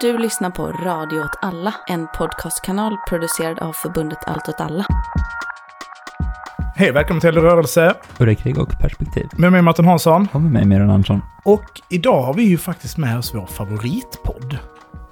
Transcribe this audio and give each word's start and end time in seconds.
Du 0.00 0.18
lyssnar 0.18 0.50
på 0.50 0.66
Radio 0.66 1.20
åt 1.20 1.38
alla, 1.42 1.74
en 1.86 2.06
podcastkanal 2.06 2.96
producerad 3.08 3.58
av 3.58 3.72
förbundet 3.72 4.18
Allt 4.26 4.48
åt 4.48 4.60
alla. 4.60 4.86
Hej, 6.76 6.92
välkommen 6.92 7.20
till 7.20 7.40
Rörelse 7.40 7.94
Udda 8.18 8.34
krig 8.34 8.58
och 8.58 8.68
perspektiv. 8.80 9.28
med 9.36 9.52
mig 9.52 9.62
Martin 9.62 9.84
Hansson. 9.84 10.28
Och 10.32 10.40
med 10.40 10.52
mig 10.52 10.64
Myran 10.64 10.90
Andersson. 10.90 11.20
Och 11.44 11.64
idag 11.90 12.22
har 12.22 12.34
vi 12.34 12.42
ju 12.42 12.58
faktiskt 12.58 12.96
med 12.98 13.18
oss 13.18 13.34
vår 13.34 13.46
favoritpodd. 13.46 14.58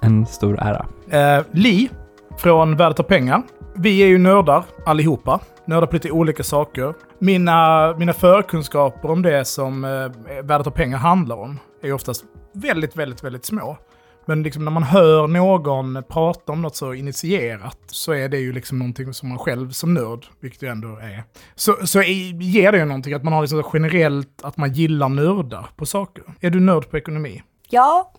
En 0.01 0.25
stor 0.25 0.59
ära. 0.59 0.85
Eh, 1.09 1.45
Li 1.51 1.89
från 2.37 2.77
Värdet 2.77 2.99
av 2.99 3.03
pengar. 3.03 3.41
Vi 3.75 3.99
är 4.03 4.07
ju 4.07 4.17
nördar 4.17 4.63
allihopa. 4.85 5.39
Nördar 5.65 5.87
på 5.87 5.93
lite 5.93 6.11
olika 6.11 6.43
saker. 6.43 6.93
Mina, 7.19 7.93
mina 7.97 8.13
förkunskaper 8.13 9.11
om 9.11 9.21
det 9.21 9.45
som 9.45 9.85
eh, 9.85 10.41
Värdet 10.43 10.67
av 10.67 10.71
pengar 10.71 10.97
handlar 10.97 11.35
om 11.35 11.59
är 11.81 11.93
oftast 11.93 12.23
väldigt, 12.53 12.95
väldigt, 12.95 13.23
väldigt 13.23 13.45
små. 13.45 13.77
Men 14.25 14.43
liksom 14.43 14.65
när 14.65 14.71
man 14.71 14.83
hör 14.83 15.27
någon 15.27 16.03
prata 16.09 16.51
om 16.51 16.61
något 16.61 16.75
så 16.75 16.93
initierat 16.93 17.79
så 17.87 18.11
är 18.11 18.29
det 18.29 18.37
ju 18.37 18.53
liksom 18.53 18.79
någonting 18.79 19.13
som 19.13 19.29
man 19.29 19.37
själv 19.37 19.71
som 19.71 19.93
nörd, 19.93 20.25
vilket 20.39 20.59
det 20.59 20.67
ändå 20.67 20.87
är, 20.97 21.23
så, 21.55 21.75
så 21.85 21.99
är, 21.99 22.41
ger 22.41 22.71
det 22.71 22.77
ju 22.77 22.85
någonting 22.85 23.13
att 23.13 23.23
man 23.23 23.33
har 23.33 23.41
liksom 23.41 23.63
generellt 23.73 24.41
att 24.43 24.57
man 24.57 24.73
gillar 24.73 25.09
nördar 25.09 25.69
på 25.75 25.85
saker. 25.85 26.23
Är 26.39 26.49
du 26.49 26.59
nörd 26.59 26.89
på 26.89 26.97
ekonomi? 26.97 27.43
Ja, 27.69 28.11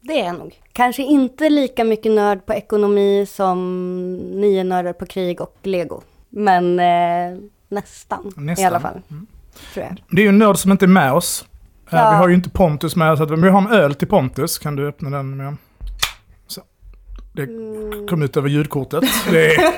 det 0.00 0.20
är 0.20 0.26
jag 0.26 0.38
nog. 0.38 0.60
Kanske 0.72 1.02
inte 1.02 1.50
lika 1.50 1.84
mycket 1.84 2.12
nörd 2.12 2.46
på 2.46 2.54
ekonomi 2.54 3.26
som 3.28 4.16
ni 4.16 4.56
är 4.56 4.64
nördar 4.64 4.92
på 4.92 5.06
krig 5.06 5.40
och 5.40 5.56
lego. 5.62 6.00
Men 6.28 6.80
eh, 6.80 7.38
nästan, 7.68 8.32
Nästan. 8.36 8.64
i 8.64 8.66
alla 8.66 8.80
fall. 8.80 9.00
Jag. 9.74 10.02
Det 10.10 10.20
är 10.20 10.22
ju 10.22 10.28
en 10.28 10.38
nörd 10.38 10.56
som 10.56 10.72
inte 10.72 10.84
är 10.84 10.88
med 10.88 11.12
oss. 11.12 11.44
Eh, 11.92 11.98
Ja. 11.98 12.10
Vi 12.10 12.16
har 12.16 12.28
ju 12.28 12.34
inte 12.34 12.50
Pontus 12.50 12.96
med 12.96 13.12
oss, 13.12 13.18
så 13.18 13.22
att 13.24 13.30
vi 13.30 13.48
har 13.48 13.58
en 13.60 13.66
öl 13.72 13.94
till 13.94 14.08
Pontus. 14.08 14.58
Kan 14.58 14.76
du 14.76 14.88
öppna 14.88 15.10
den 15.10 15.36
med? 15.36 15.56
Så. 16.46 16.60
Det 17.32 17.46
kom 18.10 18.22
ut 18.22 18.36
över 18.36 18.48
ljudkortet. 18.48 19.04
Det, 19.30 19.54
är, 19.54 19.72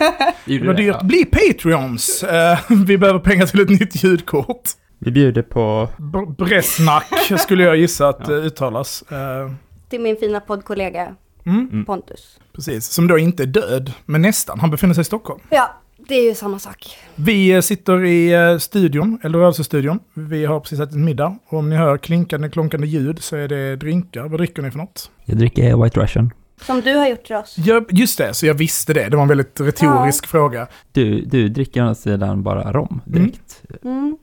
det 0.60 0.66
var 0.66 0.74
dyrt. 0.74 1.02
Bli 1.02 1.24
Patreons! 1.24 2.22
Eh, 2.24 2.58
Vi 2.86 2.98
behöver 2.98 3.18
pengar 3.20 3.46
till 3.46 3.60
ett 3.60 3.68
nytt 3.80 4.04
ljudkort. 4.04 4.62
Vi 4.98 5.10
bjuder 5.10 5.42
på... 5.42 5.88
B- 5.98 6.44
Bresnak 6.44 7.04
skulle 7.38 7.64
jag 7.64 7.76
gissa 7.76 8.08
att 8.08 8.24
det 8.24 8.32
uttalas. 8.34 9.02
Eh, 9.02 9.52
Till 9.88 10.00
min 10.00 10.16
fina 10.16 10.40
poddkollega 10.40 11.14
Mm, 11.46 11.84
Pontus. 11.84 12.38
precis. 12.54 12.86
Som 12.86 13.06
då 13.08 13.18
inte 13.18 13.42
är 13.42 13.46
död, 13.46 13.92
men 14.04 14.22
nästan. 14.22 14.60
Han 14.60 14.70
befinner 14.70 14.94
sig 14.94 15.00
i 15.00 15.04
Stockholm. 15.04 15.40
Ja, 15.50 15.74
det 16.08 16.14
är 16.14 16.28
ju 16.28 16.34
samma 16.34 16.58
sak. 16.58 16.98
Vi 17.14 17.52
eh, 17.52 17.60
sitter 17.60 18.04
i 18.04 18.32
eh, 18.32 18.58
studion, 18.58 19.18
eller 19.22 19.38
rörelsestudion. 19.38 19.98
Vi 20.14 20.44
har 20.44 20.60
precis 20.60 20.80
ätit 20.80 20.96
middag. 20.96 21.38
Och 21.46 21.58
om 21.58 21.70
ni 21.70 21.76
hör 21.76 21.98
klinkande, 21.98 22.48
klonkande 22.48 22.86
ljud 22.86 23.22
så 23.22 23.36
är 23.36 23.48
det 23.48 23.76
drinkar. 23.76 24.28
Vad 24.28 24.40
dricker 24.40 24.62
ni 24.62 24.70
för 24.70 24.78
något? 24.78 25.10
Jag 25.24 25.38
dricker 25.38 25.82
White 25.84 26.00
Russian. 26.00 26.30
Som 26.60 26.80
du 26.80 26.94
har 26.94 27.08
gjort 27.08 27.24
till 27.24 27.36
oss. 27.36 27.56
Ja, 27.58 27.84
just 27.90 28.18
det, 28.18 28.34
så 28.34 28.46
jag 28.46 28.54
visste 28.54 28.92
det. 28.92 29.08
Det 29.08 29.16
var 29.16 29.22
en 29.22 29.28
väldigt 29.28 29.60
retorisk 29.60 30.26
fråga. 30.26 30.66
Du, 30.92 31.20
du 31.20 31.48
dricker 31.48 31.80
å 31.80 31.82
andra 31.82 31.94
sidan 31.94 32.42
bara 32.42 32.72
rom 32.72 33.00
direkt. 33.04 33.62
Mm. 33.84 34.16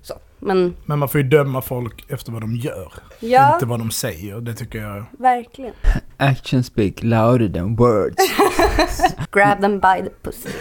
Så, 0.04 0.14
men 0.38 0.74
Men 0.84 0.98
man 0.98 1.08
får 1.08 1.20
ju 1.20 1.28
döma 1.28 1.62
folk 1.62 2.04
efter 2.08 2.32
vad 2.32 2.40
de 2.42 2.56
gör, 2.56 2.92
ja, 3.20 3.54
inte 3.54 3.66
vad 3.66 3.78
de 3.78 3.90
säger. 3.90 4.40
Det 4.40 4.54
tycker 4.54 4.78
jag. 4.78 5.04
verkligen. 5.18 5.72
Actions 6.16 6.66
speak 6.66 7.02
louder 7.02 7.48
than 7.48 7.76
words. 7.76 8.16
Grab 9.32 9.60
them 9.60 9.80
by 9.80 10.08
the 10.08 10.10
pussy. 10.22 10.48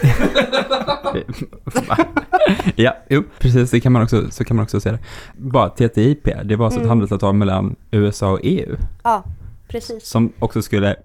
ja, 2.76 2.96
jo, 3.08 3.22
precis. 3.38 3.70
Det 3.70 3.80
kan 3.80 3.92
man 3.92 4.02
också, 4.02 4.30
så 4.30 4.44
kan 4.44 4.56
man 4.56 4.64
också 4.64 4.80
se 4.80 4.90
det. 4.90 4.98
Bara 5.36 5.68
TTIP, 5.68 6.24
det 6.44 6.56
var 6.56 6.64
alltså 6.64 6.80
ett 6.80 6.84
Mm. 6.84 6.88
handelsavtal 6.88 7.34
mellan 7.34 7.76
USA 7.90 8.30
och 8.32 8.40
EU. 8.42 8.76
Ja, 9.02 9.24
precis. 9.68 10.06
Som 10.06 10.32
också 10.38 10.62
skulle 10.62 10.96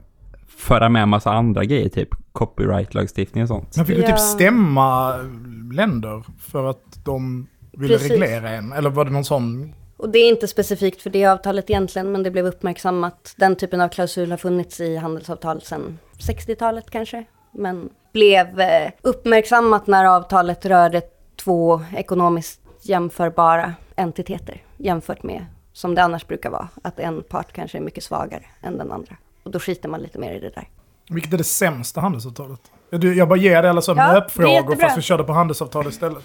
föra 0.47 0.89
med 0.89 1.03
en 1.03 1.09
massa 1.09 1.31
andra 1.31 1.65
grejer, 1.65 1.89
typ 1.89 2.09
copyright-lagstiftning 2.31 3.41
och 3.43 3.47
sånt. 3.47 3.77
Man 3.77 3.85
fick 3.85 3.97
ju 3.97 4.01
Ja. 4.03 4.07
typ 4.09 4.19
stämma 4.19 5.15
länder 5.73 6.23
för 6.39 6.69
att 6.69 6.99
de 7.05 7.47
ville 7.79 7.93
Precis. 7.97 8.11
reglera 8.11 8.49
en. 8.49 8.71
Eller 8.73 8.89
var 8.89 9.05
det 9.05 9.11
någon 9.11 9.25
sån? 9.25 9.73
Och 9.97 10.09
det 10.09 10.19
är 10.19 10.29
inte 10.29 10.47
specifikt 10.47 11.01
för 11.01 11.09
det 11.09 11.25
avtalet 11.25 11.69
egentligen, 11.69 12.11
men 12.11 12.23
det 12.23 12.31
blev 12.31 12.45
uppmärksammat. 12.45 13.33
Den 13.37 13.55
typen 13.55 13.81
av 13.81 13.89
klausul 13.89 14.31
har 14.31 14.37
funnits 14.37 14.79
i 14.79 14.95
handelsavtal 14.95 15.61
sedan 15.61 15.99
60-talet 16.19 16.89
kanske. 16.89 17.23
Men 17.51 17.89
blev 18.13 18.59
eh, 18.59 18.91
uppmärksammat 19.01 19.87
när 19.87 20.05
avtalet 20.05 20.65
rörde 20.65 21.01
två 21.35 21.81
ekonomiskt 21.95 22.61
jämförbara 22.81 23.73
entiteter 23.95 24.63
jämfört 24.77 25.23
med 25.23 25.45
som 25.73 25.95
det 25.95 26.03
annars 26.03 26.27
brukar 26.27 26.49
vara, 26.49 26.67
att 26.81 26.99
en 26.99 27.23
part 27.23 27.53
kanske 27.53 27.77
är 27.77 27.81
mycket 27.81 28.03
svagare 28.03 28.43
än 28.61 28.77
den 28.77 28.91
andra. 28.91 29.15
Och 29.43 29.51
då 29.51 29.59
skiter 29.59 29.89
man 29.89 30.01
lite 30.01 30.19
mer 30.19 30.33
i 30.33 30.39
det 30.39 30.49
där. 30.49 30.67
Vilket 31.09 31.33
är 31.33 31.37
det 31.37 31.43
sämsta 31.43 32.01
handelsavtalet? 32.01 32.59
Jag 32.89 33.29
bara 33.29 33.39
ger 33.39 33.61
dig 33.61 33.69
alla 33.69 33.81
sådana 33.81 34.13
Ja, 34.13 34.15
jättebra. 34.15 34.75
fast 34.75 34.97
vi 34.97 35.01
körde 35.01 35.23
på 35.23 35.33
handelsavtal 35.33 35.87
istället. 35.87 36.23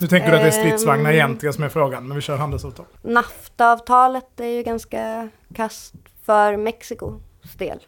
Nu 0.00 0.06
tänker 0.06 0.30
du 0.30 0.36
att 0.36 0.42
det 0.42 0.48
är 0.48 0.50
stridsvagnar 0.50 1.10
Ehm. 1.10 1.14
egentligen 1.16 1.52
som 1.52 1.64
är 1.64 1.68
frågan, 1.68 2.08
men 2.08 2.14
vi 2.14 2.20
kör 2.20 2.36
handelsavtal. 2.36 2.86
NAFTA-avtalet 3.02 4.40
är 4.40 4.46
ju 4.46 4.62
ganska 4.62 5.28
kast 5.54 5.94
för 6.22 6.56
Mexikos 6.56 7.22
del. 7.58 7.78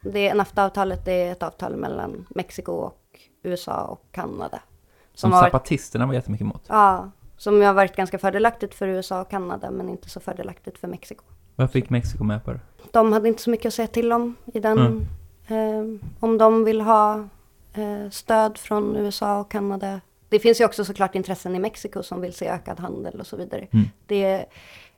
Det, 0.00 0.34
NAFTA-avtalet 0.34 1.08
är 1.08 1.32
ett 1.32 1.42
avtal 1.42 1.76
mellan 1.76 2.26
Mexiko 2.30 2.72
och 2.72 2.98
USA 3.42 3.82
och 3.84 4.04
Kanada. 4.12 4.60
Som 5.14 5.30
varit, 5.30 5.44
zapatisterna 5.44 6.06
var 6.06 6.14
jättemycket 6.14 6.44
emot. 6.44 6.62
ja, 6.68 7.10
som 7.36 7.60
har 7.62 7.72
varit 7.74 7.96
ganska 7.96 8.18
fördelaktigt 8.18 8.74
för 8.74 8.86
USA 8.88 9.20
och 9.20 9.30
Kanada 9.30 9.70
men 9.70 9.88
inte 9.88 10.08
så 10.10 10.20
fördelaktigt 10.20 10.78
för 10.78 10.88
Mexiko. 10.88 11.24
Vad 11.56 11.70
fick 11.70 11.90
Mexiko 11.90 12.24
med 12.24 12.44
på 12.44 12.52
det? 12.52 12.60
De 12.90 13.12
hade 13.12 13.28
inte 13.28 13.42
så 13.42 13.50
mycket 13.50 13.66
att 13.66 13.74
säga 13.74 13.88
till 13.88 14.12
om 14.12 14.34
i 14.54 14.60
den. 14.60 14.78
Mm. 14.78 15.06
Eh, 15.48 16.00
om 16.20 16.38
de 16.38 16.64
vill 16.64 16.80
ha 16.80 17.14
eh, 17.74 18.10
stöd 18.10 18.58
från 18.58 18.96
USA 18.96 19.38
och 19.40 19.50
Kanada. 19.50 20.00
Det 20.28 20.38
finns 20.38 20.60
ju 20.60 20.64
också 20.64 20.84
såklart 20.84 21.14
intressen 21.14 21.56
i 21.56 21.58
Mexiko 21.58 22.02
som 22.02 22.20
vill 22.20 22.32
se 22.32 22.48
ökad 22.48 22.80
handel 22.80 23.20
och 23.20 23.26
så 23.26 23.36
vidare. 23.36 23.66
Mm. 23.72 23.86
Det 24.06 24.46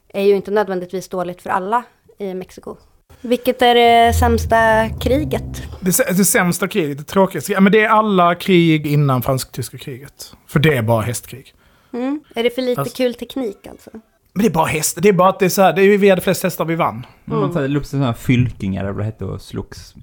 är 0.09 0.23
ju 0.23 0.37
inte 0.37 0.51
nödvändigtvis 0.51 1.09
dåligt 1.09 1.43
för 1.43 1.51
alla 1.51 1.85
i 2.19 2.35
Mexiko. 2.35 2.77
Vilket 3.21 3.63
är 3.63 3.75
det 3.75 4.13
sämsta 4.13 4.89
kriget? 5.01 5.63
Det, 5.81 6.17
det 6.17 6.25
sämsta 6.25 6.69
kriget, 6.69 6.99
det 6.99 7.05
tråkigaste 7.05 7.47
kriget, 7.49 7.63
men 7.63 7.73
det 7.73 7.85
är 7.85 7.89
alla 7.89 8.35
krig 8.35 8.87
innan 8.87 9.23
fransk-tyska 9.23 9.79
kriget. 9.79 10.33
För 10.47 10.61
det 10.61 10.77
är 10.77 10.83
bara 10.83 11.03
hästkrig. 11.03 11.55
Mm. 11.93 12.21
Är 12.35 12.43
det 12.43 12.51
för 12.51 12.63
lite 12.63 12.81
Alltså- 12.81 12.97
kul 12.97 13.15
teknik 13.15 13.67
alltså? 13.67 13.91
Men 14.33 14.43
det 14.43 14.49
är 14.49 14.53
bara 14.53 14.67
hästar. 14.67 15.03
Det 15.03 15.09
är 15.09 15.13
bara 15.13 15.29
att 15.29 15.39
det 15.39 15.45
är 15.45 15.49
så 15.49 15.63
här, 15.63 15.73
det 15.73 15.83
är, 15.83 15.99
vi 15.99 16.11
hade 16.11 16.23
flest 16.23 16.43
hästar, 16.43 16.65
vi 16.65 16.75
vann. 16.75 17.07
Mm. 17.27 17.41
Man 17.41 17.85
sådana 17.85 18.07
här 18.07 18.13
fylkingar, 18.13 18.81
eller 18.81 18.93
vad 18.93 19.01
det 19.01 19.05
hette, 19.05 19.25
och 19.25 19.43
slogs 19.43 19.95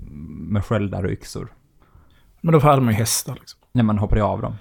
med 0.49 0.65
sköldar 0.65 1.03
och 1.03 1.11
yxor. 1.11 1.53
Men 2.41 2.53
då 2.53 2.59
hade 2.59 2.81
man 2.81 2.93
ju 2.93 2.99
hästar 2.99 3.33
liksom. 3.39 3.59
När 3.71 3.83
man 3.83 3.97
hoppade 3.97 4.23
av 4.23 4.41
dem. 4.41 4.55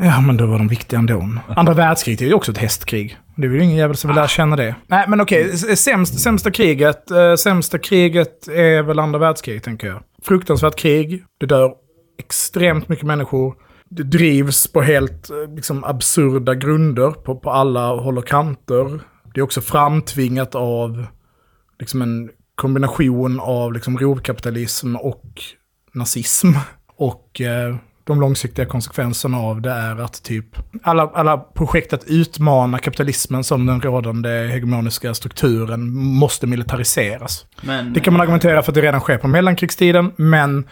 Ja, 0.00 0.20
men 0.20 0.36
då 0.36 0.46
var 0.46 0.58
de 0.58 0.68
viktiga 0.68 0.98
ändå. 0.98 1.28
Andra 1.48 1.74
världskriget 1.74 2.20
är 2.20 2.26
ju 2.26 2.34
också 2.34 2.52
ett 2.52 2.58
hästkrig. 2.58 3.18
Det 3.36 3.46
är 3.46 3.50
väl 3.50 3.62
ingen 3.62 3.76
jävel 3.76 3.96
som 3.96 4.08
vill 4.08 4.14
lära 4.16 4.28
känna 4.28 4.56
det. 4.56 4.74
Nej, 4.86 5.04
men 5.08 5.20
okej. 5.20 5.56
Sämst, 5.58 6.20
sämsta 6.20 6.50
kriget. 6.50 7.10
Eh, 7.10 7.34
sämsta 7.34 7.78
kriget 7.78 8.48
är 8.48 8.82
väl 8.82 8.98
andra 8.98 9.18
världskriget, 9.18 9.62
tänker 9.62 9.86
jag. 9.86 10.02
Fruktansvärt 10.22 10.76
krig. 10.76 11.24
Det 11.40 11.46
dör 11.46 11.72
extremt 12.18 12.88
mycket 12.88 13.06
människor. 13.06 13.54
Det 13.88 14.02
drivs 14.02 14.72
på 14.72 14.82
helt 14.82 15.30
eh, 15.30 15.54
liksom, 15.54 15.84
absurda 15.84 16.54
grunder 16.54 17.10
på, 17.10 17.36
på 17.36 17.50
alla 17.50 17.88
håll 17.88 18.18
och 18.18 18.26
kanter. 18.26 19.00
Det 19.34 19.40
är 19.40 19.44
också 19.44 19.60
framtvingat 19.60 20.54
av 20.54 21.06
liksom, 21.80 22.02
en 22.02 22.30
kombination 22.54 23.40
av 23.40 23.72
liksom, 23.72 23.98
rovkapitalism 23.98 24.96
och 24.96 25.42
nazism. 25.92 26.48
Och 26.96 27.40
eh, 27.40 27.76
de 28.08 28.20
långsiktiga 28.20 28.66
konsekvenserna 28.66 29.38
av 29.38 29.60
det 29.60 29.70
är 29.70 30.00
att 30.00 30.22
typ 30.22 30.44
alla, 30.82 31.10
alla 31.14 31.38
projekt 31.38 31.92
att 31.92 32.04
utmana 32.04 32.78
kapitalismen 32.78 33.44
som 33.44 33.66
den 33.66 33.80
rådande 33.80 34.28
hegemoniska 34.28 35.14
strukturen 35.14 35.90
måste 35.94 36.46
militariseras. 36.46 37.46
Men... 37.62 37.92
Det 37.92 38.00
kan 38.00 38.12
man 38.12 38.20
argumentera 38.20 38.62
för 38.62 38.70
att 38.72 38.74
det 38.74 38.82
redan 38.82 39.00
sker 39.00 39.18
på 39.18 39.28
mellankrigstiden, 39.28 40.12
men 40.16 40.64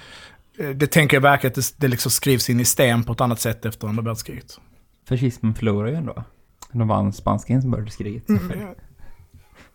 eh, 0.58 0.68
det 0.68 0.86
tänker 0.86 1.16
jag 1.16 1.22
verkar 1.22 1.48
att 1.48 1.54
det, 1.54 1.74
det 1.76 1.88
liksom 1.88 2.10
skrivs 2.10 2.50
in 2.50 2.60
i 2.60 2.64
sten 2.64 3.04
på 3.04 3.12
ett 3.12 3.20
annat 3.20 3.40
sätt 3.40 3.64
efter 3.64 3.88
andra 3.88 4.02
världskriget. 4.02 4.58
Fascismen 5.08 5.54
förlorar 5.54 5.88
ju 5.88 5.94
ändå. 5.94 6.24
De 6.72 6.88
vann 6.88 7.12
spanska 7.12 7.52
inbördeskriget. 7.52 8.24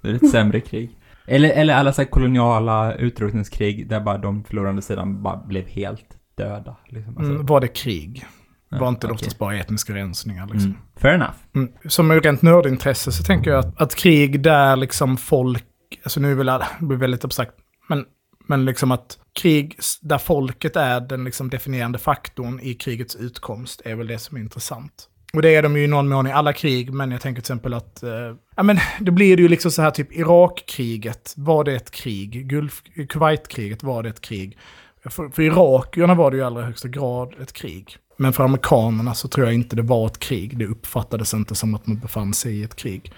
Det 0.01 0.09
är 0.09 0.13
ett 0.13 0.31
sämre 0.31 0.59
krig. 0.59 0.97
Eller, 1.25 1.49
eller 1.49 1.73
alla 1.73 1.93
så 1.93 2.01
här 2.01 2.09
koloniala 2.09 2.95
utrotningskrig 2.95 3.89
där 3.89 3.99
bara 3.99 4.17
de 4.17 4.43
förlorande 4.43 4.81
sidan 4.81 5.23
bara 5.23 5.37
blev 5.37 5.67
helt 5.67 6.17
döda. 6.47 6.75
Liksom. 6.89 7.17
Alltså, 7.17 7.33
Mm, 7.33 7.45
var 7.45 7.61
det 7.61 7.67
krig? 7.67 8.25
ja, 8.69 8.77
Var 8.79 8.89
inte 8.89 9.07
det 9.07 9.13
oftast 9.13 9.37
bara 9.39 9.55
etniska 9.57 9.93
rensningar 9.95 10.47
liksom? 10.47 10.69
Mm. 10.71 10.81
Fair 10.97 11.13
enough. 11.13 11.31
Mm. 11.55 11.71
Som 11.85 12.11
rent 12.11 12.41
nördintresse 12.41 13.11
så 13.11 13.23
tänker 13.23 13.51
jag 13.51 13.59
att, 13.59 13.81
att 13.81 13.95
krig 13.95 14.41
där 14.43 14.75
liksom 14.75 15.17
folk, 15.17 15.65
alltså 16.03 16.19
nu 16.19 16.35
väl 16.35 16.49
alla- 16.49 16.67
det 16.79 16.85
blir 16.85 16.97
väldigt 16.97 17.25
abstrakt, 17.25 17.51
men, 17.89 18.05
men 18.47 18.65
liksom 18.65 18.91
att 18.91 19.17
krig 19.41 19.75
där 20.01 20.17
folket 20.17 20.75
är 20.75 20.99
den 21.01 21.23
liksom 21.23 21.49
definierande 21.49 21.99
faktorn 21.99 22.59
i 22.59 22.73
krigets 22.73 23.15
utkomst 23.15 23.81
är 23.85 23.95
väl 23.95 24.07
det 24.07 24.17
som 24.19 24.37
är 24.37 24.41
intressant. 24.41 25.07
Och 25.33 25.41
det 25.41 25.55
är 25.55 25.63
de 25.63 25.77
ju 25.77 25.83
i 25.83 25.87
någon 25.87 26.09
mån 26.09 26.27
i 26.27 26.31
alla 26.31 26.53
krig, 26.53 26.93
men 26.93 27.11
jag 27.11 27.21
tänker 27.21 27.41
till 27.41 27.51
exempel 27.53 27.73
att, 27.73 28.03
eh, 28.03 28.09
ja 28.55 28.63
men 28.63 28.77
då 28.99 29.11
blir 29.11 29.37
det 29.37 29.41
ju 29.43 29.49
liksom 29.49 29.71
så 29.71 29.81
här 29.81 29.91
typ 29.91 30.11
Irakkriget, 30.11 31.33
var 31.37 31.63
det 31.63 31.75
ett 31.75 31.91
krig? 31.91 32.47
Gulf, 32.49 32.81
Kuwaitkriget, 33.09 33.83
var 33.83 34.03
det 34.03 34.09
ett 34.09 34.21
krig? 34.21 34.57
För, 35.09 35.29
för 35.29 35.41
irakierna 35.41 36.15
var 36.15 36.31
det 36.31 36.37
ju 36.37 36.43
i 36.43 36.45
allra 36.45 36.63
högsta 36.63 36.87
grad 36.87 37.35
ett 37.41 37.53
krig. 37.53 37.97
Men 38.17 38.33
för 38.33 38.43
amerikanerna 38.43 39.13
så 39.13 39.27
tror 39.27 39.45
jag 39.45 39.55
inte 39.55 39.75
det 39.75 39.81
var 39.81 40.07
ett 40.07 40.19
krig. 40.19 40.57
Det 40.57 40.65
uppfattades 40.65 41.33
inte 41.33 41.55
som 41.55 41.75
att 41.75 41.87
man 41.87 41.97
befann 41.97 42.33
sig 42.33 42.59
i 42.59 42.63
ett 42.63 42.75
krig. 42.75 43.11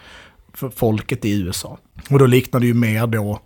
För 0.54 0.70
folket 0.70 1.26
i 1.26 1.42
USA. 1.42 1.78
Och 2.10 2.20
då 2.20 2.26
liknar 2.26 2.60
det 2.60 2.66
ju 2.66 2.74
mer 2.74 3.08
då, 3.08 3.40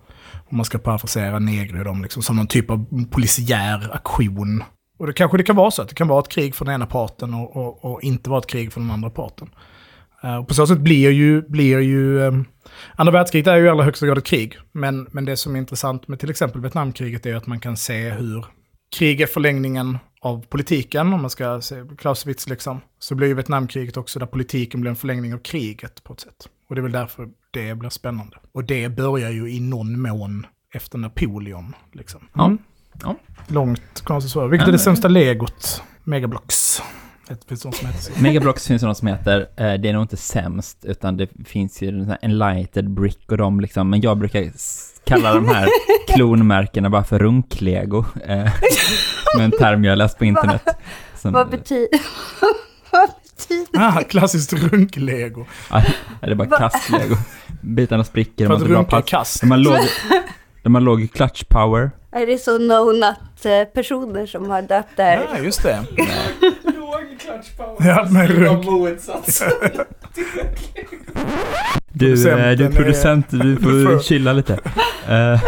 om 0.50 0.57
man 0.57 0.66
ska 0.66 0.78
parafrasera 0.78 1.39
negro 1.39 1.80
och 1.80 1.86
dem, 1.86 2.01
liksom, 2.01 2.24
som 2.24 2.36
någon 2.36 2.48
typ 2.48 2.72
av 2.72 2.86
polisiär 3.12 3.89
aktion. 3.94 4.63
Och 5.00 5.07
det 5.07 5.13
kanske 5.13 5.38
det 5.38 5.44
kan 5.44 5.56
vara 5.56 5.72
så 5.72 5.81
att 5.81 5.89
det 5.89 5.95
kan 5.95 6.07
vara 6.07 6.19
ett 6.19 6.30
krig 6.30 6.56
för 6.56 6.66
den 6.66 6.74
ena 6.74 6.86
parten 6.86 7.34
och, 7.34 7.56
och, 7.56 7.86
och 7.86 8.04
inte 8.04 8.30
vara 8.30 8.39
ett 8.39 8.48
krig 8.48 8.74
för 8.74 8.81
den 8.81 8.92
andra 8.92 9.10
parten. 9.10 9.50
Eh, 10.27 10.35
och 10.35 10.47
på 10.47 10.53
så 10.53 10.68
sätt 10.68 10.79
blir 10.79 11.12
ju, 11.12 11.41
blir 11.41 11.79
ju 11.79 12.19
um, 12.19 12.45
andra 12.95 13.13
världskriget 13.13 13.47
är 13.47 13.56
ju 13.56 13.65
i 13.65 13.69
allra 13.69 13.83
högsta 13.83 14.06
grad 14.06 14.18
ett 14.18 14.25
krig. 14.25 14.57
Men, 14.71 15.07
men 15.12 15.25
det 15.25 15.38
som 15.38 15.56
är 15.56 15.59
intressant 15.59 16.07
med 16.07 16.19
till 16.19 16.29
exempel 16.29 16.62
Vietnamkriget 16.62 17.25
är 17.25 17.35
att 17.35 17.47
man 17.47 17.59
kan 17.59 17.77
se 17.77 18.09
hur 18.09 18.45
krig 18.97 19.21
är 19.21 19.27
förlängningen 19.27 19.97
av 20.21 20.45
politiken, 20.45 21.13
om 21.13 21.21
man 21.21 21.29
ska 21.29 21.62
se 21.62 21.75
Clausewitz 21.97 22.50
liksom. 22.50 22.81
Så 23.00 23.15
blir 23.15 23.27
ju 23.27 23.33
Vietnamkriget 23.33 23.97
också 23.97 24.19
där 24.19 24.25
politiken 24.25 24.81
blir 24.81 24.89
en 24.89 24.95
förlängning 24.95 25.33
av 25.33 25.38
kriget 25.38 26.03
på 26.03 26.13
ett 26.13 26.19
sätt. 26.19 26.50
Och 26.69 26.75
det 26.75 26.79
är 26.79 26.83
väl 26.83 26.91
därför 26.91 27.29
det 27.51 27.75
blir 27.75 27.89
spännande. 27.89 28.38
Och 28.51 28.63
det 28.63 28.89
börjar 28.89 29.31
ju 29.31 29.51
i 29.51 29.59
någon 29.59 30.01
mån 30.01 30.45
efter 30.74 30.97
Napoleon. 30.97 31.75
Liksom. 31.94 32.27
Ja. 32.33 32.45
Mm. 32.45 32.57
Ja. 33.03 33.15
Långt 33.47 34.01
konstigt 34.03 34.31
svar. 34.31 34.47
Vilket 34.47 34.68
Ja, 34.68 34.69
är 34.69 34.71
det 34.71 34.79
sämsta 34.79 35.07
legot? 35.07 35.83
Megablocks. 36.03 36.81
Det 37.27 37.47
finns 37.47 37.62
sånt 37.62 37.75
som 37.75 37.88
heter 37.88 38.01
så. 38.01 38.12
Megablocks 38.21 38.68
finns 38.68 38.81
det 38.81 38.88
något 38.88 38.97
som 38.97 39.07
heter, 39.07 39.39
eh, 39.56 39.74
det 39.74 39.89
är 39.89 39.94
nog 39.94 40.03
inte 40.03 40.18
sämst, 40.18 40.85
utan 40.85 41.18
det 41.18 41.29
finns 41.45 41.81
ju 41.81 42.06
här 42.06 42.18
Enlighted 42.21 42.89
Brick 42.89 43.31
och 43.31 43.38
de 43.38 43.59
liksom, 43.59 43.89
men 43.89 44.01
jag 44.01 44.18
brukar 44.18 44.51
kalla 45.03 45.33
de 45.33 45.47
här 45.47 45.69
klonmärkena 46.07 46.89
bara 46.89 47.03
för 47.03 47.19
runklego. 47.19 48.06
Eh, 48.25 48.53
med 49.38 49.45
en 49.45 49.51
term 49.51 49.83
jag 49.83 49.97
läst 49.97 50.18
på 50.18 50.25
internet. 50.25 50.68
Som, 51.15 51.33
Vad 51.33 51.50
betyder... 51.51 52.00
Ah, 53.74 54.01
klassiskt 54.03 54.53
runklego. 54.53 55.45
Ja, 55.69 55.83
det 56.21 56.31
är 56.31 56.35
bara 56.35 56.57
kastlego. 56.57 57.15
Bitarna 57.62 58.03
spricker, 58.03 58.50
de 58.50 58.59
För 58.59 58.65
att 58.65 58.71
runka 58.71 59.01
kast. 59.01 59.44
Har 59.44 59.57
låg, 59.57 59.77
de 60.63 60.75
har 60.75 60.81
låg 60.81 61.12
clutch 61.13 61.44
power. 61.44 61.91
Är 62.12 62.27
det 62.27 62.38
så 62.38 62.57
known 62.57 63.03
att 63.03 63.45
eh, 63.45 63.63
personer 63.63 64.25
som 64.25 64.50
har 64.50 64.62
döpt 64.62 64.89
det 64.95 65.03
här... 65.03 65.27
Ja, 65.33 65.39
just 65.39 65.63
det. 65.63 65.85
Ja, 67.79 68.07
men 68.12 68.27
runk. 68.27 68.65
Du, 71.91 72.29
eh, 72.29 72.56
du 72.57 72.65
är 72.65 72.71
Producenten 72.71 72.71
är- 72.71 72.75
producent, 72.75 73.25
du 73.29 73.56
får 73.57 74.00
chilla 74.00 74.33
lite. 74.33 74.53
Eh, 75.09 75.41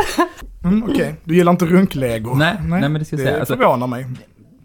Mm, 0.63 0.83
Okej, 0.83 1.15
du 1.23 1.35
gillar 1.35 1.51
inte 1.51 1.65
runklego? 1.65 2.33
Nej, 2.35 2.55
nej, 2.67 2.81
men 2.81 2.93
det 2.93 3.05
ska 3.05 3.15
jag 3.15 3.25
det 3.25 3.29
säga, 3.29 3.39
alltså- 3.39 3.55
förvånar 3.57 3.87
mig. 3.87 4.05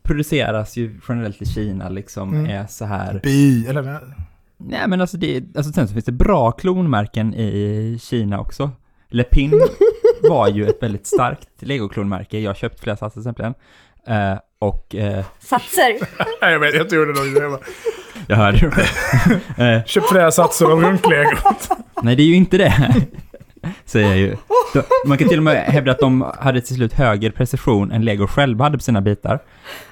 produceras 0.02 0.76
ju 0.76 1.00
generellt 1.08 1.42
i 1.42 1.46
Kina 1.46 1.88
liksom, 1.88 2.34
Mm. 2.34 2.46
är 2.50 2.66
så 2.66 2.84
här 2.84 3.20
Bi, 3.22 3.66
eller? 3.66 4.00
Nej 4.58 4.88
men 4.88 5.00
alltså 5.00 5.16
det, 5.16 5.44
alltså 5.56 5.72
sen 5.72 5.88
så 5.88 5.92
finns 5.92 6.04
det 6.04 6.12
bra 6.12 6.50
klonmärken 6.52 7.34
i 7.34 7.98
Kina 8.02 8.40
också. 8.40 8.70
Lepin 9.10 9.52
var 10.28 10.48
ju 10.48 10.66
ett 10.68 10.82
väldigt 10.82 11.06
starkt 11.06 11.48
legoklonmärke, 11.62 12.38
jag 12.38 12.50
har 12.50 12.54
köpt 12.54 12.80
flera 12.80 12.96
satser 12.96 13.20
till 13.20 13.30
exempel. 13.30 13.52
Och 14.64 14.94
eh, 14.94 15.24
Satser. 15.40 15.96
Nej, 16.42 16.52
jag 16.52 16.58
vet, 16.60 16.74
jag 16.74 16.88
trodde 16.88 17.12
nog 17.12 17.34
det. 17.34 17.48
var- 17.48 17.60
jag 18.26 18.36
hörde 18.36 18.70
det. 19.56 19.64
eh, 19.76 19.84
Köp 19.84 20.04
flera 20.08 20.30
satser 20.30 20.66
av 20.66 20.80
runklego. 20.82 21.30
Nej 22.02 22.16
det 22.16 22.22
är 22.22 22.26
ju 22.26 22.34
inte 22.34 22.58
det. 22.58 22.94
Säger 23.84 24.08
jag 24.08 24.18
ju. 24.18 24.36
Man 25.06 25.18
kan 25.18 25.28
till 25.28 25.38
och 25.38 25.44
med 25.44 25.56
hävda 25.56 25.90
att 25.92 25.98
de 25.98 26.32
hade 26.40 26.60
till 26.60 26.74
slut 26.76 26.92
högre 26.92 27.30
precision 27.30 27.92
än 27.92 28.04
Lego 28.04 28.26
själva 28.26 28.64
hade 28.64 28.78
på 28.78 28.82
sina 28.84 29.00
bitar. 29.00 29.38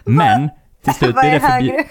Men 0.05 0.49
till 0.85 0.95
slut 0.95 1.14
blir 1.14 1.25
är 1.25 1.33
det 1.33 1.38
förbi- 1.41 1.71
högre? 1.71 1.85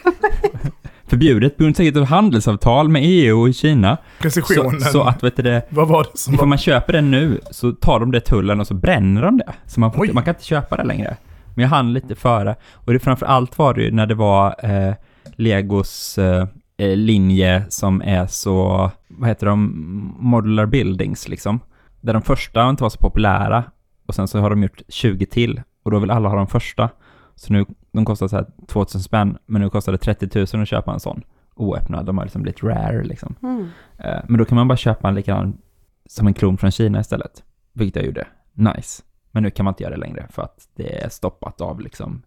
förbjudet 1.08 1.58
på 1.58 1.64
grund 1.64 1.98
av 1.98 2.04
handelsavtal 2.06 2.90
med 2.90 3.02
EU 3.06 3.42
och 3.48 3.54
Kina. 3.54 3.98
Så, 3.98 4.22
Precisionen. 4.22 4.82
så 4.82 5.04
att 5.04 5.24
vet 5.24 5.36
du 5.36 5.44
det, 5.44 5.62
Vad 5.70 5.88
var 5.88 6.04
det 6.04 6.18
som 6.20 6.34
Ifall 6.34 6.44
var... 6.46 6.50
man 6.50 6.58
köper 6.58 6.94
den 6.94 7.12
nu 7.12 7.40
så 7.52 7.72
tar 7.72 8.00
de 8.00 8.12
det 8.12 8.20
tullen 8.20 8.60
och 8.60 8.68
så 8.68 8.74
bränner 8.74 9.22
de 9.22 9.38
det. 9.38 9.54
Så 9.66 9.80
man, 9.80 9.92
får, 9.94 10.14
man 10.14 10.24
kan 10.24 10.34
inte 10.36 10.46
köpa 10.46 10.78
det 10.78 10.84
längre. 10.84 11.18
Men 11.56 11.64
jag 11.64 11.70
hann 11.70 11.94
lite 11.94 12.16
före. 12.16 12.56
Och 12.74 12.94
det 12.94 13.00
framför 13.00 13.26
allt 13.26 13.58
var 13.58 13.74
det 13.74 13.82
ju 13.84 13.92
när 13.92 14.06
det 14.06 14.16
var 14.16 14.56
eh, 14.66 14.94
Legos 15.36 16.18
eh, 16.18 16.48
eh, 16.78 16.96
linje 16.96 17.64
som 17.70 18.02
är 18.02 18.28
så, 18.28 18.92
vad 19.08 19.30
heter 19.30 19.46
de, 19.48 20.16
modular 20.20 20.66
buildings 20.66 21.28
liksom. 21.28 21.60
Där 22.02 22.14
de 22.14 22.22
första 22.22 22.70
inte 22.70 22.84
var 22.84 22.90
så 22.90 22.98
populära 22.98 23.64
och 24.06 24.16
sen 24.16 24.28
så 24.28 24.40
har 24.40 24.50
de 24.50 24.64
gjort 24.64 24.82
20 24.88 25.26
till 25.26 25.62
och 25.84 25.92
då 25.92 26.00
vill 26.00 26.12
alla 26.12 26.30
ha 26.30 26.36
de 26.36 26.48
första. 26.48 26.90
Så 27.36 27.54
nu, 27.54 27.66
de 27.92 28.06
kostar 28.06 28.28
så 28.28 28.36
här 28.36 28.46
2000 28.68 29.02
spänn, 29.02 29.38
men 29.46 29.62
nu 29.62 29.70
kostar 29.70 29.92
det 29.92 29.98
30 29.98 30.46
000 30.54 30.62
att 30.62 30.68
köpa 30.68 30.94
en 30.94 31.00
sån 31.00 31.24
oöppnad. 31.56 32.06
De 32.06 32.18
har 32.18 32.26
liksom 32.26 32.42
blivit 32.42 32.64
rare 32.64 33.04
liksom. 33.04 33.36
Mm. 33.44 33.68
Eh, 33.98 34.22
Men 34.28 34.38
då 34.38 34.46
kan 34.46 34.56
man 34.56 34.68
bara 34.68 34.78
köpa 34.78 35.08
en 35.08 35.16
likadan 35.16 35.58
som 36.06 36.28
en 36.28 36.34
klon 36.34 36.58
från 36.58 36.72
Kina 36.72 37.00
istället. 37.00 37.44
Vilket 37.74 37.96
jag 37.96 38.06
gjorde. 38.06 38.28
Nice. 38.54 39.04
Men 39.32 39.44
nu 39.44 39.50
kan 39.50 39.64
man 39.64 39.72
inte 39.72 39.84
göra 39.84 39.94
det 39.94 40.00
längre 40.00 40.28
för 40.30 40.42
att 40.42 40.68
det 40.76 41.04
är 41.04 41.10
stoppat 41.10 41.62
av 41.62 41.82
liksom 41.82 42.22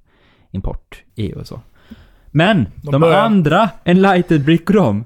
import, 0.50 1.02
EU 1.16 1.38
och 1.40 1.46
så. 1.46 1.61
Men 2.30 2.66
De 2.82 2.90
de, 2.92 3.00
börjar- 3.00 3.20
andra, 3.25 3.70
Enlighted 3.84 4.44
Brick 4.44 4.70
och 4.70 4.76
de, 4.76 5.04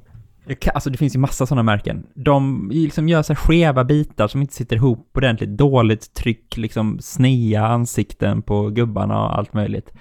alltså 0.74 0.90
det 0.90 0.98
finns 0.98 1.14
ju 1.14 1.18
massa 1.18 1.46
sådana 1.46 1.62
märken. 1.62 2.06
De 2.14 2.68
liksom 2.72 3.08
gör 3.08 3.22
sig 3.22 3.36
skeva 3.36 3.84
bitar 3.84 4.28
som 4.28 4.40
inte 4.40 4.54
sitter 4.54 4.76
ihop 4.76 5.10
ordentligt, 5.16 5.48
dåligt 5.50 6.14
tryck, 6.14 6.56
liksom 6.56 6.98
snea 7.00 7.66
ansikten 7.66 8.42
på 8.42 8.70
gubbarna 8.70 9.22
och 9.24 9.38
allt 9.38 9.52
möjligt. 9.52 9.92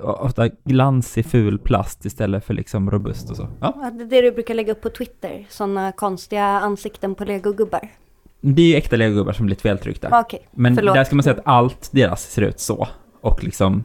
Ofta 0.00 0.48
glansig 0.48 1.26
ful 1.26 1.58
plast 1.58 2.04
istället 2.04 2.44
för 2.44 2.54
liksom 2.54 2.90
robust 2.90 3.30
och 3.30 3.36
så. 3.36 3.48
Ja, 3.60 3.74
Ja, 3.82 3.90
Det 3.90 4.02
är 4.02 4.08
det 4.08 4.20
du 4.30 4.32
brukar 4.32 4.54
lägga 4.54 4.72
upp 4.72 4.80
på 4.82 4.88
Twitter. 4.90 5.46
Sådana 5.48 5.92
konstiga 5.92 6.44
ansikten 6.44 7.14
på 7.14 7.24
legogubbar. 7.24 7.88
Det 8.40 8.62
är 8.62 8.66
ju 8.66 8.74
äkta 8.74 8.96
legogubbar 8.96 9.32
som 9.32 9.46
blivit 9.46 9.62
feltryckta. 9.62 10.20
Okej, 10.20 10.48
Men 10.50 10.74
förlåt. 10.76 10.94
där 10.94 11.04
ska 11.04 11.16
man 11.16 11.22
säga 11.22 11.34
att 11.36 11.42
allt 11.46 11.90
deras 11.92 12.22
ser 12.22 12.42
ut 12.42 12.60
så. 12.60 12.88
Och 13.22 13.44
liksom, 13.44 13.84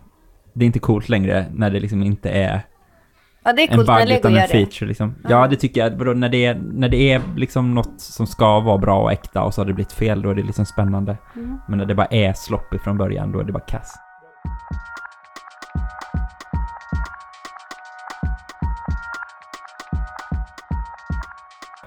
det 0.54 0.66
är 0.66 0.68
inte 0.68 0.80
coolt 0.80 1.10
längre 1.10 1.46
när 1.54 1.70
det 1.72 1.80
liksom 1.80 2.04
inte 2.04 2.30
är 2.30 2.62
Ja, 3.48 3.54
det 3.54 3.62
är 3.62 3.72
en 3.72 3.76
coolt 3.78 3.88
när 3.88 4.00
bug 4.00 4.08
Lego 4.08 4.20
utan 4.20 4.32
en 4.32 4.38
gör 4.38 4.48
det. 4.48 4.54
feature 4.54 4.88
liksom. 4.88 5.16
Ja. 5.24 5.30
Ja, 5.30 5.48
det 5.48 5.56
tycker 5.56 5.82
jag. 5.82 5.92
Vadå, 5.92 6.14
när, 6.14 6.30
det 6.30 6.46
är, 6.46 6.62
när 6.74 6.90
det 6.90 7.12
är 7.14 7.22
liksom 7.36 7.74
något 7.76 8.02
som 8.02 8.28
ska 8.28 8.60
vara 8.60 8.78
bra 8.78 9.02
och 9.02 9.12
äkta 9.12 9.44
och 9.44 9.54
så 9.54 9.62
har 9.62 9.66
det 9.66 9.74
blivit 9.74 9.92
fel, 9.92 10.22
då 10.22 10.30
är 10.30 10.36
det 10.36 10.44
liksom 10.44 10.66
spännande. 10.66 11.18
Mm. 11.36 11.58
Men 11.70 11.78
när 11.80 11.86
det 11.86 11.96
bara 11.96 12.08
är 12.08 12.34
sloppy 12.34 12.78
från 12.80 12.98
början, 12.98 13.32
då 13.32 13.40
är 13.40 13.44
det 13.44 13.52
bara 13.52 13.64
kass. 13.64 13.96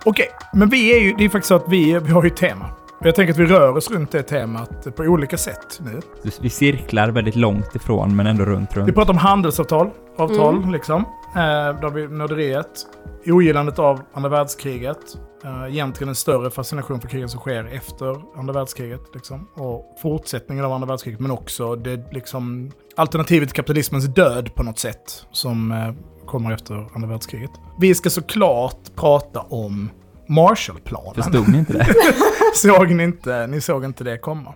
Okej, 0.04 0.28
men 0.52 0.68
vi 0.68 0.96
är 0.96 1.00
ju, 1.00 1.12
det 1.18 1.24
är 1.24 1.28
faktiskt 1.28 1.48
så 1.48 1.54
att 1.54 1.68
vi, 1.68 1.98
vi 1.98 2.10
har 2.12 2.22
ju 2.22 2.26
ett 2.26 2.36
tema. 2.36 2.66
Jag 3.00 3.14
tänker 3.14 3.32
att 3.32 3.38
vi 3.38 3.46
rör 3.46 3.76
oss 3.76 3.90
runt 3.90 4.10
det 4.10 4.22
temat 4.22 4.96
på 4.96 5.02
olika 5.02 5.36
sätt 5.36 5.80
nu. 5.84 6.00
Vi 6.40 6.50
cirklar 6.50 7.08
väldigt 7.08 7.36
långt 7.36 7.74
ifrån, 7.74 8.16
men 8.16 8.26
ändå 8.26 8.44
runt, 8.44 8.70
Vi 8.76 8.80
runt. 8.80 8.94
pratar 8.94 9.10
om 9.12 9.18
handelsavtal, 9.18 9.90
avtal 10.16 10.56
Mm. 10.56 10.72
liksom. 10.72 11.04
Eh, 11.34 11.40
har 11.82 11.90
vi 11.90 12.08
nörderiet, 12.08 12.86
ogillandet 13.26 13.78
av 13.78 14.00
andra 14.12 14.28
världskriget, 14.30 14.98
eh, 15.44 15.64
egentligen 15.74 16.08
en 16.08 16.14
större 16.14 16.50
fascination 16.50 17.00
för 17.00 17.08
krigen 17.08 17.28
som 17.28 17.40
sker 17.40 17.64
efter 17.72 18.38
andra 18.38 18.52
världskriget. 18.52 19.00
Liksom. 19.14 19.48
Och 19.54 19.98
fortsättningen 20.02 20.64
av 20.64 20.72
andra 20.72 20.86
världskriget, 20.88 21.20
men 21.20 21.30
också 21.30 21.76
det, 21.76 22.12
liksom, 22.12 22.70
alternativet 22.96 23.48
till 23.48 23.56
kapitalismens 23.56 24.04
död 24.06 24.54
på 24.54 24.62
något 24.62 24.78
sätt 24.78 25.26
som 25.30 25.72
eh, 25.72 25.92
kommer 26.28 26.52
efter 26.52 26.88
andra 26.94 27.08
världskriget. 27.08 27.50
Vi 27.78 27.94
ska 27.94 28.10
såklart 28.10 28.94
prata 28.94 29.40
om 29.40 29.90
Marshallplanen. 30.26 31.14
Förstod 31.14 31.48
ni 31.48 31.58
inte 31.58 31.72
det? 31.72 31.86
såg 32.54 32.90
ni 32.90 33.02
inte, 33.02 33.46
ni 33.46 33.60
såg 33.60 33.84
inte 33.84 34.04
det 34.04 34.18
komma. 34.18 34.54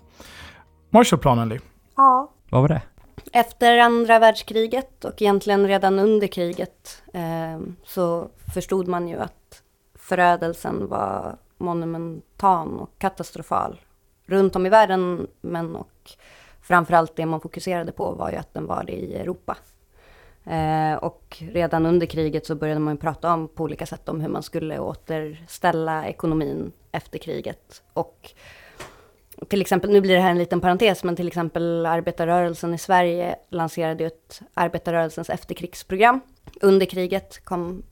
Marshallplanen, 0.91 1.49
Li. 1.49 1.61
Ja. 1.97 2.31
Vad 2.51 2.61
var 2.61 2.69
det? 2.69 2.83
Efter 3.33 3.79
andra 3.79 4.19
världskriget 4.19 5.05
och 5.05 5.23
egentligen 5.23 5.69
redan 5.69 5.99
under 5.99 6.27
kriget 6.27 7.03
eh, 7.13 7.61
så 7.85 8.29
förstod 8.55 8.89
man 8.89 9.09
ju 9.09 9.19
att 9.19 9.63
förödelsen 9.95 10.89
var 10.89 11.37
monumental 11.59 12.81
och 12.81 12.99
katastrofal 12.99 13.81
runt 14.27 14.57
om 14.57 14.67
i 14.67 14.69
världen. 14.69 15.27
Men 15.41 15.77
och 15.77 16.11
framförallt 16.63 17.17
det 17.17 17.27
man 17.27 17.41
fokuserade 17.41 17.93
på 17.93 18.13
var 18.13 18.31
ju 18.31 18.37
att 18.37 18.55
den 18.55 18.67
var 18.67 18.85
det 18.85 18.93
i 18.93 19.15
Europa. 19.15 19.57
Eh, 20.45 20.95
och 20.95 21.43
redan 21.53 21.87
under 21.87 22.07
kriget 22.07 22.47
så 22.47 22.55
började 22.55 22.81
man 22.81 22.95
ju 22.95 23.01
prata 23.01 23.35
om 23.35 23.49
på 23.49 23.65
olika 23.65 23.87
sätt 23.87 24.09
om 24.09 24.21
hur 24.21 24.29
man 24.29 24.43
skulle 24.43 24.79
återställa 24.79 26.07
ekonomin 26.09 26.73
efter 26.93 27.19
kriget. 27.19 27.83
Och 27.93 28.33
till 29.49 29.61
exempel, 29.61 29.91
nu 29.91 30.01
blir 30.01 30.15
det 30.15 30.21
här 30.21 30.31
en 30.31 30.39
liten 30.39 30.61
parentes, 30.61 31.05
men 31.05 31.17
till 31.17 31.27
exempel 31.27 31.87
arbetarrörelsen 31.87 32.75
i 32.75 32.79
Sverige 32.79 33.37
lanserade 33.51 34.03
ju 34.03 34.07
ett 34.07 34.43
arbetarrörelsens 34.55 35.31
efterkrigsprogram. 35.31 36.21
Under 36.61 36.87
kriget 36.87 37.45
kom 37.45 37.83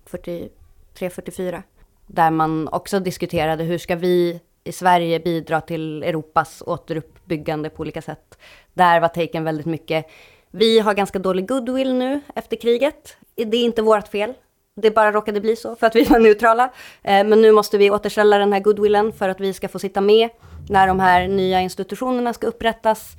43-44. 0.94 1.62
Där 2.06 2.30
man 2.30 2.68
också 2.68 3.00
diskuterade 3.00 3.64
hur 3.64 3.78
ska 3.78 3.96
vi 3.96 4.40
i 4.64 4.72
Sverige 4.72 5.20
bidra 5.20 5.60
till 5.60 6.02
Europas 6.02 6.62
återuppbyggande 6.66 7.70
på 7.70 7.80
olika 7.80 8.02
sätt. 8.02 8.38
Där 8.74 9.00
var 9.00 9.08
taken 9.08 9.44
väldigt 9.44 9.66
mycket, 9.66 10.06
vi 10.50 10.78
har 10.78 10.94
ganska 10.94 11.18
dålig 11.18 11.48
goodwill 11.48 11.94
nu 11.94 12.20
efter 12.34 12.56
kriget. 12.56 13.16
Det 13.36 13.56
är 13.56 13.64
inte 13.64 13.82
vårt 13.82 14.08
fel. 14.08 14.34
Det 14.74 14.90
bara 14.90 15.12
råkade 15.12 15.40
bli 15.40 15.56
så 15.56 15.76
för 15.76 15.86
att 15.86 15.96
vi 15.96 16.04
var 16.04 16.18
neutrala. 16.18 16.64
Eh, 17.02 17.26
men 17.26 17.42
nu 17.42 17.52
måste 17.52 17.78
vi 17.78 17.90
återställa 17.90 18.38
den 18.38 18.52
här 18.52 18.60
goodwillen 18.60 19.12
för 19.12 19.28
att 19.28 19.40
vi 19.40 19.52
ska 19.52 19.68
få 19.68 19.78
sitta 19.78 20.00
med 20.00 20.28
när 20.68 20.86
de 20.86 21.00
här 21.00 21.28
nya 21.28 21.60
institutionerna 21.60 22.32
ska 22.32 22.46
upprättas. 22.46 23.12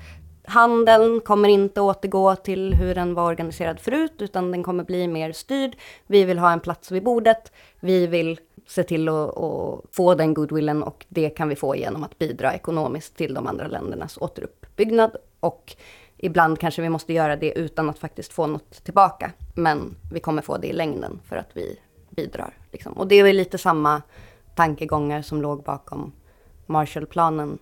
Handeln 0.44 1.20
kommer 1.20 1.50
inte 1.50 1.82
återgå 1.82 2.36
till 2.36 2.74
hur 2.74 2.96
den 2.96 3.14
var 3.14 3.26
organiserad 3.26 3.80
förut, 3.80 4.14
utan 4.20 4.52
den 4.52 4.64
kommer 4.64 4.84
bli 4.84 5.08
mer 5.08 5.32
styrd. 5.32 5.76
Vi 6.08 6.24
vill 6.24 6.40
ha 6.40 6.52
en 6.52 6.60
plats 6.60 6.92
vid 6.92 7.04
bordet. 7.04 7.52
Vi 7.80 8.08
vill 8.08 8.40
se 8.68 8.84
till 8.84 9.10
att, 9.10 9.38
att 9.38 9.82
få 9.92 10.16
den 10.16 10.34
goodwillen 10.34 10.84
och 10.84 11.06
det 11.10 11.30
kan 11.30 11.50
vi 11.50 11.56
få 11.56 11.76
genom 11.76 12.04
att 12.04 12.18
bidra 12.20 12.54
ekonomiskt 12.54 13.16
till 13.18 13.34
de 13.34 13.48
andra 13.48 13.68
ländernas 13.68 14.18
återuppbyggnad. 14.18 15.16
Och 15.40 15.76
ibland 16.22 16.60
kanske 16.60 16.82
vi 16.82 16.90
måste 16.90 17.13
göra 17.13 17.36
det 17.36 17.60
utan 17.60 17.90
att 17.90 18.00
faktiskt 18.00 18.34
få 18.34 18.48
något 18.48 18.84
tillbaka. 18.84 19.32
Men 19.56 19.96
vi 20.13 20.20
kommer 20.20 20.42
få 20.42 20.58
det 20.58 20.68
i 20.68 20.74
längden 20.74 21.20
för 21.25 21.36
att 21.36 21.50
vi 21.54 21.80
bidrar. 22.10 22.58
Liksom. 22.72 22.94
Och 22.94 23.08
det 23.08 23.16
är 23.16 23.34
lite 23.34 23.58
samma 23.58 24.01
tankegångar 24.56 25.22
som 25.22 25.42
låg 25.42 25.63
bakom 25.63 26.12
Marshallplanen 26.66 27.58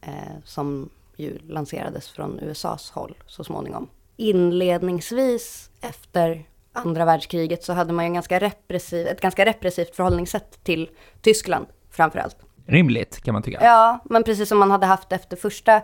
eh, 0.00 0.12
som 0.44 0.90
ju 1.16 1.38
lanserades 1.38 2.08
från 2.08 2.40
USAs 2.40 2.90
håll 2.90 3.16
så 3.26 3.44
småningom. 3.44 3.88
Inledningsvis 4.16 5.70
efter 5.80 6.44
andra 6.72 7.04
världskriget 7.04 7.64
så 7.64 7.72
hade 7.72 7.92
man 7.92 8.04
ju 8.04 8.06
en 8.06 8.14
ganska 8.14 8.38
repressiv, 8.38 9.06
ett 9.06 9.20
ganska 9.20 9.44
repressivt 9.44 9.96
förhållningssätt 9.96 10.64
till 10.64 10.90
Tyskland 11.20 11.66
framför 11.90 12.18
allt. 12.18 12.36
Rimligt, 12.66 13.22
kan 13.22 13.32
man 13.32 13.42
tycka. 13.42 13.64
Ja, 13.64 13.98
men 14.04 14.22
precis 14.22 14.48
som 14.48 14.58
man 14.58 14.70
hade 14.70 14.86
haft 14.86 15.12
efter 15.12 15.36
första 15.36 15.82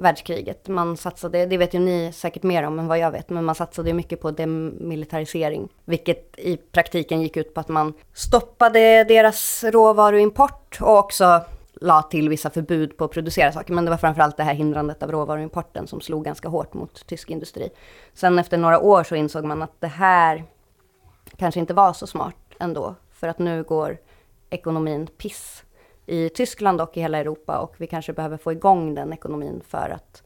världskriget. 0.00 0.68
Man 0.68 0.96
satsade, 0.96 1.46
det 1.46 1.56
vet 1.56 1.74
ju 1.74 1.78
ni 1.78 2.12
säkert 2.12 2.42
mer 2.42 2.62
om 2.62 2.78
än 2.78 2.86
vad 2.86 2.98
jag 2.98 3.10
vet, 3.10 3.30
men 3.30 3.44
man 3.44 3.54
satsade 3.54 3.88
ju 3.88 3.94
mycket 3.94 4.20
på 4.20 4.30
demilitarisering. 4.30 5.68
Vilket 5.84 6.38
i 6.38 6.56
praktiken 6.56 7.22
gick 7.22 7.36
ut 7.36 7.54
på 7.54 7.60
att 7.60 7.68
man 7.68 7.92
stoppade 8.14 9.04
deras 9.04 9.64
råvaruimport 9.64 10.78
och 10.80 10.98
också 10.98 11.40
la 11.80 12.02
till 12.02 12.28
vissa 12.28 12.50
förbud 12.50 12.96
på 12.96 13.04
att 13.04 13.10
producera 13.10 13.52
saker. 13.52 13.74
Men 13.74 13.84
det 13.84 13.90
var 13.90 13.98
framförallt 13.98 14.36
det 14.36 14.42
här 14.42 14.54
hindrandet 14.54 15.02
av 15.02 15.10
råvaruimporten 15.10 15.86
som 15.86 16.00
slog 16.00 16.24
ganska 16.24 16.48
hårt 16.48 16.74
mot 16.74 17.06
tysk 17.06 17.30
industri. 17.30 17.70
Sen 18.14 18.38
efter 18.38 18.58
några 18.58 18.80
år 18.80 19.04
så 19.04 19.14
insåg 19.14 19.44
man 19.44 19.62
att 19.62 19.80
det 19.80 19.86
här 19.86 20.44
kanske 21.36 21.60
inte 21.60 21.74
var 21.74 21.92
så 21.92 22.06
smart 22.06 22.36
ändå. 22.58 22.94
För 23.12 23.28
att 23.28 23.38
nu 23.38 23.62
går 23.62 23.98
ekonomin 24.50 25.06
piss 25.06 25.62
i 26.06 26.28
Tyskland 26.28 26.80
och 26.80 26.96
i 26.96 27.00
hela 27.00 27.18
Europa 27.18 27.58
och 27.58 27.74
vi 27.78 27.86
kanske 27.86 28.12
behöver 28.12 28.36
få 28.36 28.52
igång 28.52 28.94
den 28.94 29.12
ekonomin 29.12 29.62
för 29.68 29.90
att 29.90 30.22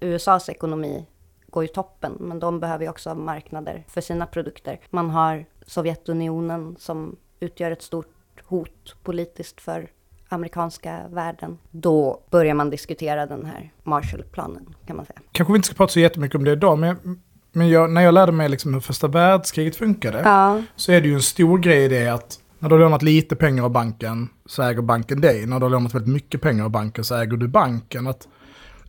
USAs 0.00 0.48
ekonomi 0.48 1.06
går 1.50 1.64
ju 1.64 1.68
toppen, 1.68 2.16
men 2.20 2.38
de 2.40 2.60
behöver 2.60 2.84
ju 2.84 2.90
också 2.90 3.10
ha 3.10 3.14
marknader 3.14 3.84
för 3.88 4.00
sina 4.00 4.26
produkter. 4.26 4.80
Man 4.90 5.10
har 5.10 5.44
Sovjetunionen 5.66 6.76
som 6.78 7.16
utgör 7.40 7.70
ett 7.70 7.82
stort 7.82 8.12
hot 8.44 8.96
politiskt 9.02 9.60
för 9.60 9.90
amerikanska 10.28 11.08
världen. 11.10 11.58
Då 11.70 12.22
börjar 12.30 12.54
man 12.54 12.70
diskutera 12.70 13.26
den 13.26 13.46
här 13.46 13.72
Marshallplanen 13.82 14.74
kan 14.86 14.96
man 14.96 15.06
säga. 15.06 15.20
Kanske 15.32 15.52
vi 15.52 15.56
inte 15.56 15.66
ska 15.66 15.76
prata 15.76 15.92
så 15.92 16.00
jättemycket 16.00 16.36
om 16.36 16.44
det 16.44 16.52
idag, 16.52 16.78
men, 16.78 17.20
men 17.52 17.68
jag, 17.68 17.90
när 17.90 18.02
jag 18.02 18.14
lärde 18.14 18.32
mig 18.32 18.48
liksom 18.48 18.74
hur 18.74 18.80
första 18.80 19.08
världskriget 19.08 19.76
funkade, 19.76 20.20
Ja, 20.24 20.62
så 20.76 20.92
är 20.92 21.00
det 21.00 21.08
ju 21.08 21.14
en 21.14 21.22
stor 21.22 21.58
grej 21.58 21.84
i 21.84 21.88
det 21.88 22.08
att 22.08 22.40
när 22.58 22.68
du 22.68 22.74
har 22.74 22.80
lånat 22.80 23.02
lite 23.02 23.36
pengar 23.36 23.64
av 23.64 23.70
banken 23.70 24.28
så 24.46 24.62
äger 24.62 24.82
banken 24.82 25.20
dig. 25.20 25.46
När 25.46 25.58
du 25.58 25.64
har 25.64 25.70
lånat 25.70 25.94
väldigt 25.94 26.12
mycket 26.12 26.40
pengar 26.40 26.64
av 26.64 26.70
banken 26.70 27.04
så 27.04 27.14
äger 27.14 27.36
du 27.36 27.48
banken. 27.48 28.06
Att 28.06 28.28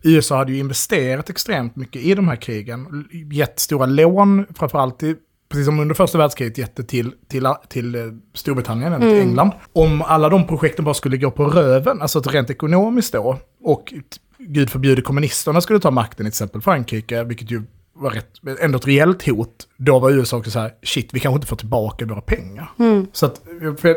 USA 0.02 0.36
hade 0.36 0.52
ju 0.52 0.58
investerat 0.58 1.30
extremt 1.30 1.76
mycket 1.76 2.02
i 2.02 2.14
de 2.14 2.28
här 2.28 2.36
krigen. 2.36 3.08
Gett 3.32 3.58
stora 3.58 3.86
lån, 3.86 4.46
framförallt 4.54 4.98
till, 4.98 5.16
precis 5.48 5.66
som 5.66 5.80
under 5.80 5.94
första 5.94 6.18
världskriget, 6.18 6.58
gett 6.58 6.76
det 6.76 6.82
till, 6.82 7.12
till, 7.28 7.46
till 7.68 7.94
eh, 7.94 8.00
Storbritannien 8.34 8.92
eller 8.92 9.10
till 9.10 9.20
England. 9.20 9.50
Om 9.72 10.02
alla 10.02 10.28
de 10.28 10.46
projekten 10.46 10.84
bara 10.84 10.94
skulle 10.94 11.16
gå 11.16 11.30
på 11.30 11.44
röven, 11.44 12.02
alltså 12.02 12.20
rent 12.20 12.50
ekonomiskt 12.50 13.12
då, 13.12 13.38
och 13.62 13.94
gud 14.38 14.70
förbjude 14.70 15.02
kommunisterna 15.02 15.60
skulle 15.60 15.80
ta 15.80 15.90
makten 15.90 16.26
i 16.26 16.30
till 16.30 16.32
exempel 16.32 16.60
Frankrike, 16.60 17.24
vilket 17.24 17.50
ju 17.50 17.62
var 17.98 18.10
rätt, 18.10 18.60
ändå 18.60 18.78
ett 18.78 18.86
reellt 18.86 19.26
hot. 19.26 19.68
Då 19.76 19.98
var 19.98 20.10
USA 20.10 20.36
också 20.36 20.50
så 20.50 20.58
här, 20.58 20.74
shit, 20.82 21.10
vi 21.12 21.20
kanske 21.20 21.36
inte 21.36 21.46
får 21.46 21.56
tillbaka 21.56 22.06
våra 22.06 22.20
pengar. 22.20 22.70
Så 23.12 23.26
att, 23.26 23.42
för, 23.76 23.96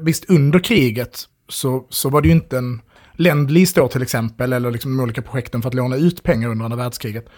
visst, 0.00 0.30
under 0.30 0.58
kriget 0.58 1.18
så, 1.48 1.86
så 1.88 2.08
var 2.08 2.22
det 2.22 2.28
ju 2.28 2.34
inte 2.34 2.58
en 2.58 2.80
Lendlease 3.16 3.80
då 3.80 3.88
till 3.88 4.02
exempel, 4.02 4.52
eller 4.52 4.70
liksom 4.70 4.96
de 4.96 5.02
olika 5.02 5.22
projekten 5.22 5.62
för 5.62 5.68
att 5.68 5.74
låna 5.74 5.96
ut 5.96 6.22
pengar 6.22 6.48
under 6.48 6.64
andra 6.64 6.76
världskriget. 6.78 7.28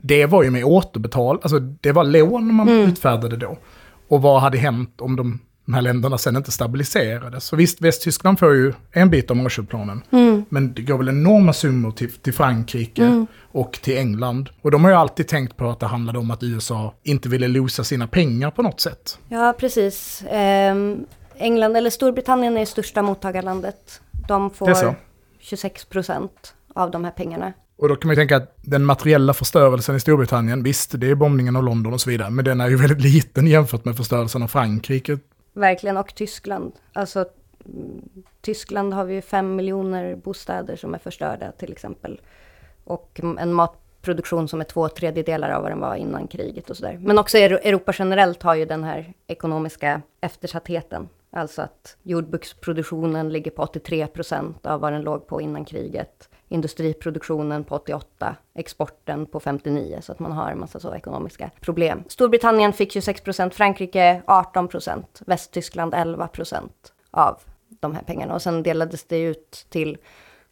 Det 0.00 0.26
var 0.26 0.42
ju 0.42 0.50
med 0.50 0.64
återbetal, 0.64 1.38
alltså 1.42 1.58
det 1.58 1.92
var 1.92 2.04
lån 2.04 2.54
man 2.54 2.68
utfärdade 2.68 3.36
då. 3.36 3.58
Och 4.08 4.22
vad 4.22 4.40
hade 4.40 4.58
hänt 4.58 5.00
om 5.00 5.16
de, 5.16 5.40
de 5.64 5.74
här 5.74 5.82
länderna 5.82 6.18
sen 6.18 6.36
inte 6.36 6.52
stabiliserades? 6.52 7.44
Så 7.44 7.56
visst, 7.56 7.80
Västtyskland 7.80 8.38
får 8.38 8.54
ju 8.54 8.72
en 8.92 9.10
bit 9.10 9.30
av 9.30 9.36
Marshallplanen. 9.36 10.02
Men 10.48 10.74
det 10.74 10.82
går 10.82 10.98
väl 10.98 11.08
enorma 11.08 11.52
summor 11.52 11.90
till, 11.90 12.12
till 12.12 12.34
Frankrike 12.34 13.26
och 13.52 13.72
till 13.82 13.96
England. 13.96 14.50
Och 14.62 14.70
de 14.70 14.84
har 14.84 14.90
ju 14.90 14.96
alltid 14.96 15.28
tänkt 15.28 15.56
på 15.56 15.70
att 15.70 15.80
det 15.80 15.86
handlade 15.86 16.18
om 16.18 16.30
att 16.30 16.42
USA 16.42 16.94
inte 17.02 17.28
ville 17.28 17.48
losa 17.48 17.84
sina 17.84 18.06
pengar 18.06 18.50
på 18.50 18.62
något 18.62 18.80
sätt. 18.80 19.18
ja 19.28 19.54
precis. 19.58 20.24
Ehm, 20.30 21.06
England, 21.36 21.76
eller 21.76 21.90
Storbritannien 21.90 22.56
är 22.56 22.64
största 22.64 23.02
mottagarlandet. 23.02 24.00
De 24.28 24.50
får 24.50 24.94
26 25.40 25.84
procent 25.84 26.54
av 26.74 26.90
de 26.90 27.04
här 27.04 27.10
pengarna. 27.10 27.52
Och 27.76 27.88
då 27.88 27.96
kan 27.96 28.08
man 28.08 28.14
ju 28.14 28.20
tänka 28.20 28.36
att 28.36 28.56
den 28.62 28.84
materiella 28.84 29.34
förstörelsen 29.34 29.96
i 29.96 30.00
Storbritannien, 30.00 30.62
visst, 30.62 31.00
det 31.00 31.10
är 31.10 31.14
bombningen 31.14 31.56
av 31.56 31.64
London 31.64 31.92
och 31.92 32.00
så 32.00 32.10
vidare, 32.10 32.30
men 32.30 32.44
den 32.44 32.60
är 32.60 32.68
ju 32.68 32.76
väldigt 32.76 33.00
liten 33.00 33.46
jämfört 33.46 33.84
med 33.84 33.96
förstörelsen 33.96 34.42
av 34.42 34.48
Frankrike. 34.48 35.18
Verkligen, 35.54 35.96
och 35.96 36.14
Tyskland. 36.14 36.72
Alltså, 36.92 37.24
Tyskland 38.40 38.94
har 38.94 39.04
vi 39.04 39.14
ju 39.14 39.22
fem 39.22 39.56
miljoner 39.56 40.16
bostäder 40.16 40.76
som 40.76 40.94
är 40.94 40.98
förstörda 40.98 41.52
till 41.52 41.72
exempel. 41.72 42.20
Och 42.84 43.20
en 43.38 43.52
matproduktion 43.52 44.48
som 44.48 44.60
är 44.60 44.64
två 44.64 44.88
tredjedelar 44.88 45.50
av 45.50 45.62
vad 45.62 45.70
den 45.70 45.80
var 45.80 45.94
innan 45.94 46.28
kriget 46.28 46.70
och 46.70 46.76
sådär. 46.76 46.98
Men 47.00 47.18
också 47.18 47.38
Europa 47.38 47.92
generellt 47.98 48.42
har 48.42 48.54
ju 48.54 48.64
den 48.64 48.84
här 48.84 49.14
ekonomiska 49.26 50.02
eftersattheten. 50.20 51.08
Alltså 51.30 51.62
att 51.62 51.96
jordbruksproduktionen 52.02 53.28
ligger 53.28 53.50
på 53.50 53.62
83 53.62 54.06
procent 54.06 54.66
av 54.66 54.80
vad 54.80 54.92
den 54.92 55.02
låg 55.02 55.26
på 55.26 55.40
innan 55.40 55.64
kriget. 55.64 56.28
Industriproduktionen 56.48 57.64
på 57.64 57.74
88, 57.74 58.36
exporten 58.54 59.26
på 59.26 59.40
59, 59.40 59.98
så 60.02 60.12
att 60.12 60.18
man 60.18 60.32
har 60.32 60.50
en 60.50 60.58
massa 60.58 60.80
så 60.80 60.94
ekonomiska 60.94 61.50
problem. 61.60 62.04
Storbritannien 62.08 62.72
fick 62.72 62.92
26 62.92 63.20
procent, 63.20 63.54
Frankrike 63.54 64.22
18 64.26 64.68
procent, 64.68 65.22
Västtyskland 65.26 65.94
11 65.94 66.28
procent 66.28 66.92
av 67.10 67.40
de 67.68 67.94
här 67.94 68.02
pengarna. 68.02 68.34
Och 68.34 68.42
sen 68.42 68.62
delades 68.62 69.04
det 69.04 69.18
ut 69.18 69.66
till 69.68 69.98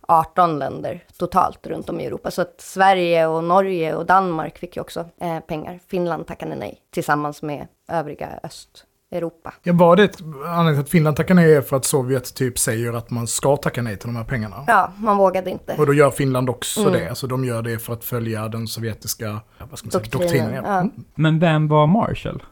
18 0.00 0.58
länder 0.58 1.04
totalt 1.16 1.66
runt 1.66 1.90
om 1.90 2.00
i 2.00 2.06
Europa. 2.06 2.30
Så 2.30 2.42
att 2.42 2.60
Sverige 2.60 3.26
och 3.26 3.44
Norge 3.44 3.94
och 3.94 4.06
Danmark 4.06 4.58
fick 4.58 4.76
ju 4.76 4.80
också 4.80 5.04
eh, 5.20 5.40
pengar. 5.40 5.80
Finland 5.86 6.26
tackade 6.26 6.54
nej 6.54 6.82
tillsammans 6.90 7.42
med 7.42 7.66
övriga 7.88 8.40
öst. 8.42 8.86
Östeuropa. 9.12 9.52
Ja, 9.62 9.72
var 9.72 9.96
det 9.96 10.20
anledningen 10.46 10.74
till 10.74 10.80
att 10.82 10.88
Finland 10.88 11.16
tackade 11.16 11.40
nej 11.40 11.62
för 11.62 11.76
att 11.76 11.84
Sovjet 11.84 12.34
typ 12.34 12.58
säger 12.58 12.92
att 12.92 13.10
man 13.10 13.26
ska 13.26 13.56
tacka 13.56 13.82
nej 13.82 13.96
till 13.96 14.06
de 14.08 14.16
här 14.16 14.24
pengarna? 14.24 14.56
Ja, 14.66 14.92
man 14.96 15.16
vågade 15.16 15.50
inte. 15.50 15.74
Och 15.78 15.86
då 15.86 15.94
gör 15.94 16.10
Finland 16.10 16.50
också 16.50 16.80
Mm. 16.80 16.92
det. 16.92 17.08
Alltså 17.08 17.26
de 17.26 17.44
gör 17.44 17.62
det 17.62 17.78
för 17.78 17.92
att 17.92 18.04
följa 18.04 18.48
den 18.48 18.66
sovjetiska 18.66 19.40
vad 19.70 19.78
ska 19.78 19.86
man 19.86 19.92
säga, 19.92 20.02
Doktrinen, 20.02 20.20
doktrinen. 20.22 20.54
ja. 20.54 20.62
ja. 20.64 20.80
Mm. 20.80 20.90
Men 21.14 21.38
vem 21.38 21.68
var 21.68 21.86
Marshall? 21.86 22.42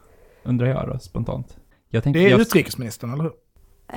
Undrar 0.43 0.67
jag 0.67 0.87
då, 0.87 0.99
spontant. 0.99 1.47
Jag 1.89 2.03
tänkte, 2.03 2.19
Det 2.19 2.25
är 2.25 2.31
jag, 2.31 2.39
utrikesministern, 2.39 3.13
eller 3.13 3.23
hur? 3.23 3.31
Eh, 3.93 3.95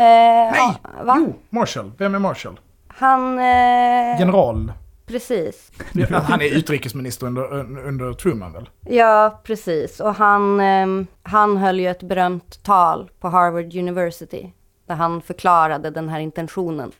Nej! 0.52 0.75
va? 1.04 1.14
Jo, 1.18 1.35
Marshall. 1.50 1.92
Vem 1.99 2.14
är 2.14 2.18
Marshall? 2.18 2.61
Han... 2.88 3.38
Eh, 3.38 4.18
General. 4.21 4.73
Precis. 5.06 5.73
Han 6.11 6.40
är 6.40 6.56
utrikesminister 6.56 7.26
under, 7.26 7.42
under 7.87 8.12
Truman 8.12 8.52
väl? 8.52 8.68
Ja, 8.80 9.40
precis. 9.44 10.00
Och 10.00 10.14
han, 10.14 10.61
ehm, 10.61 11.06
han 11.23 11.56
höll 11.56 11.80
ju 11.80 11.88
ett 11.88 12.02
berömt 12.02 12.62
tal 12.62 13.11
på 13.20 13.28
Harvard 13.28 13.76
University. 13.76 14.52
Där 14.87 14.94
han 14.94 15.23
förklarade 15.23 15.90
den 15.90 16.08
här 16.08 16.20
intentionen 16.20 16.92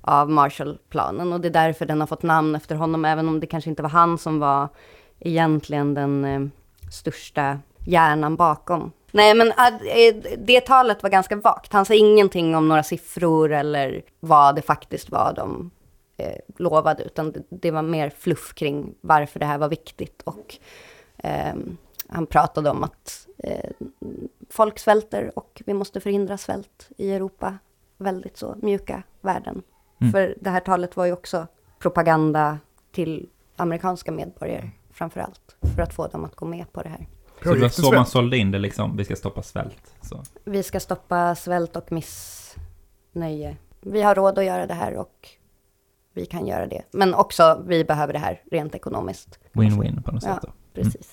av 0.00 0.30
Marshallplanen. 0.30 1.32
Och 1.32 1.40
det 1.40 1.48
är 1.48 1.52
därför 1.52 1.86
den 1.86 2.00
har 2.00 2.06
fått 2.06 2.22
namn 2.22 2.54
efter 2.54 2.76
honom. 2.76 3.04
Även 3.04 3.28
om 3.28 3.40
det 3.40 3.46
kanske 3.46 3.70
inte 3.70 3.82
var 3.82 3.90
han 3.90 4.18
som 4.18 4.38
var 4.38 4.68
egentligen 5.20 5.94
den 5.94 6.24
eh, 6.24 6.40
största 6.90 7.58
hjärnan 7.86 8.36
bakom. 8.36 8.92
Nej, 9.10 9.34
men 9.34 9.48
eh, 9.48 10.34
det 10.38 10.60
talet 10.60 11.02
var 11.02 11.10
ganska 11.10 11.36
vagt. 11.36 11.72
Han 11.72 11.84
sa 11.84 11.94
ingenting 11.94 12.56
om 12.56 12.68
några 12.68 12.82
siffror 12.82 13.52
eller 13.52 14.02
vad 14.20 14.54
det 14.54 14.62
faktiskt 14.62 15.10
var 15.10 15.32
de 15.36 15.70
eh, 16.16 16.36
lovade. 16.56 17.02
Utan 17.02 17.32
det, 17.32 17.42
det 17.48 17.70
var 17.70 17.82
mer 17.82 18.10
fluff 18.10 18.54
kring 18.54 18.94
varför 19.00 19.40
det 19.40 19.46
här 19.46 19.58
var 19.58 19.68
viktigt. 19.68 20.22
Och 20.22 20.58
ehm, 21.16 21.76
han 22.08 22.26
pratade 22.26 22.70
om 22.70 22.84
att 22.84 23.28
eh, 23.38 23.70
folk 24.50 24.78
svälter 24.78 25.38
och 25.38 25.62
vi 25.66 25.74
måste 25.74 26.00
förhindra 26.00 26.38
svält 26.38 26.88
i 26.96 27.12
Europa. 27.12 27.58
Väldigt 27.98 28.36
så 28.36 28.56
mjuka 28.62 29.02
värden. 29.20 29.62
Mm. 30.00 30.12
För 30.12 30.34
det 30.40 30.50
här 30.50 30.60
talet 30.60 30.96
var 30.96 31.06
ju 31.06 31.12
också 31.12 31.46
propaganda 31.78 32.58
till 32.92 33.28
amerikanska 33.56 34.12
medborgare 34.12 34.70
framför 34.92 35.20
allt. 35.20 35.56
För 35.76 35.82
att 35.82 35.94
få 35.94 36.06
dem 36.06 36.24
att 36.24 36.36
gå 36.36 36.46
med 36.46 36.72
på 36.72 36.82
det 36.82 36.88
här. 36.88 37.06
så 37.42 37.54
det 37.54 37.60
var 37.60 37.68
så 37.68 37.92
man 37.92 38.06
sålde 38.06 38.36
in 38.36 38.50
det 38.50 38.58
liksom, 38.58 38.96
vi 38.96 39.04
ska 39.04 39.16
stoppa 39.16 39.42
svält. 39.42 39.94
Så. 40.02 40.22
Vi 40.44 40.62
ska 40.62 40.80
stoppa 40.80 41.34
svält 41.34 41.76
och 41.76 41.92
missnöje. 41.92 43.56
Vi 43.80 44.02
har 44.02 44.14
råd 44.14 44.38
att 44.38 44.44
göra 44.44 44.66
det 44.66 44.74
här 44.74 44.96
och 44.96 45.28
vi 46.14 46.26
kan 46.26 46.46
göra 46.46 46.66
det. 46.66 46.82
Men 46.92 47.14
också, 47.14 47.62
vi 47.66 47.84
behöver 47.84 48.12
det 48.12 48.18
här 48.18 48.40
rent 48.50 48.74
ekonomiskt. 48.74 49.38
Win-win 49.52 50.02
på 50.02 50.12
något 50.12 50.22
Ja. 50.26 50.34
sätt 50.34 50.42
då. 50.42 50.52
Precis. 50.82 51.12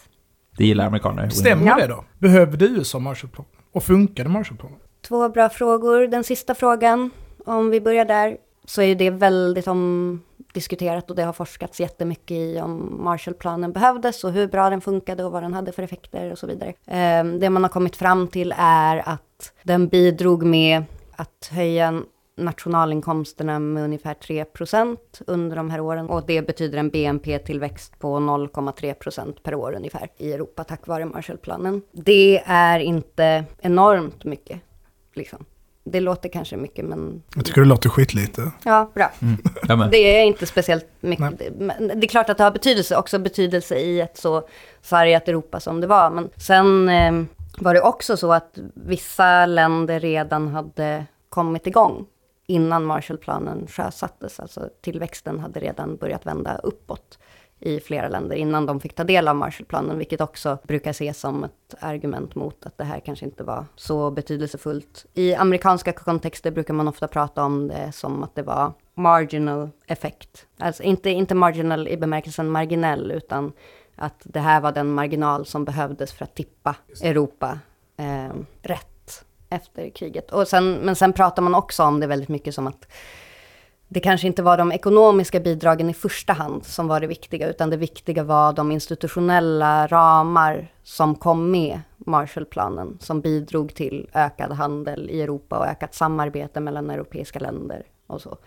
Det 0.58 0.66
gillar 0.66 0.86
amerikaner. 0.88 1.30
Stämmer 1.30 1.66
Ja. 1.68 1.76
det 1.76 1.88
då? 1.88 2.04
Behövde 2.20 2.66
USA 2.66 3.00
Marshallplanen? 3.00 3.52
Och 3.72 3.84
funkade 3.84 4.30
Marshallplanen? 4.30 4.78
Två 5.02 5.30
bra 5.30 5.50
frågor. 5.50 6.08
Den 6.08 6.24
sista 6.24 6.56
frågan, 6.56 7.10
om 7.46 7.70
vi 7.70 7.82
börjar 7.82 8.06
där, 8.06 8.38
så 8.66 8.82
är 8.82 8.96
det 8.96 9.10
väldigt 9.10 9.68
omdiskuterat 9.68 11.10
och 11.10 11.16
det 11.16 11.24
har 11.24 11.34
forskats 11.34 11.80
jättemycket 11.80 12.32
i 12.32 12.60
om 12.62 12.98
Marshallplanen 13.04 13.72
behövdes 13.72 14.24
och 14.24 14.32
hur 14.32 14.48
bra 14.48 14.70
den 14.70 14.82
funkade 14.82 15.24
och 15.24 15.32
vad 15.32 15.44
den 15.44 15.54
hade 15.54 15.72
för 15.72 15.84
effekter 15.84 16.32
och 16.32 16.38
så 16.38 16.48
vidare. 16.48 16.74
Ehm, 16.88 17.40
Det 17.40 17.50
man 17.50 17.64
har 17.64 17.70
kommit 17.70 17.96
fram 17.96 18.28
till 18.28 18.54
är 18.58 19.10
att 19.10 19.54
den 19.64 19.88
bidrog 19.88 20.44
med 20.44 20.84
att 21.16 21.50
höja 21.52 22.02
nationalinkomsterna 22.38 23.60
med 23.60 23.84
ungefär 23.84 24.14
3% 24.14 24.98
under 25.28 25.56
de 25.56 25.70
här 25.70 25.80
åren. 25.80 26.10
Och 26.10 26.26
det 26.26 26.42
betyder 26.42 26.78
en 26.78 26.90
BNP-tillväxt 26.90 28.00
på 28.00 28.18
0,3% 28.18 29.36
per 29.44 29.56
år 29.56 29.74
ungefär 29.76 30.10
i 30.18 30.34
Europa 30.34 30.64
tack 30.64 30.88
vare 30.88 31.06
Marshallplanen. 31.06 31.82
Det 31.92 32.42
är 32.46 32.80
inte 32.80 33.46
enormt 33.62 34.24
mycket, 34.24 34.60
liksom. 35.14 35.46
Det 35.84 36.00
låter 36.00 36.30
kanske 36.30 36.58
mycket, 36.58 36.86
men 36.86 37.24
Jag 37.36 37.46
tycker 37.46 37.62
det 37.62 37.68
låter 37.68 37.90
skitlite. 37.90 38.52
ja, 38.64 38.92
bra. 38.94 39.12
Men. 39.68 39.92
Det 39.92 39.98
är 40.20 40.24
inte 40.24 40.46
speciellt 40.46 40.86
mycket. 41.00 41.40
Det, 41.40 41.52
men 41.52 41.88
det 41.88 42.06
är 42.06 42.08
klart 42.08 42.30
att 42.30 42.38
det 42.38 42.44
har 42.44 42.52
betydelse, 42.52 42.98
också 42.98 43.20
betydelse 43.20 43.76
i 43.76 44.02
ett 44.02 44.18
så 44.18 44.48
sargat 44.82 45.28
Europa 45.28 45.60
som 45.60 45.82
det 45.82 45.88
var. 45.88 46.10
Men 46.10 46.30
sen 46.36 46.90
eh, 46.90 47.24
var 47.60 47.74
det 47.74 47.82
också 47.82 48.18
så 48.18 48.34
att 48.34 48.58
vissa 48.74 49.46
länder 49.46 50.00
redan 50.00 50.48
hade 50.48 51.06
kommit 51.30 51.68
igång 51.68 52.06
innan 52.48 52.86
Marshallplanen 52.86 53.68
sjösattes. 53.68 54.40
Alltså 54.40 54.70
tillväxten 54.82 55.40
hade 55.40 55.60
redan 55.60 55.96
börjat 55.96 56.26
vända 56.26 56.58
uppåt 56.58 57.20
i 57.62 57.80
flera 57.80 58.10
länder 58.10 58.36
innan 58.36 58.66
de 58.66 58.80
fick 58.80 58.96
ta 58.96 59.04
del 59.04 59.28
av 59.28 59.36
Marshallplanen, 59.36 59.98
vilket 59.98 60.22
också 60.22 60.58
brukar 60.64 60.92
ses 60.92 61.20
som 61.20 61.44
ett 61.44 61.76
argument 61.80 62.36
mot 62.36 62.66
att 62.66 62.78
det 62.78 62.84
här 62.84 63.00
kanske 63.00 63.26
inte 63.26 63.44
var 63.44 63.66
så 63.76 64.12
betydelsefullt. 64.12 65.06
I 65.14 65.36
amerikanska 65.36 65.92
kontexter 65.92 66.52
brukar 66.52 66.74
man 66.74 66.88
ofta 66.88 67.08
prata 67.08 67.44
om 67.44 67.68
det 67.68 67.92
som 67.92 68.24
att 68.24 68.36
det 68.36 68.44
var 68.44 68.74
marginal 68.94 69.70
effekt. 69.88 70.48
Alltså 70.58 70.84
inte, 70.84 71.10
inte 71.10 71.36
marginal 71.36 71.88
i 71.88 71.98
bemärkelsen 71.98 72.50
marginell, 72.50 73.12
utan 73.12 73.54
att 73.96 74.22
det 74.24 74.40
här 74.40 74.62
var 74.62 74.72
den 74.72 74.94
marginal 74.94 75.46
som 75.46 75.66
behövdes 75.66 76.14
för 76.14 76.24
att 76.24 76.36
tippa 76.36 76.76
Europa 77.02 77.60
eh, 77.98 78.34
rätt 78.62 78.88
efter 79.52 79.90
kriget. 79.90 80.32
Och 80.32 80.48
sen, 80.48 80.74
men 80.74 80.96
sen 80.96 81.14
pratar 81.14 81.42
man 81.42 81.56
också 81.56 81.84
om 81.84 82.00
det 82.00 82.08
väldigt 82.08 82.30
mycket 82.30 82.56
som 82.56 82.68
att 82.68 82.88
det 83.88 84.00
kanske 84.00 84.28
inte 84.28 84.44
var 84.44 84.58
de 84.58 84.72
ekonomiska 84.72 85.40
bidragen 85.40 85.90
i 85.90 85.94
första 85.94 86.34
hand 86.34 86.66
som 86.66 86.88
var 86.88 87.00
det 87.00 87.08
viktiga, 87.08 87.50
utan 87.50 87.70
det 87.70 87.78
viktiga 87.78 88.24
var 88.24 88.54
de 88.54 88.72
institutionella 88.72 89.88
ramar 89.88 90.68
som 90.84 91.16
kom 91.16 91.52
med 91.52 91.80
Marshallplanen, 91.98 92.98
som 93.00 93.22
bidrog 93.22 93.76
till 93.76 94.10
ökad 94.14 94.52
handel 94.52 95.10
i 95.10 95.22
Europa 95.22 95.58
och 95.58 95.66
ökat 95.66 95.94
samarbete 95.94 96.60
mellan 96.60 96.90
europeiska 96.90 97.40
länder 97.40 97.84
och 98.08 98.22
så. 98.22 98.38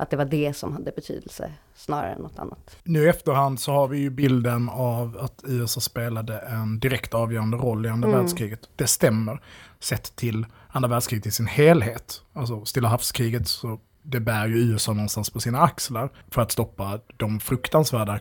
Att 0.00 0.10
det 0.10 0.16
var 0.16 0.24
det 0.24 0.56
som 0.56 0.72
hade 0.72 0.92
betydelse 0.92 1.52
snarare 1.74 2.12
än 2.12 2.22
något 2.22 2.38
annat. 2.38 2.76
Nu 2.84 3.04
i 3.04 3.08
efterhand 3.08 3.60
så 3.60 3.72
har 3.72 3.88
vi 3.88 3.98
ju 3.98 4.10
bilden 4.10 4.68
av 4.68 5.18
att 5.20 5.42
USA 5.46 5.80
spelade 5.80 6.38
en 6.38 6.80
direkt 6.80 7.14
avgörande 7.14 7.56
roll 7.56 7.86
i 7.86 7.88
andra 7.88 8.08
Mm. 8.08 8.20
världskriget. 8.20 8.60
Det 8.76 8.86
stämmer, 8.86 9.42
sett 9.80 10.16
till 10.16 10.46
andra 10.68 10.88
världskriget 10.88 11.26
i 11.26 11.30
sin 11.30 11.46
helhet. 11.46 12.22
Alltså 12.32 12.64
Stilla 12.64 12.88
havskriget, 12.88 13.48
så 13.48 13.80
det 14.02 14.20
bär 14.20 14.46
ju 14.46 14.56
USA 14.56 14.92
någonstans 14.92 15.30
på 15.30 15.40
sina 15.40 15.60
axlar 15.62 16.10
för 16.30 16.42
att 16.42 16.52
stoppa 16.52 17.00
de 17.16 17.40
fruktansvärda 17.40 18.20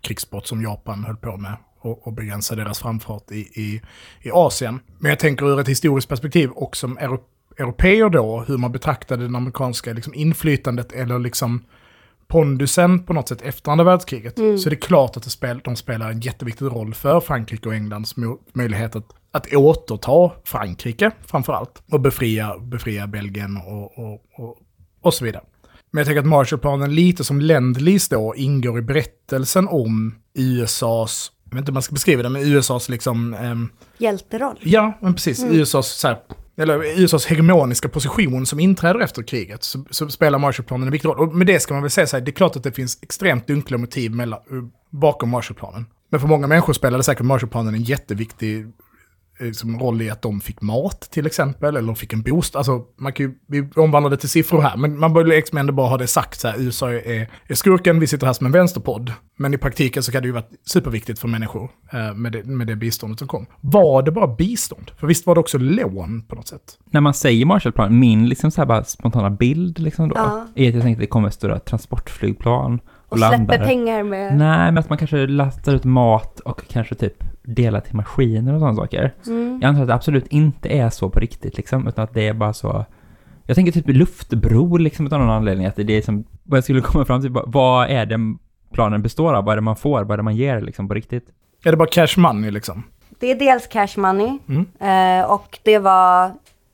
krigsbrott 0.00 0.46
som 0.46 0.62
Japan 0.62 1.04
höll 1.04 1.16
på 1.16 1.36
med 1.36 1.56
och, 1.80 2.06
och 2.06 2.12
begränsa 2.12 2.54
deras 2.54 2.78
framfart 2.78 3.30
i, 3.30 3.38
i, 3.40 3.82
i 4.22 4.30
Asien. 4.32 4.80
Men 4.98 5.08
jag 5.08 5.18
tänker 5.18 5.46
ur 5.46 5.60
ett 5.60 5.68
historiskt 5.68 6.08
perspektiv 6.08 6.50
och 6.50 6.76
som 6.76 6.98
euro, 6.98 7.20
europeer 7.58 8.08
då, 8.08 8.44
hur 8.48 8.58
man 8.58 8.72
betraktade 8.72 9.28
det 9.28 9.36
amerikanska 9.36 9.92
liksom, 9.92 10.14
inflytandet 10.14 10.92
eller 10.92 11.18
liksom 11.18 11.64
pondusen 12.28 13.02
på 13.02 13.12
något 13.12 13.28
sätt 13.28 13.42
efter 13.42 13.70
andra 13.72 13.84
världskriget. 13.84 14.36
Så 14.36 14.42
är 14.42 14.70
det 14.70 14.76
klart 14.76 15.16
att 15.16 15.22
det 15.22 15.30
spel, 15.30 15.60
de 15.64 15.76
spelar 15.76 16.10
en 16.10 16.20
jätteviktig 16.20 16.64
roll 16.66 16.94
för 16.94 17.20
Frankrike 17.20 17.68
och 17.68 17.74
Englands 17.74 18.14
möjlighet 18.52 18.96
att, 18.96 19.04
att 19.32 19.54
återta 19.54 20.32
Frankrike 20.44 21.10
framför 21.26 21.52
allt. 21.52 21.82
Och 21.90 22.00
befria, 22.00 22.58
befria 22.58 23.06
Belgien 23.06 23.56
och, 23.56 23.98
och, 23.98 24.24
och, 24.34 24.56
och 25.00 25.14
så 25.14 25.24
vidare. 25.24 25.44
Men 25.90 25.98
jag 26.00 26.06
tänker 26.06 26.20
att 26.20 26.26
Marshallplanen 26.26 26.94
lite 26.94 27.24
som 27.24 27.40
Lend-Lease 27.40 28.10
då 28.10 28.34
ingår 28.36 28.78
i 28.78 28.82
berättelsen 28.82 29.68
om 29.68 30.14
USAs, 30.34 31.32
jag 31.44 31.50
vet 31.50 31.58
inte 31.58 31.70
hur 31.70 31.74
man 31.74 31.82
ska 31.82 31.92
beskriva 31.92 32.22
det, 32.22 32.28
men 32.28 32.42
USAs 32.42 32.88
liksom... 32.88 33.34
ehm, 33.34 33.68
Hjälteroll. 33.98 34.58
Ja, 34.60 34.98
men 35.00 35.14
precis. 35.14 35.44
USAs, 35.44 35.88
så 35.88 36.08
här, 36.08 36.18
eller 36.58 37.00
USAs 37.00 37.26
hegemoniska 37.26 37.88
position 37.88 38.46
som 38.46 38.60
inträder 38.60 39.00
efter 39.00 39.22
kriget 39.22 39.62
så, 39.62 39.84
så 39.90 40.08
spelar 40.08 40.38
Marshallplanen 40.38 40.88
en 40.88 40.92
viktig 40.92 41.08
roll. 41.08 41.18
Och 41.18 41.34
med 41.34 41.46
det 41.46 41.60
ska 41.60 41.74
man 41.74 41.82
väl 41.82 41.90
säga 41.90 42.06
så 42.06 42.16
här, 42.16 42.24
det 42.24 42.30
är 42.30 42.32
klart 42.32 42.56
att 42.56 42.62
det 42.62 42.72
finns 42.72 42.98
extremt 43.02 43.46
dunkla 43.46 43.78
motiv 43.78 44.14
mellan, 44.14 44.40
bakom 44.90 45.28
Marshallplanen. 45.28 45.86
Men 46.10 46.20
för 46.20 46.28
många 46.28 46.46
människor 46.46 46.72
spelade 46.72 47.02
säkert 47.02 47.24
Marshallplanen 47.26 47.74
en 47.74 47.82
jätteviktig 47.82 48.66
liksom, 49.40 49.78
roll 49.78 50.02
i 50.02 50.10
att 50.10 50.22
de 50.22 50.40
fick 50.40 50.60
mat 50.62 51.00
till 51.00 51.26
exempel, 51.26 51.76
eller 51.76 51.94
fick 51.94 52.12
en 52.12 52.22
bostad. 52.22 52.58
Alltså, 52.58 52.82
man 52.96 53.12
kan 53.12 53.26
ju, 53.26 53.34
vi 53.46 53.68
omvandlar 53.76 54.10
det 54.10 54.16
till 54.16 54.28
siffror 54.28 54.62
här, 54.62 54.76
men 54.76 54.98
man 54.98 55.12
bör 55.12 55.24
liksom 55.24 55.58
ändå 55.58 55.72
bara 55.72 55.88
ha 55.88 55.96
det 55.96 56.06
sagt 56.06 56.40
så 56.40 56.48
här, 56.48 56.60
USA 56.60 56.92
är, 56.92 57.28
är 57.46 57.54
skurken, 57.54 58.00
vi 58.00 58.06
sitter 58.06 58.26
här 58.26 58.32
som 58.32 58.46
en 58.46 58.52
vänsterpodd. 58.52 59.12
Men 59.40 59.54
i 59.54 59.58
praktiken 59.58 60.02
så 60.02 60.12
kan 60.12 60.22
det 60.22 60.26
ju 60.26 60.32
vara 60.32 60.44
superviktigt 60.66 61.18
för 61.18 61.28
människor 61.28 61.70
eh, 61.92 62.14
med, 62.14 62.32
det, 62.32 62.44
med 62.44 62.66
det 62.66 62.76
biståndet 62.76 63.18
som 63.18 63.28
kom. 63.28 63.46
Var 63.60 64.02
det 64.02 64.10
bara 64.10 64.26
bistånd? 64.26 64.90
För 64.96 65.06
visst 65.06 65.26
var 65.26 65.34
det 65.34 65.40
också 65.40 65.58
lån 65.58 66.22
på 66.28 66.34
något 66.34 66.48
sätt? 66.48 66.78
När 66.90 67.00
man 67.00 67.14
säger 67.14 67.46
Marshallplan, 67.46 67.98
min 67.98 68.28
liksom 68.28 68.50
så 68.50 68.60
här 68.60 68.66
bara 68.66 68.84
spontana 68.84 69.30
bild 69.30 69.78
liksom 69.78 70.08
då, 70.08 70.14
Ja. 70.16 70.46
är 70.54 70.68
att 70.68 70.74
jag 70.74 70.82
tänkte 70.82 70.90
att 70.90 70.98
det 71.02 71.06
kommer 71.06 71.30
stora 71.30 71.58
transportflygplan 71.58 72.80
och, 73.08 73.12
Och 73.12 73.18
släpper 73.18 73.64
pengar 73.64 74.02
med... 74.02 74.36
Nej, 74.36 74.72
men 74.72 74.78
att 74.78 74.88
man 74.88 74.98
kanske 74.98 75.26
lastar 75.26 75.74
ut 75.74 75.84
mat 75.84 76.40
och 76.40 76.62
kanske 76.68 76.94
typ 76.94 77.24
delar 77.54 77.80
till 77.80 77.96
maskiner 77.96 78.54
och 78.54 78.60
sådana 78.60 78.76
saker. 78.76 79.14
Mm. 79.26 79.58
Jag 79.62 79.68
antar 79.68 79.82
att 79.82 79.88
det 79.88 79.94
absolut 79.94 80.26
inte 80.26 80.68
är 80.68 80.90
så 80.90 81.10
på 81.10 81.20
riktigt 81.20 81.56
liksom, 81.56 81.88
utan 81.88 82.04
att 82.04 82.14
det 82.14 82.28
är 82.28 82.32
bara 82.34 82.52
så... 82.52 82.84
Jag 83.46 83.54
tänker 83.54 83.72
typ 83.72 83.88
luftbro 83.88 84.76
liksom 84.76 85.06
av 85.06 85.12
någon 85.12 85.30
anledning, 85.30 85.66
att 85.66 85.76
det 85.76 85.92
är 85.92 86.02
som, 86.02 86.24
vad 86.42 86.56
jag 86.56 86.64
skulle 86.64 86.80
komma 86.80 87.04
fram 87.04 87.20
till, 87.20 87.30
vad 87.46 87.90
är 87.90 88.06
det 88.06 88.18
planen 88.72 89.02
består 89.02 89.34
av? 89.34 89.44
Vad 89.44 89.52
är 89.52 89.56
det 89.56 89.62
man 89.62 89.76
får? 89.76 90.02
Vad 90.04 90.10
är 90.10 90.16
det 90.16 90.22
man 90.22 90.36
ger 90.36 90.60
liksom 90.60 90.88
på 90.88 90.94
riktigt? 90.94 91.24
Är 91.64 91.70
det 91.70 91.76
bara 91.76 91.88
cash 91.88 92.16
money 92.16 92.50
liksom? 92.50 92.82
Det 93.18 93.30
är 93.30 93.34
dels 93.34 93.66
cash 93.66 93.96
money 93.96 94.38
Mm. 94.48 94.66
eh, 95.20 95.30
och 95.30 95.58
det 95.62 95.78
var 95.78 96.32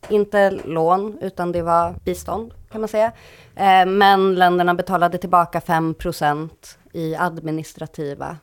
inte 0.08 0.50
lån 0.64 1.18
utan 1.20 1.52
det 1.52 1.62
var 1.62 1.94
bistånd 2.04 2.52
kan 2.72 2.80
man 2.80 2.88
säga. 2.88 3.12
Eh, 3.56 3.86
men 3.86 4.34
länderna 4.34 4.74
betalade 4.74 5.18
tillbaka 5.18 5.60
5% 5.60 6.48
i 6.92 7.16
administrativa 7.16 8.36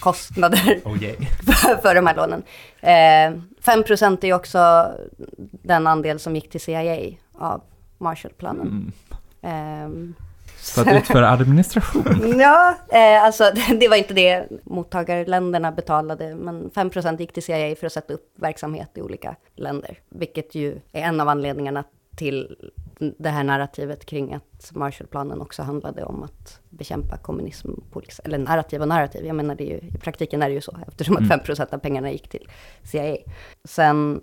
kostnader 0.00 0.80
Oh 0.84 1.02
yeah. 1.02 1.16
för, 1.46 1.76
för 1.82 1.94
de 1.94 2.06
här 2.06 2.16
lånen. 2.16 2.42
Eh, 2.80 3.40
5% 3.74 4.24
är 4.24 4.32
också 4.32 4.92
den 5.62 5.86
andel 5.86 6.18
som 6.18 6.34
gick 6.34 6.50
till 6.50 6.60
CIA 6.60 7.16
av 7.38 7.62
Marshallplanen. 7.98 8.66
Mm. 8.66 8.92
Ehm, 9.42 10.14
Så 10.60 10.80
att 10.80 10.92
utföra 10.92 11.30
administration. 11.30 12.34
Ja, 12.38 12.74
eh, 12.88 13.24
alltså 13.24 13.44
det 13.80 13.88
var 13.88 13.96
inte 13.96 14.14
det 14.14 14.48
mottagarländerna 14.64 15.72
betalade, 15.72 16.34
men 16.34 16.70
5% 16.70 17.20
gick 17.20 17.32
till 17.32 17.42
CIA 17.42 17.76
för 17.76 17.86
att 17.86 17.92
sätta 17.92 18.14
upp 18.14 18.32
verksamhet 18.36 18.90
i 18.94 19.02
olika 19.02 19.36
länder, 19.56 19.98
vilket 20.08 20.54
ju 20.54 20.80
är 20.92 21.02
en 21.02 21.20
av 21.20 21.28
anledningarna 21.28 21.84
till 22.16 22.56
det 22.98 23.28
här 23.28 23.44
narrativet 23.44 24.04
kring 24.04 24.34
att 24.34 24.70
Marshallplanen 24.74 25.40
också 25.40 25.62
handlade 25.62 26.04
om 26.04 26.22
att 26.22 26.60
bekämpa 26.70 27.16
kommunism, 27.16 27.72
på, 27.90 28.02
eller 28.24 28.38
narrativ 28.38 28.82
och 28.82 28.88
narrativ, 28.88 29.26
jag 29.26 29.36
menar 29.36 29.54
det 29.54 29.64
är 29.64 29.82
ju, 29.82 29.88
i 29.88 29.98
praktiken 29.98 30.42
är 30.42 30.48
det 30.48 30.54
ju 30.54 30.60
så, 30.60 30.78
eftersom 30.86 31.16
att 31.16 31.22
Mm. 31.22 31.40
5% 31.40 31.74
av 31.74 31.78
pengarna 31.78 32.10
gick 32.10 32.28
till 32.28 32.48
CIA. 32.82 33.16
Sen 33.64 34.20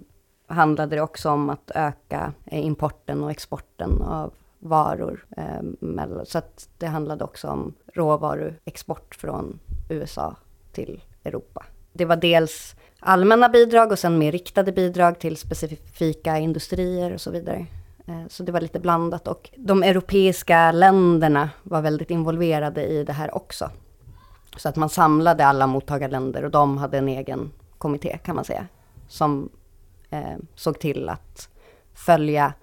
handlade 0.47 0.95
det 0.95 1.01
också 1.01 1.29
om 1.29 1.49
att 1.49 1.71
öka 1.75 2.33
eh, 2.45 2.65
importen 2.65 3.23
och 3.23 3.31
exporten 3.31 4.01
av 4.01 4.33
varor. 4.59 5.25
Eh, 5.37 6.23
så 6.23 6.37
att 6.37 6.69
det 6.77 6.87
handlade 6.87 7.23
också 7.23 7.47
om 7.47 7.73
råvaruexport 7.93 9.15
från 9.15 9.59
USA 9.89 10.35
till 10.71 11.03
Europa. 11.23 11.65
Det 11.93 12.05
var 12.05 12.15
dels 12.15 12.75
allmänna 12.99 13.49
bidrag 13.49 13.91
och 13.91 13.99
sen 13.99 14.17
mer 14.17 14.31
riktade 14.31 14.71
bidrag 14.71 15.19
till 15.19 15.37
specifika 15.37 16.37
industrier 16.37 17.13
och 17.13 17.21
så 17.21 17.31
vidare. 17.31 17.65
Eh, 18.07 18.27
så 18.29 18.43
det 18.43 18.51
var 18.51 18.61
lite 18.61 18.79
blandat 18.79 19.27
och 19.27 19.49
de 19.57 19.83
europeiska 19.83 20.71
länderna 20.71 21.49
var 21.63 21.81
väldigt 21.81 22.11
involverade 22.11 22.85
i 22.85 23.03
det 23.03 23.13
här 23.13 23.35
också. 23.35 23.69
Så 24.57 24.69
att 24.69 24.75
man 24.75 24.89
samlade 24.89 25.45
alla 25.45 25.67
mottagarländer 25.67 26.43
och 26.43 26.51
de 26.51 26.77
hade 26.77 26.97
en 26.97 27.07
egen 27.07 27.51
kommitté 27.77 28.17
kan 28.17 28.35
man 28.35 28.45
säga. 28.45 28.67
Som 29.07 29.49
eh, 30.09 30.37
såg 30.55 30.79
till 30.79 31.09
att 31.09 31.49
följa 31.93 32.53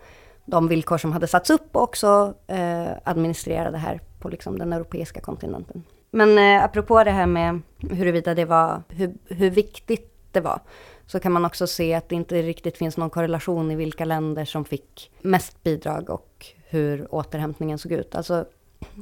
de 0.47 0.69
villkor 0.69 0.99
som 0.99 1.13
hade 1.13 1.27
satts 1.27 1.51
upp 1.51 1.77
och 1.77 1.83
också 1.83 2.35
eh, 2.47 2.89
administrera 3.05 3.71
det 3.71 3.79
här 3.79 4.01
på 4.21 4.29
liksom 4.29 4.59
den 4.59 4.73
europeiska 4.73 5.21
kontinenten. 5.21 5.85
Men 6.11 6.39
eh, 6.39 6.65
apropå 6.65 7.05
det 7.05 7.11
här 7.11 7.27
med 7.27 7.61
huruvida 7.79 8.35
det 8.35 8.45
var, 8.45 8.83
hur, 8.89 9.15
hur 9.29 9.51
viktigt 9.51 10.09
det 10.33 10.41
var, 10.41 10.61
så 11.07 11.21
kan 11.21 11.33
man 11.33 11.45
också 11.45 11.67
se 11.67 11.95
att 11.95 12.09
det 12.09 12.15
inte 12.15 12.43
riktigt 12.43 12.79
finns 12.79 12.97
någon 12.97 13.11
korrelation 13.11 13.71
i 13.71 13.77
vilka 13.77 14.05
länder 14.05 14.45
som 14.45 14.65
fick 14.65 15.11
mest 15.21 15.63
bidrag 15.63 16.11
och 16.11 16.47
hur 16.69 17.15
återhämtningen 17.15 17.79
såg 17.79 17.93
ut. 17.93 18.15
Alltså, 18.15 18.45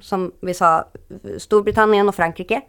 som 0.02 0.32
vi 0.40 0.54
sa, 0.54 0.88
Storbritannien 1.38 2.08
och 2.08 2.14
Frankrike 2.14 2.62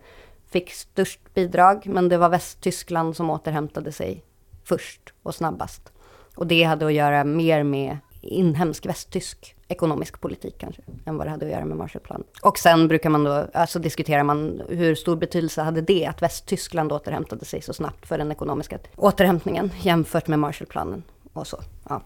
fick 0.50 0.72
störst 0.72 1.34
bidrag, 1.34 1.88
men 1.88 2.10
det 2.10 2.18
var 2.18 2.30
Västtyskland 2.30 3.16
som 3.16 3.30
återhämtade 3.30 3.92
sig 3.92 4.24
först 4.64 5.14
och 5.24 5.36
snabbast. 5.36 5.92
Och 6.36 6.48
det 6.48 6.64
hade 6.64 6.86
att 6.86 6.94
göra 6.94 7.24
mer 7.24 7.64
med 7.64 7.98
inhemsk 8.22 8.86
västtysk 8.86 9.56
ekonomisk 9.72 10.22
politik 10.22 10.56
kanske, 10.58 10.82
än 11.06 11.18
vad 11.18 11.28
det 11.28 11.32
hade 11.32 11.46
att 11.46 11.52
göra 11.52 11.66
med 11.66 11.78
Marshallplanen. 11.78 12.28
Och 12.42 12.58
sen 12.58 12.88
brukar 12.88 13.10
man 13.10 13.24
då, 13.24 13.48
alltså 13.54 13.80
diskuterar 13.80 14.24
man 14.24 14.62
hur 14.70 14.96
stor 14.96 15.16
betydelse 15.16 15.62
hade 15.62 15.82
det 15.82 16.06
att 16.06 16.22
Västtyskland 16.22 16.92
återhämtade 16.92 17.46
sig 17.46 17.62
så 17.62 17.74
snabbt 17.74 18.08
för 18.08 18.18
den 18.18 18.32
ekonomiska 18.32 18.78
återhämtningen 18.96 19.72
jämfört 19.82 20.28
med 20.28 20.40
Marshallplanen 20.40 21.04
och 21.34 21.48
så. 21.48 21.60
Ja. 21.90 22.02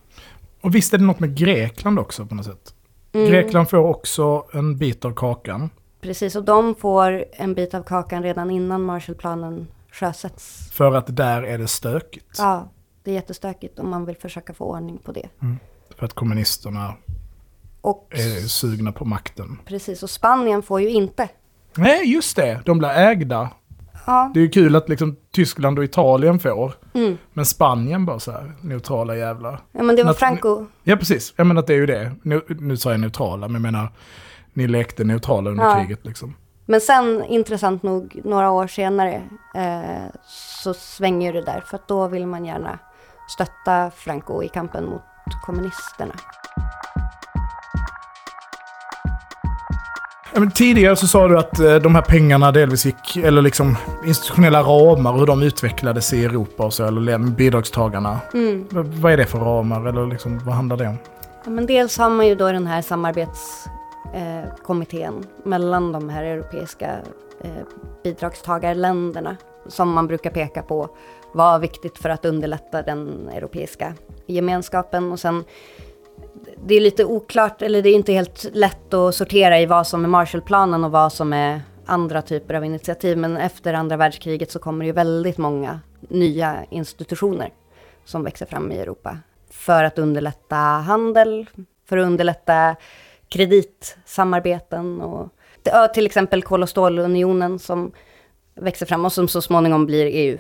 Och 0.62 0.76
visst 0.76 0.94
är 0.94 0.98
det 0.98 1.04
något 1.04 1.20
med 1.20 1.38
Grekland 1.38 2.00
också 2.00 2.26
på 2.26 2.36
något 2.36 2.46
sätt? 2.46 2.76
Mm. 3.14 3.28
Grekland 3.28 3.70
får 3.70 3.78
också 3.78 4.46
en 4.52 4.78
bit 4.78 5.06
av 5.06 5.14
kakan. 5.14 5.70
Precis, 6.02 6.36
och 6.36 6.44
de 6.44 6.76
får 6.76 7.26
en 7.32 7.54
bit 7.54 7.74
av 7.74 7.84
kakan 7.84 8.24
redan 8.24 8.52
innan 8.52 8.82
Marshallplanen 8.82 9.68
sjösätts. 9.92 10.72
För 10.72 10.96
att 10.96 11.16
där 11.16 11.44
är 11.44 11.58
det 11.58 11.68
stökigt. 11.68 12.36
Ja, 12.38 12.70
det 13.04 13.12
är 13.12 13.16
jättestökigt 13.16 13.80
om 13.80 13.90
man 13.90 14.06
vill 14.06 14.18
försöka 14.18 14.54
få 14.54 14.66
ordning 14.66 14.98
på 14.98 15.12
det. 15.12 15.30
För 15.98 16.06
att 16.06 16.14
kommunisterna 16.14 16.94
Och 17.86 18.08
är 18.12 18.48
sugna 18.48 18.92
på 18.92 19.06
makten. 19.06 19.60
precis, 19.66 20.04
och 20.04 20.10
Spanien 20.10 20.62
får 20.64 20.82
ju 20.82 20.90
inte. 20.90 21.30
Nej, 21.76 22.14
just 22.14 22.36
det. 22.36 22.62
De 22.66 22.78
blir 22.78 22.90
ägda. 22.90 23.50
Ja, 24.08 24.32
Det 24.34 24.40
är 24.40 24.42
ju 24.42 24.50
kul 24.50 24.76
att 24.76 24.90
liksom 24.90 25.16
Tyskland 25.32 25.80
och 25.80 25.86
Italien 25.86 26.40
får. 26.40 26.74
mm. 26.94 27.18
Men 27.34 27.46
Spanien 27.46 28.06
bara 28.06 28.20
så 28.20 28.32
här, 28.32 28.54
neutrala 28.62 29.16
jävlar. 29.16 29.60
ja 29.72 29.84
men 29.84 29.96
det 29.96 30.04
var 30.04 30.14
Franco. 30.14 30.66
Ja, 30.84 30.96
precis. 30.96 31.34
Jag 31.36 31.48
menar 31.48 31.60
att 31.62 31.68
det 31.68 31.74
är 31.74 31.78
ju 31.78 31.86
det. 31.86 32.12
Nu, 32.22 32.42
nu 32.48 32.78
sa 32.78 32.92
jag 32.92 33.00
neutrala, 33.00 33.48
men 33.48 33.54
jag 33.54 33.62
menar, 33.62 33.92
ni 34.54 34.68
lekte 34.68 35.04
neutrala 35.04 35.50
under 35.50 35.64
Ja. 35.64 35.76
kriget 35.76 36.06
liksom. 36.06 36.36
Men 36.66 36.82
sen, 36.82 37.24
intressant 37.24 37.84
nog, 37.84 38.22
några 38.24 38.52
år 38.52 38.68
senare 38.68 39.14
eh, 39.56 40.06
så 40.62 40.74
svänger 40.74 41.34
det 41.34 41.42
där. 41.42 41.62
För 41.68 41.76
att 41.78 41.88
då 41.88 42.08
vill 42.08 42.28
man 42.28 42.46
gärna 42.46 42.80
stötta 43.30 43.92
Franco 43.96 44.44
i 44.44 44.48
kampen 44.50 44.86
mot 44.86 45.02
kommunisterna. 45.46 46.14
Men 50.40 50.52
tidigare 50.52 50.96
så 50.96 51.08
sa 51.08 51.28
du 51.28 51.40
att 51.40 51.60
eh, 51.60 51.76
de 51.76 51.96
här 51.96 52.02
pengarna 52.02 52.52
delvis 52.52 52.86
gick, 52.86 53.18
eller 53.18 53.42
liksom 53.42 53.78
institutionella 54.06 54.62
ramar, 54.62 55.18
hur 55.18 55.26
de 55.26 55.44
utvecklades 55.44 56.14
i 56.14 56.26
Europa 56.26 56.66
och 56.66 56.74
så, 56.74 56.86
eller 56.86 57.02
le- 57.02 57.18
bidragstagarna. 57.18 58.20
Mm. 58.34 58.68
Vad 58.72 59.12
är 59.14 59.18
det 59.18 59.26
för 59.26 59.40
ramar, 59.40 59.86
eller 59.86 60.08
liksom, 60.08 60.42
vad 60.46 60.56
handlar 60.56 60.78
det 60.78 60.88
om? 60.88 60.98
Ja, 61.44 61.50
men 61.52 61.66
dels 61.66 61.98
har 61.98 62.10
man 62.10 62.28
ju 62.28 62.36
då 62.36 62.52
den 62.52 62.68
här 62.68 62.82
samarbetskommittén 62.82 65.14
eh, 65.14 65.20
mellan 65.44 65.92
de 65.92 66.10
här 66.10 66.24
europeiska 66.24 66.90
eh, 67.42 67.50
bidragstagarländerna 68.04 69.38
som 69.68 69.90
man 69.90 70.08
brukar 70.08 70.30
peka 70.30 70.62
på 70.62 70.90
var 71.34 71.60
viktigt 71.60 71.98
för 71.98 72.10
att 72.10 72.26
underlätta 72.26 72.82
den 72.82 73.30
europeiska 73.34 73.94
gemenskapen. 74.28 75.12
Och 75.12 75.20
sen, 75.20 75.44
det 76.66 76.76
är 76.76 76.82
lite 76.82 77.06
oklart, 77.06 77.62
eller 77.62 77.82
det 77.82 77.90
är 77.90 77.96
inte 77.96 78.14
helt 78.14 78.46
lätt 78.54 78.94
att 78.94 79.16
sortera 79.16 79.60
i 79.60 79.66
vad 79.66 79.88
som 79.88 80.04
är 80.04 80.10
Marshallplanen 80.10 80.84
och 80.84 80.92
vad 80.92 81.14
som 81.14 81.34
är 81.34 81.62
andra 81.86 82.22
typer 82.22 82.54
av 82.54 82.66
initiativ. 82.66 83.18
Men 83.18 83.38
efter 83.38 83.74
andra 83.74 83.98
världskriget 83.98 84.52
så 84.52 84.60
kommer 84.60 84.86
det 84.86 84.88
ju 84.88 84.94
väldigt 84.94 85.38
många 85.38 85.80
nya 86.00 86.66
institutioner 86.70 87.50
som 88.06 88.24
växer 88.24 88.46
fram 88.46 88.72
i 88.72 88.78
Europa. 88.78 89.18
För 89.50 89.84
att 89.84 90.00
underlätta 90.00 90.56
handel, 90.56 91.46
för 91.86 91.98
att 91.98 92.06
underlätta 92.06 92.76
kreditsamarbeten 93.30 95.02
och 95.02 95.30
ja, 95.64 95.88
till 95.88 96.06
exempel 96.06 96.42
kol 96.42 96.64
och 96.64 96.70
stålunionen 96.70 97.60
som 97.60 97.92
växer 98.56 98.86
fram 98.86 99.06
och 99.06 99.14
som 99.14 99.28
så 99.28 99.42
småningom 99.42 99.86
blir 99.86 100.06
EU. 100.06 100.38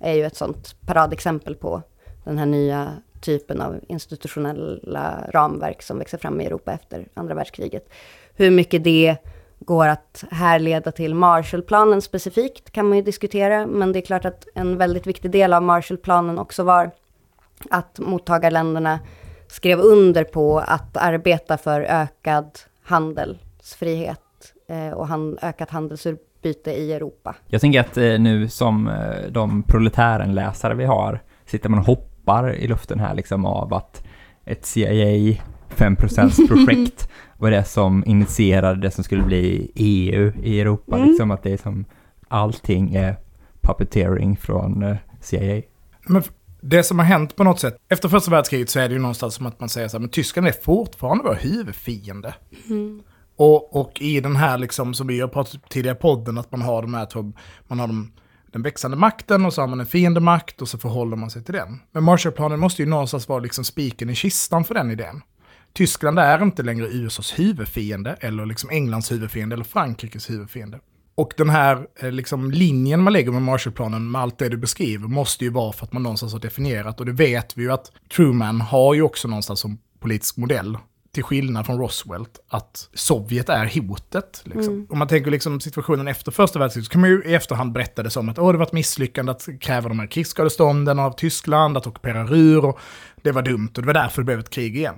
är 0.00 0.14
ju 0.14 0.24
ett 0.24 0.36
sånt 0.36 0.76
paradexempel 0.86 1.54
på 1.54 1.82
den 2.24 2.38
här 2.38 2.46
nya 2.46 2.92
typen 3.20 3.60
av 3.60 3.80
institutionella 3.88 5.24
ramverk 5.28 5.82
som 5.82 5.98
växer 5.98 6.18
fram 6.18 6.40
i 6.40 6.46
Europa 6.46 6.72
efter 6.72 7.08
andra 7.14 7.34
världskriget. 7.34 7.88
Hur 8.34 8.50
mycket 8.50 8.84
det 8.84 9.16
går 9.58 9.86
att 9.86 10.24
härleda 10.30 10.92
till 10.92 11.14
Marshallplanen 11.14 12.02
specifikt 12.02 12.70
kan 12.70 12.88
man 12.88 12.98
ju 12.98 13.04
diskutera, 13.04 13.66
men 13.66 13.92
det 13.92 13.98
är 13.98 14.06
klart 14.06 14.24
att 14.24 14.46
en 14.54 14.78
väldigt 14.78 15.06
viktig 15.06 15.30
del 15.30 15.52
av 15.52 15.62
Marshallplanen 15.62 16.38
också 16.38 16.62
var 16.62 16.90
att 17.70 17.98
mottagarländerna 17.98 19.00
skrev 19.48 19.80
under 19.80 20.24
på 20.24 20.58
att 20.58 20.96
arbeta 20.96 21.58
för 21.58 21.80
ökad 21.80 22.58
handelsfrihet 22.82 24.20
eh, 24.68 24.90
och 24.90 25.08
han, 25.08 25.38
ökat 25.42 25.70
handelsutbyte 25.70 26.70
i 26.72 26.92
Europa. 26.92 27.34
Jag 27.46 27.60
tänker 27.60 27.80
att 27.80 27.96
eh, 27.96 28.18
nu 28.18 28.48
som 28.48 28.88
eh, 28.88 29.30
de 29.30 29.62
proletären-läsare 29.62 30.74
vi 30.74 30.84
har, 30.84 31.20
sitter 31.44 31.68
man 31.68 31.78
och 31.78 31.86
hoppar 31.86 32.15
i 32.54 32.66
luften 32.66 33.00
här 33.00 33.14
liksom 33.14 33.44
av 33.44 33.74
att 33.74 34.04
ett 34.44 34.66
CIA 34.66 35.36
5% 35.76 36.48
projekt 36.48 37.08
var 37.38 37.50
det 37.50 37.64
som 37.64 38.04
initierade 38.06 38.80
det 38.80 38.90
som 38.90 39.04
skulle 39.04 39.22
bli 39.22 39.72
EU 39.74 40.32
i 40.42 40.60
Europa. 40.60 40.96
Mm. 40.96 41.08
Liksom 41.08 41.30
att 41.30 41.42
det 41.42 41.52
är 41.52 41.56
som 41.56 41.84
allting 42.28 42.94
är 42.94 43.16
puppeteering 43.60 44.36
från 44.36 44.82
eh, 44.82 44.96
CIA. 45.20 45.62
Men 46.06 46.22
det 46.60 46.82
som 46.82 46.98
har 46.98 47.06
hänt 47.06 47.36
på 47.36 47.44
något 47.44 47.60
sätt, 47.60 47.76
efter 47.88 48.08
första 48.08 48.30
världskriget 48.30 48.70
så 48.70 48.80
är 48.80 48.88
det 48.88 48.94
ju 48.94 49.00
någonstans 49.00 49.34
som 49.34 49.46
att 49.46 49.60
man 49.60 49.68
säger 49.68 49.88
så 49.88 49.96
här, 49.96 50.00
men 50.00 50.08
Tyskland 50.08 50.48
är 50.48 50.52
fortfarande 50.52 51.24
vår 51.24 51.34
huvudfiende. 51.34 52.34
Och, 53.36 53.76
och 53.76 54.00
i 54.00 54.20
den 54.20 54.36
här, 54.36 54.58
liksom, 54.58 54.94
som 54.94 55.06
vi 55.06 55.20
har 55.20 55.28
pratat 55.28 55.70
tidigare 55.70 55.96
i 55.96 56.00
podden, 56.00 56.38
att 56.38 56.52
man 56.52 56.62
har 56.62 56.82
de 56.82 56.94
här 56.94 57.06
två, 57.06 57.32
man 57.66 57.78
har 57.78 57.86
de, 57.86 58.12
den 58.56 58.62
växande 58.62 58.96
makten 58.96 59.46
och 59.46 59.52
så 59.52 59.60
har 59.60 59.68
man 59.68 59.80
en 59.80 59.86
fiendemakt 59.86 60.62
och 60.62 60.68
så 60.68 60.78
förhåller 60.78 61.16
man 61.16 61.30
sig 61.30 61.44
till 61.44 61.54
den. 61.54 61.80
Men 61.92 62.04
Marshallplanen 62.04 62.60
måste 62.60 62.82
ju 62.82 62.88
någonstans 62.88 63.28
vara 63.28 63.38
liksom 63.38 63.64
spiken 63.64 64.10
i 64.10 64.14
kistan 64.14 64.64
för 64.64 64.74
den 64.74 64.90
idén. 64.90 65.22
Tyskland 65.72 66.18
är 66.18 66.42
inte 66.42 66.62
längre 66.62 66.86
USAs 66.86 67.38
huvudfiende, 67.38 68.16
eller 68.20 68.46
liksom 68.46 68.70
Englands 68.70 69.12
huvudfiende, 69.12 69.54
eller 69.54 69.64
Frankrikes 69.64 70.30
huvudfiende. 70.30 70.80
Och 71.14 71.32
den 71.36 71.50
här 71.50 71.86
eh, 72.00 72.12
liksom, 72.12 72.50
linjen 72.50 73.02
man 73.02 73.12
lägger 73.12 73.32
med 73.32 73.42
Marshallplanen, 73.42 74.10
med 74.10 74.20
allt 74.20 74.38
det 74.38 74.48
du 74.48 74.56
beskriver, 74.56 75.08
måste 75.08 75.44
ju 75.44 75.50
vara 75.50 75.72
för 75.72 75.86
att 75.86 75.92
man 75.92 76.02
någonstans 76.02 76.32
har 76.32 76.40
definierat. 76.40 77.00
Och 77.00 77.06
det 77.06 77.12
vet 77.12 77.56
vi 77.56 77.62
ju 77.62 77.72
att 77.72 77.92
Truman 78.16 78.60
har 78.60 78.94
ju 78.94 79.02
också 79.02 79.28
någonstans 79.28 79.60
som 79.60 79.78
politisk 80.00 80.36
modell, 80.36 80.78
till 81.16 81.24
skillnad 81.24 81.66
från 81.66 81.78
Roosevelt, 81.78 82.40
att 82.48 82.88
Sovjet 82.94 83.48
är 83.48 83.80
hotet. 83.80 84.42
Liksom. 84.44 84.86
Om 84.90 84.98
man 84.98 85.08
tänker 85.08 85.30
liksom 85.30 85.60
situationen 85.60 86.08
efter 86.08 86.32
första 86.32 86.58
världskriget, 86.58 86.86
så 86.86 86.92
kan 86.92 87.00
man 87.00 87.10
ju 87.10 87.22
i 87.24 87.34
efterhand 87.34 87.72
berätta 87.72 88.02
det 88.02 88.10
som 88.10 88.28
att 88.28 88.38
Åh, 88.38 88.52
det 88.52 88.58
var 88.58 88.66
ett 88.66 88.72
misslyckande 88.72 89.32
att 89.32 89.48
kräva 89.60 89.88
de 89.88 89.98
här 89.98 90.06
krigsskadestånden 90.06 90.98
av 90.98 91.10
Tyskland, 91.10 91.76
att 91.76 91.86
ockupera 91.86 92.24
Ruhr, 92.24 92.64
och 92.64 92.78
det 93.22 93.32
var 93.32 93.42
dumt 93.42 93.70
och 93.76 93.82
det 93.82 93.86
var 93.86 93.94
därför 93.94 94.22
det 94.22 94.24
blev 94.24 94.38
ett 94.38 94.50
krig 94.50 94.76
igen. 94.76 94.94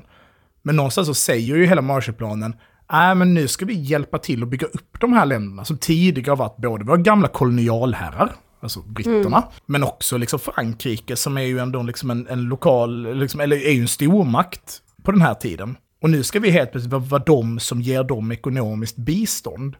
Men 0.62 0.76
någonstans 0.76 1.06
så 1.06 1.14
säger 1.14 1.56
ju 1.56 1.66
hela 1.66 1.82
Marshallplanen, 1.82 2.54
nej 2.92 3.14
men 3.14 3.34
nu 3.34 3.48
ska 3.48 3.64
vi 3.66 3.74
hjälpa 3.74 4.18
till 4.18 4.42
att 4.42 4.48
bygga 4.48 4.66
upp 4.66 5.00
de 5.00 5.12
här 5.12 5.26
länderna 5.26 5.64
som 5.64 5.78
tidigare 5.78 6.36
varit 6.36 6.56
både 6.56 6.84
våra 6.84 6.96
gamla 6.96 7.28
kolonialherrar, 7.28 8.36
alltså 8.60 8.80
britterna, 8.80 9.44
men 9.66 9.84
också 9.84 10.16
liksom 10.16 10.38
Frankrike 10.38 11.16
som 11.16 11.36
är 11.36 11.42
ju 11.42 11.58
ändå 11.58 11.82
liksom 11.82 12.10
en, 12.10 12.26
en 12.28 12.42
lokal, 12.42 13.18
liksom, 13.18 13.40
eller 13.40 13.56
är 13.56 13.72
ju 13.72 13.80
en 13.80 13.88
stormakt 13.88 14.82
på 15.02 15.12
den 15.12 15.22
här 15.22 15.34
tiden. 15.34 15.76
Och 16.00 16.10
nu 16.10 16.22
ska 16.22 16.40
vi 16.40 16.50
helt 16.50 16.70
plötsligt 16.72 17.10
vara, 17.10 17.22
de 17.26 17.60
som 17.60 17.80
ger 17.80 18.04
dem 18.04 18.32
ekonomiskt 18.32 18.96
bistånd. 18.96 19.76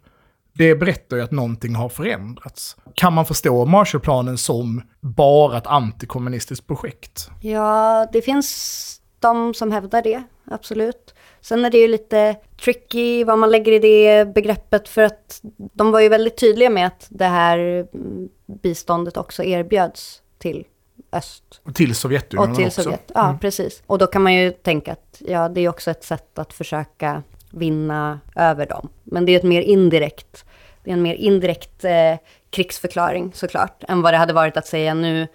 Det 0.52 0.74
berättar 0.74 1.16
ju 1.16 1.22
att 1.22 1.31
någonting 1.31 1.74
har 1.74 1.88
förändrats. 1.88 2.76
Kan 2.94 3.12
man 3.12 3.26
förstå 3.26 3.64
Marshallplanen 3.64 4.38
som 4.38 4.83
bara 5.00 5.59
ett 5.59 5.66
antikommunistiskt 5.66 6.66
projekt? 6.66 7.31
Ja, 7.42 8.07
det 8.12 8.22
finns 8.22 9.00
de 9.20 9.54
som 9.54 9.72
hävdar 9.72 10.02
det, 10.02 10.22
absolut. 10.44 11.14
Sen 11.40 11.64
är 11.64 11.70
det 11.70 11.78
ju 11.78 11.88
lite 11.88 12.37
tricky 12.64 13.24
vad 13.24 13.38
man 13.38 13.50
lägger 13.50 13.72
i 13.72 13.78
det 13.78 14.35
begreppet 14.35 14.88
för 14.88 15.02
att 15.02 15.40
de 15.57 15.90
var 15.90 16.00
ju 16.00 16.09
väldigt 16.09 16.38
tydliga 16.38 16.70
med 16.70 16.87
att 16.87 17.07
det 17.11 17.24
här 17.24 17.59
mm, 17.59 18.28
biståndet 18.62 19.16
också 19.16 19.44
erbjöds 19.44 20.22
till 20.38 20.64
öst 21.12 21.61
Och 21.64 21.75
till 21.75 21.94
Sovjetunionen 21.94 22.51
och 22.51 22.57
till 22.57 22.66
också. 22.66 22.83
Sovjet. 22.83 23.11
Ja, 23.14 23.38
precis. 23.40 23.83
Och 23.87 23.99
då 23.99 24.07
kan 24.07 24.23
man 24.23 24.35
ju 24.35 24.51
tänka 24.51 24.92
att 24.92 25.23
ja, 25.27 25.49
det 25.49 25.61
är 25.61 25.68
också 25.68 25.90
ett 25.90 26.05
sätt 26.05 26.38
att 26.38 26.53
försöka 26.53 27.23
vinna 27.51 28.21
över 28.37 28.66
dem. 28.66 28.88
Men 29.05 29.27
det 29.27 29.33
är 29.33 29.37
ett 29.37 29.42
mer 29.42 29.62
indirekt, 29.62 30.44
det 30.85 30.90
är 30.90 30.94
en 30.94 31.03
mer 31.03 31.14
indirekt 31.14 31.85
eh, 31.85 32.16
krigsförklaring 32.51 33.33
såklart, 33.35 33.85
än 33.88 34.03
vad 34.03 34.14
det 34.14 34.18
hade 34.18 34.33
varit 34.33 34.57
att 34.57 34.66
säga 34.66 34.94
nu 34.94 35.29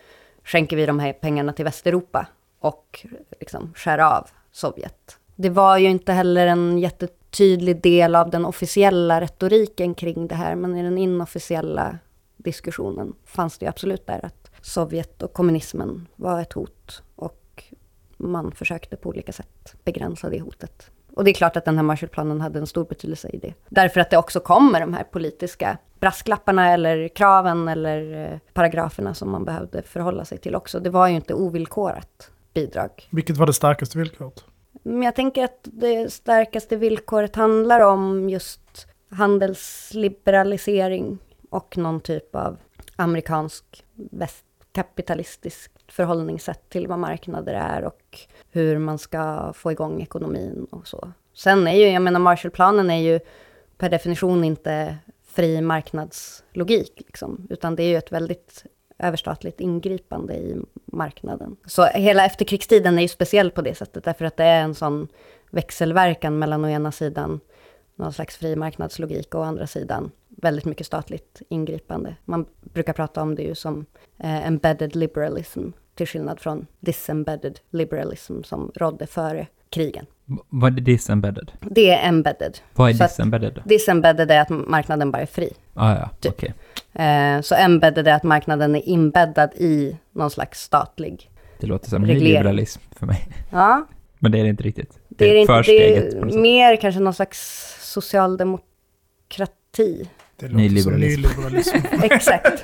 skänker 0.44 0.78
vi 0.78 0.86
de 0.86 1.00
här 1.00 1.14
pengarna 1.14 1.54
till 1.54 1.66
Västeuropa 1.66 2.28
och 2.60 3.06
liksom 3.40 3.74
skär 3.76 3.98
av 3.98 4.28
Sovjet. 4.52 5.18
Det 5.36 5.50
var 5.50 5.78
ju 5.78 5.90
inte 5.90 6.14
heller 6.14 6.48
en 6.48 6.80
jättetydlig 6.80 7.82
del 7.82 8.16
av 8.16 8.30
den 8.30 8.46
officiella 8.46 9.22
retoriken 9.22 9.94
kring 9.94 10.28
det 10.28 10.36
här, 10.36 10.56
men 10.56 10.78
i 10.78 10.84
den 10.84 10.98
inofficiella 10.98 11.98
diskussionen 12.38 13.14
fanns 13.26 13.58
det 13.58 13.66
ju 13.66 13.70
absolut 13.70 14.08
där 14.08 14.26
att 14.26 14.43
Sovjet 14.64 15.24
och 15.24 15.34
kommunismen 15.34 16.08
var 16.16 16.42
ett 16.42 16.54
hot 16.54 17.04
och 17.16 17.64
man 18.18 18.52
försökte 18.52 18.96
på 18.96 19.10
olika 19.10 19.32
sätt 19.32 19.76
begränsa 19.84 20.30
det 20.30 20.40
hotet. 20.40 20.90
Och 21.16 21.24
det 21.24 21.32
är 21.32 21.34
klart 21.34 21.58
att 21.58 21.66
den 21.66 21.76
här 21.76 21.84
Marshallplanen 21.84 22.42
hade 22.42 22.60
en 22.60 22.68
stor 22.68 22.86
betydelse 22.86 23.30
i 23.30 23.38
det. 23.38 23.54
Därför 23.70 24.00
att 24.00 24.10
det 24.10 24.18
också 24.18 24.40
kommer 24.40 24.80
de 24.80 24.94
här 24.94 25.04
politiska 25.04 25.78
brasklapparna 26.00 26.74
eller 26.74 27.08
kraven 27.08 27.68
eller 27.68 28.32
eh, 28.34 28.40
paragraferna 28.54 29.14
som 29.14 29.32
man 29.32 29.46
behövde 29.46 29.82
förhålla 29.82 30.26
sig 30.26 30.38
till 30.38 30.56
också. 30.56 30.80
Det 30.80 30.90
var 30.90 31.08
ju 31.08 31.16
inte 31.16 31.34
ovillkorat 31.34 32.32
bidrag. 32.54 33.08
Vilket 33.10 33.38
var 33.38 33.46
det 33.46 33.54
starkaste 33.54 33.98
villkoret? 33.98 34.44
Men 34.84 35.02
jag 35.02 35.16
tänker 35.16 35.44
att 35.44 35.60
det 35.64 36.14
starkaste 36.14 36.76
villkoret 36.76 37.36
handlar 37.36 37.80
om 37.80 38.30
just 38.30 38.88
handelsliberalisering 39.10 41.18
och 41.50 41.78
någon 41.78 42.00
typ 42.00 42.36
av 42.36 42.58
amerikansk 42.96 43.86
kapitalistiskt 44.74 45.92
förhållningssätt 45.92 46.70
till 46.70 46.88
vad 46.88 47.00
marknader 47.00 47.54
är 47.54 47.84
och 47.84 48.20
hur 48.52 48.78
man 48.78 48.98
ska 48.98 49.54
få 49.54 49.72
igång 49.72 50.02
ekonomin 50.02 50.68
och 50.72 50.88
så. 50.88 51.12
Sen 51.34 51.68
är 51.68 51.76
ju, 51.76 51.88
jag 51.88 52.02
menar 52.02 52.20
Marshallplanen 52.20 52.90
är 52.90 53.02
ju 53.02 53.20
per 53.78 53.90
definition 53.90 54.44
inte 54.44 54.98
fri 55.26 55.62
marknadslogik, 55.62 56.94
liksom, 56.98 57.48
utan 57.50 57.76
det 57.76 57.84
är 57.84 57.88
ju 57.88 57.98
ett 57.98 58.12
väldigt 58.12 58.66
överstatligt 59.00 59.60
ingripande 59.60 60.34
i 60.34 60.62
marknaden. 60.86 61.56
Så 61.66 61.86
hela 61.86 62.26
efterkrigstiden 62.26 62.98
är 62.98 63.02
ju 63.02 63.08
speciell 63.08 63.52
på 63.52 63.62
det 63.62 63.76
sättet, 63.76 64.04
därför 64.04 64.26
att 64.26 64.38
det 64.38 64.44
är 64.44 64.62
en 64.62 64.76
sån 64.76 65.08
växelverkan 65.50 66.40
mellan 66.40 66.66
å 66.66 66.70
ena 66.70 66.92
sidan 66.92 67.40
någon 67.96 68.14
slags 68.14 68.38
fri 68.38 68.56
marknadslogik 68.56 69.36
och 69.36 69.42
å 69.42 69.44
andra 69.44 69.68
sidan 69.68 70.12
väldigt 70.38 70.66
mycket 70.66 70.86
statligt 70.88 71.42
ingripande. 71.50 72.16
Man 72.26 72.46
brukar 72.74 72.94
prata 72.94 73.22
om 73.22 73.36
det 73.36 73.44
ju 73.44 73.56
som 73.56 73.86
eh, 74.20 74.48
embedded 74.48 74.96
liberalism, 74.96 75.70
till 75.96 76.08
skillnad 76.08 76.40
från 76.40 76.68
disembedded 76.80 77.60
liberalism 77.70 78.42
som 78.44 78.72
rådde 78.76 79.08
före 79.08 79.48
krigen. 79.70 80.06
Vad 80.50 80.78
är 80.78 80.82
disembedded? 80.82 81.52
Det 81.62 81.90
är 81.90 82.08
embedded. 82.10 82.58
Vad 82.74 82.90
är 82.90 82.94
Så 82.94 83.04
att- 83.04 83.10
disembedded? 83.10 83.62
Disembedded 83.66 84.32
är 84.32 84.42
att 84.42 84.50
marknaden 84.50 85.12
bara 85.12 85.22
är 85.22 85.26
fri. 85.26 85.54
Ah, 85.74 85.96
ja, 85.96 86.10
Typ. 86.20 86.32
okej. 86.34 86.54
Eh, 86.94 87.42
så 87.42 87.56
embedded 87.56 88.08
är 88.08 88.14
att 88.16 88.24
marknaden 88.24 88.76
är 88.76 88.82
inbäddad 88.88 89.50
i 89.56 89.98
någon 90.12 90.30
slags 90.30 90.62
statlig. 90.62 91.30
Det 91.60 91.68
låter 91.68 91.90
som 91.90 92.02
nyliberalism 92.02 92.82
för 92.92 93.06
mig. 93.06 93.28
Ja, 93.52 93.88
Men 94.20 94.32
det 94.32 94.40
är 94.40 94.44
det 94.44 94.50
inte 94.50 94.64
riktigt. 94.64 95.00
det 95.10 95.26
är, 95.26 95.36
inte, 95.36 95.54
det 95.54 95.58
försteget. 95.58 96.16
något 96.16 96.34
är 96.34 96.38
mer 96.40 96.76
kanske 96.76 97.02
någon 97.02 97.14
slags 97.14 97.40
socialdemokrati. 97.94 100.10
Det 100.36 100.48
låter 100.48 100.56
Nyliberalism. 100.58 101.24
som 101.24 101.42
nyliberalism. 101.42 101.78
Exakt. 102.04 102.64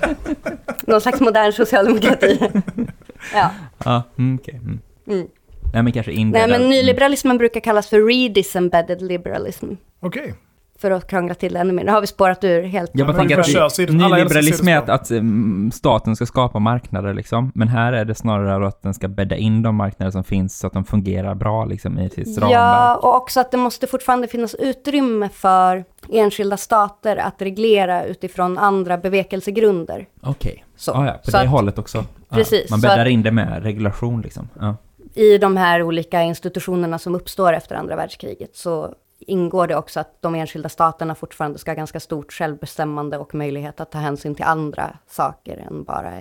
någon 0.88 1.02
slags 1.02 1.20
modern 1.20 1.52
socialdemokrati. 1.54 2.40
ja. 3.34 3.52
Ja, 3.86 4.04
mm, 4.18 4.36
okej. 4.42 4.56
Mm. 4.64 4.80
Mm. 5.08 5.28
Nej, 5.74 5.84
men 5.84 5.94
kanske 5.94 6.12
Nej, 6.26 6.48
men 6.48 6.70
nyliberalismen 6.70 7.38
brukar 7.38 7.60
kallas 7.60 7.88
för 7.88 8.02
redisembedded 8.08 9.02
liberalism. 9.02 9.66
Okej. 10.00 10.34
För 10.82 10.92
att 10.92 11.08
krångla 11.08 11.34
till 11.34 11.54
det 11.54 11.60
ännu 11.60 11.74
mer. 11.74 11.84
Nu 11.84 11.92
har 11.92 12.02
vi 12.02 12.08
spårat 12.08 12.44
ur 12.44 12.64
helt. 12.64 12.92
Jag 12.94 13.08
bara 13.08 13.18
Men 13.18 13.28
tänker 13.28 13.62
att 13.62 13.78
nyliberalism 13.90 14.68
är 14.68 14.90
att, 14.90 15.12
mm, 15.12 15.72
staten 15.72 16.16
ska 16.16 16.26
skapa 16.26 16.60
marknader 16.60 17.14
liksom, 17.14 17.52
men 17.56 17.68
här 17.68 17.94
är 17.94 18.06
det 18.06 18.16
snarare 18.16 18.68
att 18.68 18.82
den 18.82 18.94
ska 18.94 19.08
bädda 19.08 19.36
in 19.36 19.62
de 19.62 19.76
marknader 19.76 20.12
som 20.12 20.24
finns 20.24 20.60
så 20.60 20.68
att 20.68 20.74
de 20.74 20.84
fungerar 20.86 21.36
bra 21.36 21.66
liksom 21.66 22.00
i 22.00 22.10
sitt 22.10 22.38
Ja, 22.38 22.42
ramverk. 22.48 23.04
och 23.04 23.16
också 23.16 23.40
att 23.40 23.52
det 23.52 23.58
måste 23.58 23.88
fortfarande 23.88 24.28
finnas 24.28 24.56
utrymme 24.56 25.30
för 25.34 25.84
enskilda 26.12 26.58
stater 26.58 27.18
att 27.18 27.42
reglera 27.42 28.04
utifrån 28.06 28.58
andra 28.58 28.98
bevekelsegrunder. 28.98 30.06
Okej, 30.22 30.66
Så, 30.76 30.92
ah, 30.94 31.06
ja, 31.06 31.12
på 31.12 31.32
så 31.32 31.38
det 31.38 31.44
att 31.44 31.48
hållet 31.50 31.78
också. 31.78 31.98
Ja, 32.30 32.36
Precis, 32.36 32.72
man 32.72 32.82
bäddar 32.82 33.06
att- 33.06 33.12
in 33.12 33.24
det 33.24 33.32
med 33.32 33.64
regulation 33.64 34.22
liksom. 34.22 34.50
Ja. 34.60 34.76
i 35.14 35.38
de 35.38 35.58
här 35.58 35.84
olika 35.84 36.22
institutionerna 36.22 37.00
som 37.00 37.16
uppstår 37.16 37.54
efter 37.54 37.76
andra 37.76 37.96
världskriget 37.96 38.56
så 38.56 38.94
ingår 39.20 39.68
det 39.68 39.76
också 39.76 40.00
att 40.00 40.22
de 40.22 40.36
enskilda 40.36 40.70
staterna 40.70 41.16
fortfarande 41.16 41.60
ska 41.60 41.72
ha 41.72 41.76
ganska 41.76 42.00
stort 42.00 42.34
självbestämmande 42.34 43.18
och 43.18 43.36
möjlighet 43.36 43.80
att 43.80 43.92
ta 43.92 43.98
hänsyn 43.98 44.36
till 44.36 44.46
andra 44.46 44.98
saker 45.10 45.58
än 45.58 45.84
bara... 45.84 46.12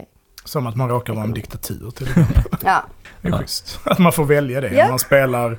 Som 0.45 0.67
att 0.67 0.77
man 0.77 0.89
råkar 0.89 1.13
vara 1.15 1.25
en 1.25 1.33
diktatur 1.35 1.91
till 1.91 2.09
exempel. 2.09 2.43
Ja, 2.65 2.85
Det 3.23 3.29
är 3.29 3.33
Ja. 3.33 3.39
schysst. 3.39 3.81
Att 3.85 3.99
man 3.99 4.13
får 4.13 4.25
välja 4.25 4.61
det. 4.61 4.75
Ja. 4.75 4.89
Man 4.89 4.99
spelar 4.99 5.59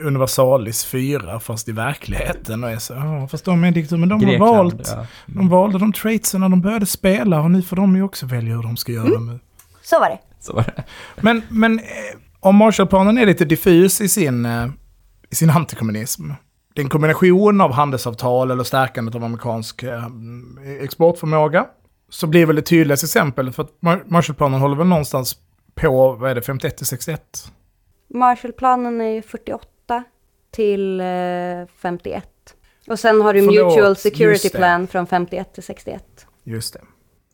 Universalis 0.00 0.84
4 0.84 1.40
fast 1.40 1.68
i 1.68 1.72
verkligheten 1.72 2.64
och 2.64 2.70
är 2.70 2.78
så, 2.78 2.92
ja 2.94 3.28
fast 3.30 3.44
de 3.44 3.64
är 3.64 3.68
en 3.68 3.74
diktatur, 3.74 3.96
men 3.96 4.08
de 4.08 4.14
har 4.14 4.30
Grekland, 4.30 4.50
valt. 4.56 4.92
ja. 4.96 5.06
De 5.26 5.48
valde 5.48 5.78
de 5.78 5.92
traitsen 5.92 6.40
när 6.40 6.48
de 6.48 6.60
började 6.60 6.86
spela 6.86 7.40
och 7.40 7.50
nu 7.50 7.62
får 7.62 7.76
de 7.76 7.96
ju 7.96 8.02
också 8.02 8.26
välja 8.26 8.54
hur 8.56 8.62
de 8.62 8.76
ska 8.76 8.92
göra 8.92 9.06
Mm. 9.06 9.26
nu. 9.26 9.38
så 9.82 10.00
var 10.00 10.08
det. 10.08 10.18
Så 10.40 10.52
var 10.52 10.62
det. 10.76 10.84
Men, 11.16 11.42
men 11.48 11.78
eh, 11.78 11.84
om 12.40 12.56
Marshallplanen 12.56 13.18
är 13.18 13.26
lite 13.26 13.44
diffus 13.44 14.00
i 14.00 14.08
sin, 14.08 14.46
eh, 14.46 14.66
i 15.30 15.34
sin 15.34 15.50
antikommunism. 15.50 16.28
Det 16.74 16.80
är 16.80 16.84
en 16.84 16.90
kombination 16.90 17.60
av 17.60 17.72
handelsavtal 17.72 18.50
eller 18.50 18.64
stärkandet 18.64 19.14
av 19.14 19.24
amerikansk 19.24 19.82
eh, 19.82 20.04
exportförmåga. 20.80 21.66
Så 22.08 22.26
blir 22.26 22.46
väl 22.46 22.56
det 22.56 22.62
tydligaste 22.62 23.04
exempel 23.06 23.52
för 23.52 23.62
att 23.62 23.72
Mar- 23.80 24.02
Marshallplanen 24.06 24.60
håller 24.60 24.76
väl 24.76 24.86
någonstans 24.86 25.36
på, 25.74 26.12
vad 26.12 26.30
är 26.30 26.34
det, 26.34 26.42
51 26.42 26.76
till 26.76 26.86
61? 26.86 27.52
Marshallplanen 28.14 29.00
är 29.00 29.08
ju 29.08 29.22
48 29.22 30.04
till 30.50 31.00
eh, 31.00 31.06
51. 31.78 32.28
Och 32.88 32.98
sen 32.98 33.20
har 33.20 33.34
du 33.34 33.40
Förlåt, 33.46 33.66
Mutual 33.74 33.96
Security. 33.96 34.50
Plan 34.50 34.86
från 34.86 35.06
51 35.06 35.54
till 35.54 35.62
61. 35.62 36.26
Just 36.44 36.74
det. 36.74 36.80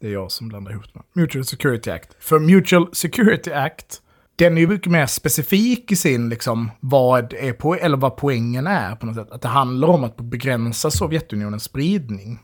Det 0.00 0.06
är 0.06 0.12
jag 0.12 0.30
som 0.30 0.48
blandar 0.48 0.72
ihop 0.72 0.84
det. 0.94 1.00
Mutual 1.20 1.44
Security 1.44 1.90
Act. 1.90 2.16
För 2.20 2.38
Mutual 2.38 2.88
Security 2.94 3.52
Act, 3.52 4.02
den 4.44 4.56
är 4.56 4.60
ju 4.60 4.66
mycket 4.66 4.92
mer 4.92 5.06
specifik 5.06 5.92
i 5.92 5.96
sin, 5.96 6.28
liksom, 6.28 6.70
vad 6.80 7.32
är 7.32 7.52
på, 7.52 7.74
eller 7.74 7.96
vad 7.96 8.16
poängen 8.16 8.66
är 8.66 8.96
på 8.96 9.06
något 9.06 9.14
sätt. 9.14 9.30
Att 9.30 9.42
det 9.42 9.48
handlar 9.48 9.88
om 9.88 10.04
att 10.04 10.16
begränsa 10.16 10.90
Sovjetunionens 10.90 11.64
spridning. 11.64 12.38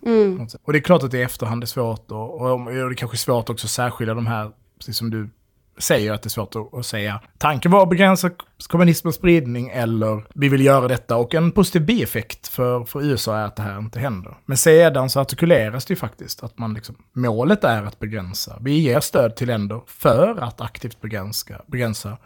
sätt. 0.51 0.61
Och 0.65 0.73
det 0.73 0.79
är 0.79 0.81
klart 0.81 1.03
att 1.03 1.11
det 1.11 1.19
i 1.19 1.23
efterhand 1.23 1.63
är 1.63 1.67
svårt 1.67 2.11
och, 2.11 2.41
och, 2.41 2.53
och 2.53 2.73
det 2.73 2.81
är 2.81 2.95
kanske 2.95 3.17
svårt 3.17 3.51
också 3.51 3.67
att 3.67 3.71
särskilja 3.71 4.15
de 4.15 4.27
här, 4.27 4.51
precis 4.79 4.97
som 4.97 5.11
du 5.11 5.31
säger 5.79 6.13
att 6.13 6.23
det 6.23 6.27
är 6.27 6.31
svårt 6.31 6.55
att, 6.73 6.87
säga. 6.87 7.21
Tanken 7.39 7.71
var 7.71 7.83
att 7.83 7.89
begränsa 7.89 8.31
kommunismens 8.69 9.17
spridning 9.17 9.69
eller 9.69 10.27
vi 10.35 10.49
vill 10.49 10.65
göra 10.65 10.89
detta. 10.89 11.17
Och 11.17 11.35
en 11.35 11.53
positiv 11.53 11.87
bieffekt 11.87 12.49
för, 12.49 12.85
för 12.85 13.03
USA 13.03 13.37
är 13.37 13.45
att 13.45 13.57
det 13.57 13.63
här 13.63 13.79
inte 13.79 13.99
händer. 13.99 14.37
Men 14.47 14.57
sedan 14.57 15.11
så 15.11 15.21
artikuleras 15.21 15.85
det 15.85 15.93
ju 15.93 15.97
faktiskt 15.97 16.43
att 16.43 16.59
man 16.59 16.75
liksom, 16.75 16.97
målet 17.13 17.65
är 17.65 17.83
att 17.83 17.99
begränsa. 17.99 18.59
Vi 18.61 18.79
ger 18.79 19.01
stöd 19.01 19.37
till 19.37 19.47
länder 19.47 19.81
för 19.87 20.43
att 20.43 20.61
aktivt 20.61 21.01
begränsa, 21.01 21.55
begränsa 21.67 22.17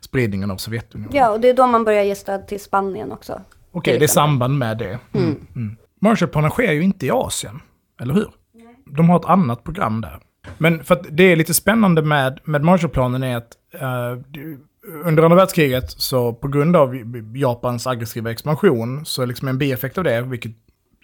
spridningen 0.00 0.50
av 0.50 0.56
Sovjetunionen. 0.56 1.16
Ja, 1.16 1.30
och 1.30 1.40
det 1.40 1.48
är 1.48 1.54
då 1.54 1.66
man 1.66 1.84
börjar 1.84 2.02
ge 2.02 2.14
stöd 2.14 2.48
till 2.48 2.60
Spanien 2.60 3.12
också. 3.12 3.40
Okej, 3.72 3.92
till 3.92 4.00
det 4.00 4.06
är 4.06 4.08
samband 4.08 4.58
med 4.58 4.78
det. 4.78 4.98
Mm. 5.12 5.46
Mm. 5.56 5.76
Marshallplanen 6.00 6.50
sker 6.50 6.72
ju 6.72 6.82
inte 6.82 7.06
i 7.06 7.10
Asien, 7.10 7.60
eller 8.00 8.14
hur? 8.14 8.30
De 8.86 9.10
har 9.10 9.18
ett 9.18 9.24
annat 9.24 9.64
program 9.64 10.00
där. 10.00 10.20
Men 10.58 10.84
för 10.84 10.94
att 10.94 11.06
det 11.10 11.22
är 11.32 11.36
lite 11.36 11.54
spännande 11.54 12.02
med, 12.02 12.40
med 12.44 12.62
Marshallplanen 12.64 13.22
är 13.22 13.36
att 13.36 13.52
du- 14.28 14.66
under 15.04 15.22
andra 15.22 15.36
världskriget 15.36 15.90
så 15.90 16.32
på 16.32 16.48
grund 16.48 16.76
av 16.76 16.96
Japans 17.36 17.86
aggressiva 17.86 18.30
expansion 18.30 19.04
så 19.06 19.22
är 19.22 19.26
liksom 19.26 19.48
en 19.48 19.58
bieffekt 19.58 19.98
av 19.98 20.04
det, 20.04 20.20
vilket 20.22 20.52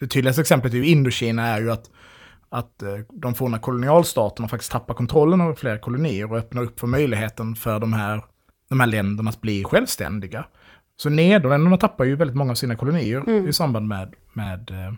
det 0.01 0.07
tydligaste 0.07 0.41
exemplet 0.41 0.75
i 0.75 0.91
Indokina 0.91 1.47
är 1.47 1.61
ju 1.61 1.71
att, 1.71 1.91
att 2.49 2.83
eh, 2.83 2.95
de 3.13 3.35
forna 3.35 3.59
kolonialstaterna 3.59 4.49
faktiskt 4.49 4.73
tappar 4.73 4.95
kontrollen 4.95 5.41
över 5.41 5.55
fler 5.55 5.79
kolonier 5.79 6.33
och 6.33 6.39
öppnar 6.39 6.63
upp 6.63 6.81
för 6.81 6.87
möjligheten 6.87 7.55
för 7.55 7.79
de 7.79 7.93
här, 7.93 8.25
de 8.69 8.81
här 8.81 8.87
länderna 8.87 9.31
att 9.31 9.41
bli 9.41 9.65
självständiga. 9.65 10.45
Så 10.97 11.11
Nederländerna 11.11 11.77
tappar 11.77 12.05
ju 12.05 12.17
väldigt 12.17 12.37
många 12.37 12.51
av 12.51 12.55
sina 12.55 12.77
kolonier 12.77 13.49
i 13.49 13.53
samband 13.53 13.89
med, 13.89 14.15
med 14.33 14.71
eh, 14.71 14.93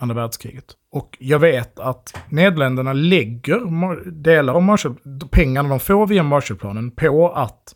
andra 0.00 0.14
världskriget. 0.14 0.64
Och 0.92 1.16
jag 1.20 1.38
vet 1.38 1.78
att 1.78 2.16
Nederländerna 2.28 2.92
lägger 2.92 4.10
delar 4.10 4.54
av 4.54 4.62
Marshall, 4.62 4.94
pengarna 5.30 5.68
de 5.68 5.80
får 5.80 6.06
via 6.06 6.22
Marshallplanen 6.22 6.90
på 6.90 7.32
att 7.32 7.74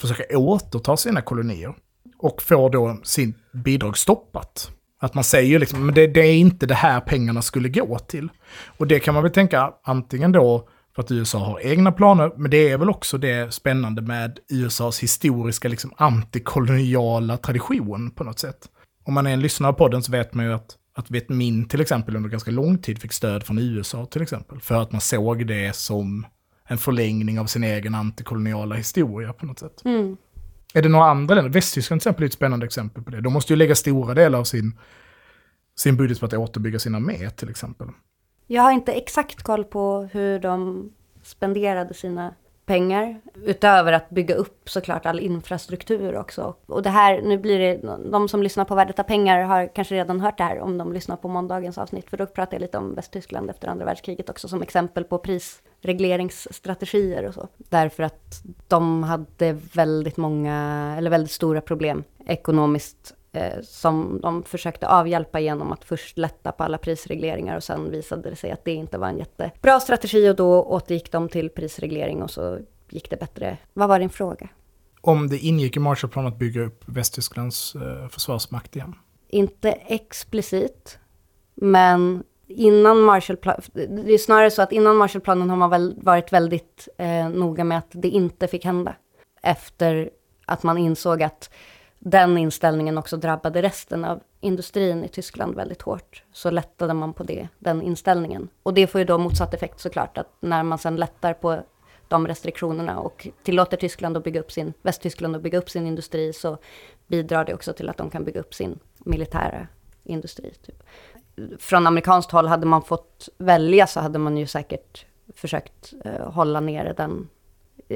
försöka 0.00 0.38
återta 0.38 0.96
sina 0.96 1.20
kolonier. 1.20 1.74
Och 2.18 2.42
får 2.42 2.70
då 2.70 2.96
sin 3.02 3.34
bidrag 3.52 3.98
stoppat. 3.98 4.70
Att 5.00 5.14
man 5.14 5.24
säger 5.24 5.58
liksom, 5.58 5.86
men 5.86 5.94
det, 5.94 6.06
det 6.06 6.20
är 6.20 6.34
inte 6.34 6.66
det 6.66 6.74
här 6.74 7.00
pengarna 7.00 7.42
skulle 7.42 7.68
gå 7.68 7.98
till. 7.98 8.28
Och 8.78 8.86
det 8.86 9.00
kan 9.00 9.14
man 9.14 9.22
väl 9.22 9.32
tänka 9.32 9.72
antingen 9.82 10.32
då 10.32 10.68
för 10.94 11.02
att 11.02 11.10
USA 11.10 11.38
har 11.38 11.60
egna 11.60 11.92
planer, 11.92 12.32
men 12.36 12.50
det 12.50 12.70
är 12.70 12.78
väl 12.78 12.90
också 12.90 13.18
det 13.18 13.54
spännande 13.54 14.02
med 14.02 14.38
USAs 14.48 15.02
historiska 15.02 15.68
liksom 15.68 15.92
antikoloniala 15.96 17.36
tradition 17.36 18.10
på 18.10 18.24
något 18.24 18.38
sätt. 18.38 18.58
Om 19.04 19.14
man 19.14 19.26
är 19.26 19.30
en 19.30 19.40
lyssnare 19.40 19.72
på 19.72 19.88
den 19.88 20.02
så 20.02 20.12
vet 20.12 20.34
man 20.34 20.44
ju 20.44 20.52
att, 20.52 20.76
att 20.94 21.10
Viet 21.10 21.28
Minh 21.28 21.68
till 21.68 21.80
exempel 21.80 22.16
under 22.16 22.30
ganska 22.30 22.50
lång 22.50 22.78
tid 22.78 22.98
fick 22.98 23.12
stöd 23.12 23.42
från 23.42 23.58
USA 23.58 24.06
till 24.06 24.22
exempel. 24.22 24.60
För 24.60 24.74
att 24.74 24.92
man 24.92 25.00
såg 25.00 25.46
det 25.46 25.76
som 25.76 26.26
en 26.68 26.78
förlängning 26.78 27.40
av 27.40 27.46
sin 27.46 27.64
egen 27.64 27.94
antikoloniala 27.94 28.74
historia 28.74 29.32
på 29.32 29.46
något 29.46 29.58
sätt. 29.58 29.82
Mm. 29.84 30.16
Är 30.74 30.82
det 30.82 30.88
några 30.88 31.04
andra 31.04 31.34
länder? 31.34 31.50
Västtyskland 31.50 32.00
till 32.00 32.08
exempel 32.08 32.22
är 32.22 32.26
ett 32.26 32.32
spännande 32.32 32.66
exempel 32.66 33.02
på 33.02 33.10
det. 33.10 33.20
De 33.20 33.32
måste 33.32 33.52
ju 33.52 33.56
lägga 33.56 33.74
stora 33.74 34.14
delar 34.14 34.38
av 34.38 34.44
sin, 34.44 34.78
sin 35.76 35.96
budget 35.96 36.20
på 36.20 36.26
att 36.26 36.34
återbygga 36.34 36.78
sin 36.78 36.94
armé 36.94 37.30
till 37.30 37.50
exempel. 37.50 37.88
Jag 38.46 38.62
har 38.62 38.72
inte 38.72 38.92
exakt 38.92 39.42
koll 39.42 39.64
på 39.64 40.08
hur 40.12 40.38
de 40.38 40.90
spenderade 41.22 41.94
sina 41.94 42.34
pengar. 42.66 43.20
Utöver 43.34 43.92
att 43.92 44.10
bygga 44.10 44.34
upp 44.34 44.70
såklart 44.70 45.06
all 45.06 45.20
infrastruktur 45.20 46.16
också. 46.16 46.54
Och 46.66 46.82
det 46.82 46.90
här, 46.90 47.22
nu 47.22 47.38
blir 47.38 47.58
det, 47.58 47.80
de 48.10 48.28
som 48.28 48.42
lyssnar 48.42 48.64
på 48.64 48.74
Värdet 48.74 48.98
av 48.98 49.02
pengar 49.02 49.42
har 49.42 49.74
kanske 49.74 49.94
redan 49.94 50.20
hört 50.20 50.38
det 50.38 50.44
här 50.44 50.60
om 50.60 50.78
de 50.78 50.92
lyssnar 50.92 51.16
på 51.16 51.28
måndagens 51.28 51.78
avsnitt. 51.78 52.10
För 52.10 52.16
då 52.16 52.26
pratar 52.26 52.54
jag 52.54 52.60
lite 52.60 52.78
om 52.78 52.94
Västtyskland 52.94 53.50
efter 53.50 53.68
andra 53.68 53.84
världskriget 53.84 54.30
också 54.30 54.48
som 54.48 54.62
exempel 54.62 55.04
på 55.04 55.18
prisregleringsstrategier 55.18 57.28
och 57.28 57.34
så. 57.34 57.48
Därför 57.56 58.02
att 58.02 58.42
de 58.68 59.02
hade 59.02 59.52
väldigt 59.52 60.16
många, 60.16 60.94
eller 60.98 61.10
väldigt 61.10 61.32
stora 61.32 61.60
problem 61.60 62.04
ekonomiskt 62.26 63.14
eh, 63.34 63.60
som 63.62 64.20
de 64.22 64.42
försökte 64.42 64.88
avhjälpa 64.88 65.40
genom 65.40 65.72
att 65.72 65.84
först 65.84 66.18
lätta 66.18 66.52
på 66.52 66.64
alla 66.64 66.78
prisregleringar 66.78 67.56
och 67.56 67.64
sen 67.64 67.90
visade 67.90 68.30
det 68.30 68.36
sig 68.36 68.50
att 68.50 68.64
det 68.64 68.72
inte 68.72 68.98
var 68.98 69.08
en 69.08 69.18
jättebra 69.18 69.80
strategi 69.80 70.28
och 70.30 70.36
då 70.36 70.62
återgick 70.62 71.12
de 71.12 71.28
till 71.28 71.50
prisreglering 71.50 72.22
och 72.22 72.30
så 72.30 72.58
gick 72.90 73.10
det 73.10 73.16
bättre. 73.16 73.58
Vad 73.72 73.88
var 73.88 73.98
din 73.98 74.10
fråga? 74.10 74.48
Om 75.00 75.28
det 75.28 75.38
ingick 75.38 75.76
i 75.76 75.80
Marshallplanen 75.80 76.32
att 76.32 76.38
bygga 76.38 76.60
upp 76.62 76.84
Västtysklands 76.86 77.74
eh, 77.74 78.08
försvarsmakt 78.08 78.76
igen. 78.76 78.94
Inte 79.28 79.72
explicit, 79.72 80.98
men 81.54 82.22
innan 82.48 83.00
Marshallplanen, 83.00 83.60
det 83.74 84.14
är 84.14 84.18
snarare 84.18 84.50
så 84.50 84.62
att 84.62 84.72
innan 84.72 84.96
Marshallplanen 84.96 85.50
har 85.50 85.56
man 85.56 85.70
väl 85.70 85.94
varit 86.02 86.32
väldigt 86.32 86.88
eh, 86.98 87.28
noga 87.28 87.64
med 87.64 87.78
att 87.78 87.90
det 87.90 88.08
inte 88.08 88.48
fick 88.48 88.64
hända. 88.64 88.94
Efter 89.42 90.10
att 90.46 90.62
man 90.62 90.78
insåg 90.78 91.22
att 91.22 91.50
den 92.04 92.38
inställningen 92.38 92.98
också 92.98 93.16
drabbade 93.16 93.62
resten 93.62 94.04
av 94.04 94.20
industrin 94.40 95.04
i 95.04 95.08
Tyskland 95.08 95.54
väldigt 95.54 95.82
hårt. 95.82 96.22
Så 96.32 96.50
lättade 96.50 96.94
man 96.94 97.12
på 97.12 97.22
det, 97.22 97.48
den 97.58 97.82
inställningen. 97.82 98.48
Och 98.62 98.74
det 98.74 98.86
får 98.86 98.98
ju 98.98 99.04
då 99.04 99.18
motsatt 99.18 99.54
effekt 99.54 99.80
såklart, 99.80 100.18
att 100.18 100.28
när 100.40 100.62
man 100.62 100.78
sen 100.78 100.96
lättar 100.96 101.34
på 101.34 101.62
de 102.08 102.26
restriktionerna 102.26 102.98
och 103.00 103.28
tillåter 103.42 103.76
Tyskland 103.76 104.16
att 104.16 104.24
bygga 104.24 104.40
upp 104.40 104.52
sin, 104.52 104.72
Västtyskland 104.82 105.36
att 105.36 105.42
bygga 105.42 105.58
upp 105.58 105.70
sin 105.70 105.86
industri 105.86 106.32
så 106.32 106.58
bidrar 107.06 107.44
det 107.44 107.54
också 107.54 107.72
till 107.72 107.88
att 107.88 107.96
de 107.96 108.10
kan 108.10 108.24
bygga 108.24 108.40
upp 108.40 108.54
sin 108.54 108.78
militära 108.98 109.66
industri. 110.02 110.50
Typ. 110.50 110.82
Från 111.58 111.86
amerikanskt 111.86 112.30
håll 112.30 112.46
hade 112.46 112.66
man 112.66 112.82
fått 112.82 113.28
välja 113.38 113.86
så 113.86 114.00
hade 114.00 114.18
man 114.18 114.36
ju 114.36 114.46
säkert 114.46 115.06
försökt 115.34 115.94
eh, 116.04 116.30
hålla 116.32 116.60
nere 116.60 116.92
den. 116.92 117.28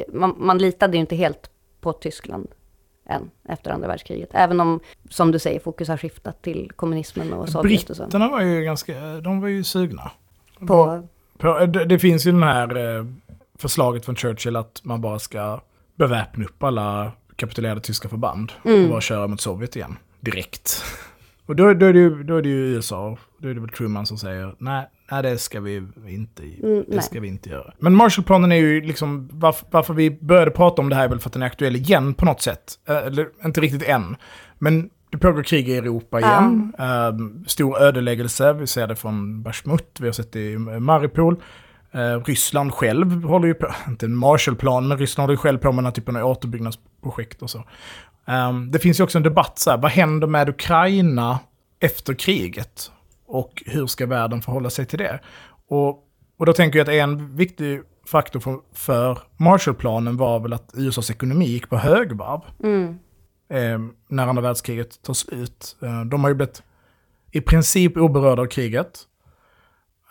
Man, 0.08 0.34
man 0.38 0.58
litade 0.58 0.96
ju 0.96 1.00
inte 1.00 1.16
helt 1.16 1.50
på 1.80 1.92
Tyskland 1.92 2.48
än 3.08 3.30
efter 3.48 3.70
andra 3.70 3.88
världskriget. 3.88 4.28
Även 4.32 4.60
om, 4.60 4.80
som 5.10 5.32
du 5.32 5.38
säger, 5.38 5.60
fokus 5.60 5.88
har 5.88 5.96
skiftat 5.96 6.42
till 6.42 6.70
kommunismen 6.76 7.32
och 7.32 7.48
Sovjet 7.48 7.90
och 7.90 7.96
så. 7.96 8.02
Britterna 8.02 8.28
var 8.28 8.40
ju 8.40 8.62
ganska, 8.64 9.20
de 9.20 9.40
var 9.40 9.48
ju 9.48 9.64
sugna. 9.64 10.10
På, 10.66 11.08
På, 11.38 11.66
det, 11.66 11.84
det 11.84 11.98
finns 11.98 12.26
ju 12.26 12.32
den 12.32 12.42
här 12.42 12.96
eh, 12.98 13.06
förslaget 13.58 14.04
från 14.04 14.16
Churchill 14.16 14.56
att 14.56 14.80
man 14.84 15.00
bara 15.00 15.18
ska 15.18 15.60
beväpna 15.94 16.44
upp 16.44 16.62
alla 16.62 17.12
kapitulerade 17.36 17.80
tyska 17.80 18.08
förband 18.08 18.52
Mm. 18.64 18.84
och 18.84 18.90
bara 18.90 19.00
köra 19.00 19.26
mot 19.26 19.40
Sovjet 19.40 19.76
igen 19.76 19.96
direkt. 20.20 20.84
Och 21.46 21.56
då, 21.56 21.74
då, 21.74 21.86
är 21.86 21.92
det 21.92 21.98
ju, 21.98 22.22
då 22.22 22.36
är 22.36 22.42
det 22.42 22.48
ju 22.48 22.74
USA, 22.74 23.16
då 23.38 23.48
är 23.48 23.54
det 23.54 23.60
väl 23.60 23.68
Truman 23.68 24.06
som 24.06 24.18
säger 24.18 24.54
nej, 24.58 24.88
nej 25.10 25.22
det 25.22 25.38
ska 25.38 25.60
vi 25.60 25.76
inte, 26.08 26.42
Mm, 26.62 26.84
det 26.88 27.02
ska 27.02 27.20
vi 27.20 27.28
inte 27.28 27.50
göra. 27.50 27.72
Men 27.78 27.94
Marshallplanen 27.94 28.52
är 28.52 28.56
ju 28.56 28.80
liksom, 28.80 29.28
varför, 29.32 29.66
varför 29.70 29.94
vi 29.94 30.10
började 30.10 30.50
prata 30.50 30.82
om 30.82 30.88
det 30.88 30.96
här 30.96 31.04
är 31.04 31.08
väl 31.08 31.20
för 31.20 31.28
att 31.28 31.32
den 31.32 31.42
är 31.42 31.46
aktuell 31.46 31.76
igen 31.76 32.14
på 32.14 32.24
något 32.24 32.42
sätt. 32.42 32.74
Eh, 32.88 32.96
Eller 32.96 33.28
inte 33.44 33.60
riktigt 33.60 33.82
än. 33.82 34.16
Men 34.58 34.90
det 35.10 35.18
pågår 35.18 35.42
krig 35.42 35.68
i 35.68 35.76
Europa 35.76 36.20
igen. 36.20 36.72
Eh, 36.78 37.46
stor 37.46 37.78
ödeläggelse, 37.82 38.52
vi 38.52 38.66
ser 38.66 38.86
det 38.86 38.96
från 38.96 39.42
Bashmut, 39.42 39.98
vi 40.00 40.06
har 40.06 40.12
sett 40.12 40.32
det 40.32 40.50
i 40.50 40.58
Maripol. 40.58 41.42
Eh, 41.92 42.24
Ryssland 42.24 42.74
själv 42.74 43.22
håller 43.24 43.46
ju 43.48 43.54
på, 43.54 43.74
inte 43.88 44.06
en 44.06 44.16
Marshallplan, 44.16 44.88
men 44.88 44.98
Ryssland 44.98 45.24
håller 45.24 45.34
ju 45.34 45.38
själv 45.38 45.58
på 45.58 45.72
med 45.72 45.78
den 45.78 45.84
här 45.84 45.92
typen 45.92 46.16
av 46.16 46.30
återbyggnadprojekt 46.30 47.42
och 47.42 47.50
så. 47.50 47.64
Ehm, 48.26 48.70
det 48.70 48.78
finns 48.78 49.00
ju 49.00 49.04
också 49.04 49.18
en 49.18 49.24
debatt 49.24 49.58
så 49.58 49.70
här, 49.70 49.78
vad 49.78 49.90
händer 49.90 50.26
med 50.26 50.48
Ukraina 50.48 51.38
efter 51.80 52.14
kriget? 52.14 52.90
Och 53.28 53.62
hur 53.66 53.86
ska 53.86 54.06
världen 54.06 54.42
förhålla 54.42 54.70
sig 54.70 54.86
till 54.86 54.98
det? 54.98 55.20
Och, 55.68 56.04
och 56.36 56.46
då 56.46 56.52
tänker 56.52 56.78
jag 56.78 56.88
att 56.88 56.94
en 56.94 57.36
viktig 57.36 57.80
faktor 58.06 58.40
för, 58.40 58.58
för 58.72 59.18
Marshallplanen 59.36 60.16
var 60.16 60.40
väl 60.40 60.52
att 60.52 60.70
USAs 60.74 61.10
ekonomi 61.10 61.44
gick 61.44 61.68
på 61.68 61.76
högvarv 61.76 62.40
mm, 62.62 62.98
eh, 63.50 63.94
när 64.08 64.26
andra 64.26 64.42
världskriget 64.42 65.02
tar 65.02 65.14
slut. 65.14 65.76
Eh, 65.82 66.04
de 66.04 66.24
har 66.24 66.30
ju 66.30 66.34
blivit 66.34 66.62
i 67.30 67.40
princip 67.40 67.96
oberörda 67.96 68.42
av 68.42 68.46
kriget. 68.46 69.00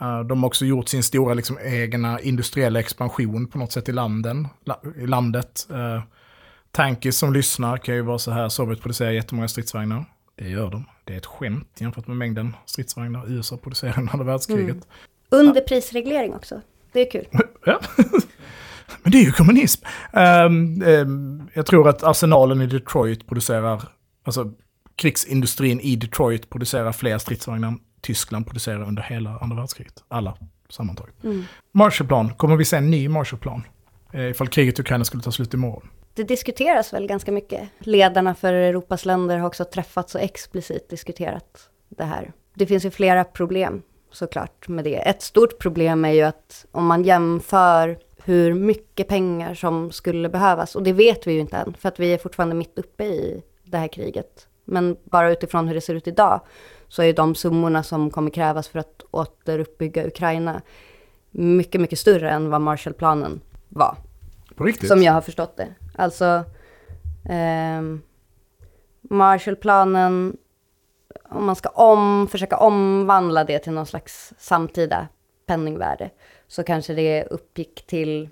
Eh, 0.02 0.20
de 0.20 0.44
har 0.44 0.48
också 0.48 0.66
gjort 0.66 0.88
sin 0.88 1.04
stora 1.04 1.34
liksom, 1.34 1.58
egna 1.64 2.20
industriella 2.20 2.80
expansion 2.80 3.48
på 3.48 3.58
något 3.58 3.72
sätt 3.72 3.90
i, 3.90 3.92
landen, 3.92 4.48
la, 4.66 4.82
i 4.98 5.08
landet. 5.08 5.68
Eh, 5.72 6.02
Tankis 6.72 7.18
som 7.18 7.34
lyssnar 7.34 7.78
kan 7.78 7.96
ju 7.96 8.02
vara 8.02 8.20
så 8.20 8.32
här, 8.32 8.50
Sovjet 8.50 8.82
producerar 8.82 9.12
jättemånga 9.12 9.48
stridsvagnar. 9.48 10.06
Det 10.36 10.50
gör 10.50 10.72
de. 10.72 10.86
Det 11.08 11.14
är 11.14 11.18
ett 11.18 11.26
skämt 11.26 11.68
jämfört 11.78 12.08
med 12.08 12.18
mängden 12.18 12.56
stridsvagnar 12.66 13.32
USA 13.32 13.58
producerar 13.58 14.00
under 14.00 14.14
andra 14.14 14.26
världskriget. 14.26 14.88
under 15.30 15.62
prisreglering 15.62 16.34
också. 16.36 16.62
Det 16.92 17.02
är 17.02 17.12
kul. 17.12 17.28
Ja. 17.66 17.80
Men 19.04 19.12
det 19.12 19.18
är 19.18 19.24
ju 19.24 19.32
kommunism. 19.32 19.86
Ehm, 20.14 20.82
ehm, 20.82 21.50
jag 21.54 21.66
tror 21.66 21.90
att 21.90 22.04
arsenalen 22.04 22.62
i 22.62 22.68
Detroit 22.68 23.28
producerar, 23.28 23.84
alltså 24.24 24.52
krigsindustrin 24.96 25.80
i 25.80 25.96
Detroit 25.96 26.50
producerar 26.50 26.92
fler 26.92 27.18
stridsvagnar 27.18 27.68
än 27.68 27.80
Tyskland 28.02 28.46
producerar 28.48 28.88
under 28.88 29.04
hela 29.04 29.38
andra 29.38 29.58
världskriget. 29.58 30.04
Alla 30.08 30.38
sammantaget. 30.70 31.24
Mm. 31.24 31.44
Marshallplan, 31.72 32.34
kommer 32.34 32.56
vi 32.56 32.66
se 32.66 32.78
en 32.78 32.92
ny 32.92 33.10
Marshallplan? 33.10 33.64
Eh, 34.14 34.30
ifall 34.30 34.48
kriget 34.48 34.80
i 34.80 34.82
Ukraina 34.82 35.06
skulle 35.06 35.24
ta 35.24 35.32
slut 35.32 35.54
imorgon. 35.54 35.90
Det 36.18 36.24
diskuteras 36.24 36.94
väl 36.94 37.08
ganska 37.08 37.32
mycket. 37.32 37.70
Ledarna 37.80 38.36
för 38.36 38.54
Europas 38.54 39.06
länder 39.06 39.38
har 39.38 39.48
också 39.48 39.66
träffats 39.66 40.16
och 40.16 40.22
explicit 40.22 40.90
diskuterat 40.90 41.70
det 41.90 42.04
här. 42.04 42.32
Det 42.54 42.66
finns 42.66 42.86
ju 42.86 42.92
flera 42.92 43.24
problem 43.24 43.82
såklart 44.12 44.68
med 44.68 44.84
det. 44.84 44.96
Ett 44.96 45.22
stort 45.22 45.60
problem 45.60 46.06
är 46.06 46.12
ju 46.12 46.22
att 46.22 46.66
om 46.72 46.86
man 46.86 47.04
jämför 47.04 47.98
hur 48.24 48.54
mycket 48.54 49.08
pengar 49.08 49.54
som 49.54 49.92
skulle 49.92 50.30
behövas, 50.30 50.76
och 50.76 50.84
det 50.84 50.94
vet 50.94 51.28
vi 51.28 51.34
ju 51.34 51.40
inte 51.40 51.58
än, 51.58 51.74
för 51.80 51.90
att 51.90 52.00
vi 52.00 52.14
är 52.14 52.18
fortfarande 52.18 52.56
mitt 52.56 52.80
uppe 52.80 53.04
i 53.04 53.44
det 53.64 53.78
här 53.78 53.88
kriget. 53.88 54.48
Men 54.66 54.98
bara 55.04 55.32
utifrån 55.32 55.68
hur 55.68 55.76
det 55.76 55.82
ser 55.82 55.96
ut 55.96 56.08
idag, 56.08 56.42
så 56.88 57.04
är 57.04 57.14
de 57.14 57.36
summorna 57.36 57.84
som 57.84 58.12
kommer 58.12 58.32
krävas 58.32 58.68
för 58.68 58.80
att 58.80 59.02
återuppbygga 59.12 60.08
Ukraina 60.08 60.62
mycket, 61.32 61.82
mycket 61.82 62.00
större 62.00 62.30
än 62.30 62.50
vad 62.50 62.62
Marshallplanen 62.62 63.42
var. 63.70 63.98
På 64.58 64.64
riktigt? 64.64 64.88
Som 64.88 65.04
jag 65.04 65.14
har 65.14 65.22
förstått 65.22 65.58
det. 65.58 65.68
Alltså, 65.96 66.44
eh, 67.30 67.82
Marshallplanen, 69.02 70.38
om 71.30 71.46
man 71.46 71.56
ska 71.56 71.70
om, 71.70 72.28
försöka 72.32 72.58
omvandla 72.58 73.44
det 73.44 73.60
till 73.60 73.72
någon 73.72 73.86
slags 73.86 74.34
samtida 74.38 75.08
penningvärde, 75.46 76.10
så 76.48 76.64
kanske 76.64 76.94
det 76.94 77.24
uppgick 77.24 77.88
till 77.88 78.30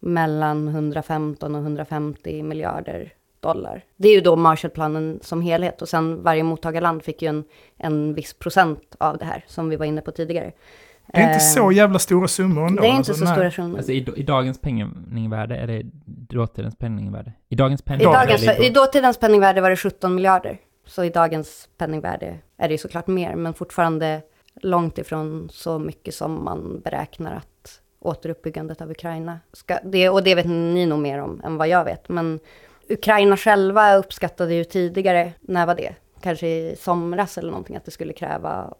mellan 0.00 0.68
115 0.68 1.54
och 1.54 1.60
150 1.60 2.42
miljarder 2.42 3.12
dollar. 3.40 3.84
Det 3.96 4.08
är 4.08 4.14
ju 4.14 4.20
då 4.20 4.36
Marshallplanen 4.36 5.18
som 5.22 5.42
helhet 5.42 5.82
och 5.82 5.88
sen 5.88 6.22
varje 6.22 6.42
mottagarland 6.42 7.02
fick 7.02 7.22
ju 7.22 7.28
en, 7.28 7.44
en 7.76 8.14
viss 8.14 8.34
procent 8.34 8.96
av 8.98 9.18
det 9.18 9.24
här, 9.24 9.44
som 9.48 9.68
vi 9.68 9.76
var 9.76 9.86
inne 9.86 10.00
på 10.00 10.10
tidigare 10.10 10.52
det 11.06 11.18
är 11.18 11.22
inte 11.22 11.34
Ehm, 11.34 11.40
så 11.40 11.72
jävla 11.72 11.98
stora 11.98 12.28
summor 12.28 12.66
ändå. 12.66 12.82
Det 12.82 12.88
är 12.88 12.90
inte 12.90 12.98
alltså, 12.98 13.14
så 13.14 13.24
nej. 13.24 13.34
stora 13.34 13.50
summor. 13.50 13.76
Alltså 13.76 13.92
i, 13.92 14.06
i 14.16 14.22
dagens 14.22 14.60
penningvärde, 14.60 15.56
är 15.56 15.66
det 15.66 15.82
dåtidens 16.06 16.76
penningvärde? 16.76 17.32
I 17.48 17.54
dagens 17.54 17.80
I, 17.80 17.84
penningvärde? 17.84 18.18
dagens, 18.18 18.42
eller 18.42 18.64
I 18.64 18.70
dåtidens 18.70 19.18
penningvärde 19.18 19.60
var 19.60 19.70
det 19.70 19.76
17 19.76 20.14
miljarder. 20.14 20.58
Så 20.86 21.04
i 21.04 21.10
dagens 21.10 21.68
penningvärde 21.78 22.38
är 22.56 22.68
det 22.68 22.74
ju 22.74 22.78
såklart 22.78 23.06
mer, 23.06 23.34
men 23.34 23.54
fortfarande 23.54 24.22
långt 24.54 24.98
ifrån 24.98 25.48
så 25.52 25.78
mycket 25.78 26.14
som 26.14 26.44
man 26.44 26.80
beräknar 26.84 27.34
att 27.34 27.80
återuppbyggandet 28.00 28.80
av 28.80 28.90
Ukraina 28.90 29.40
ska... 29.52 29.78
Det, 29.84 30.08
och 30.08 30.22
det 30.22 30.34
vet 30.34 30.46
ni 30.46 30.86
nog 30.86 30.98
mer 30.98 31.18
om 31.18 31.40
än 31.44 31.56
vad 31.56 31.68
jag 31.68 31.84
vet. 31.84 32.08
Men 32.08 32.40
Ukraina 32.88 33.36
själva 33.36 33.96
uppskattade 33.96 34.54
ju 34.54 34.64
tidigare, 34.64 35.32
när 35.40 35.66
var 35.66 35.74
det? 35.74 35.94
Kanske 36.22 36.46
i 36.46 36.76
somras 36.78 37.38
eller 37.38 37.50
någonting, 37.50 37.76
att 37.76 37.84
det 37.84 37.90
skulle 37.90 38.12
kräva 38.12 38.74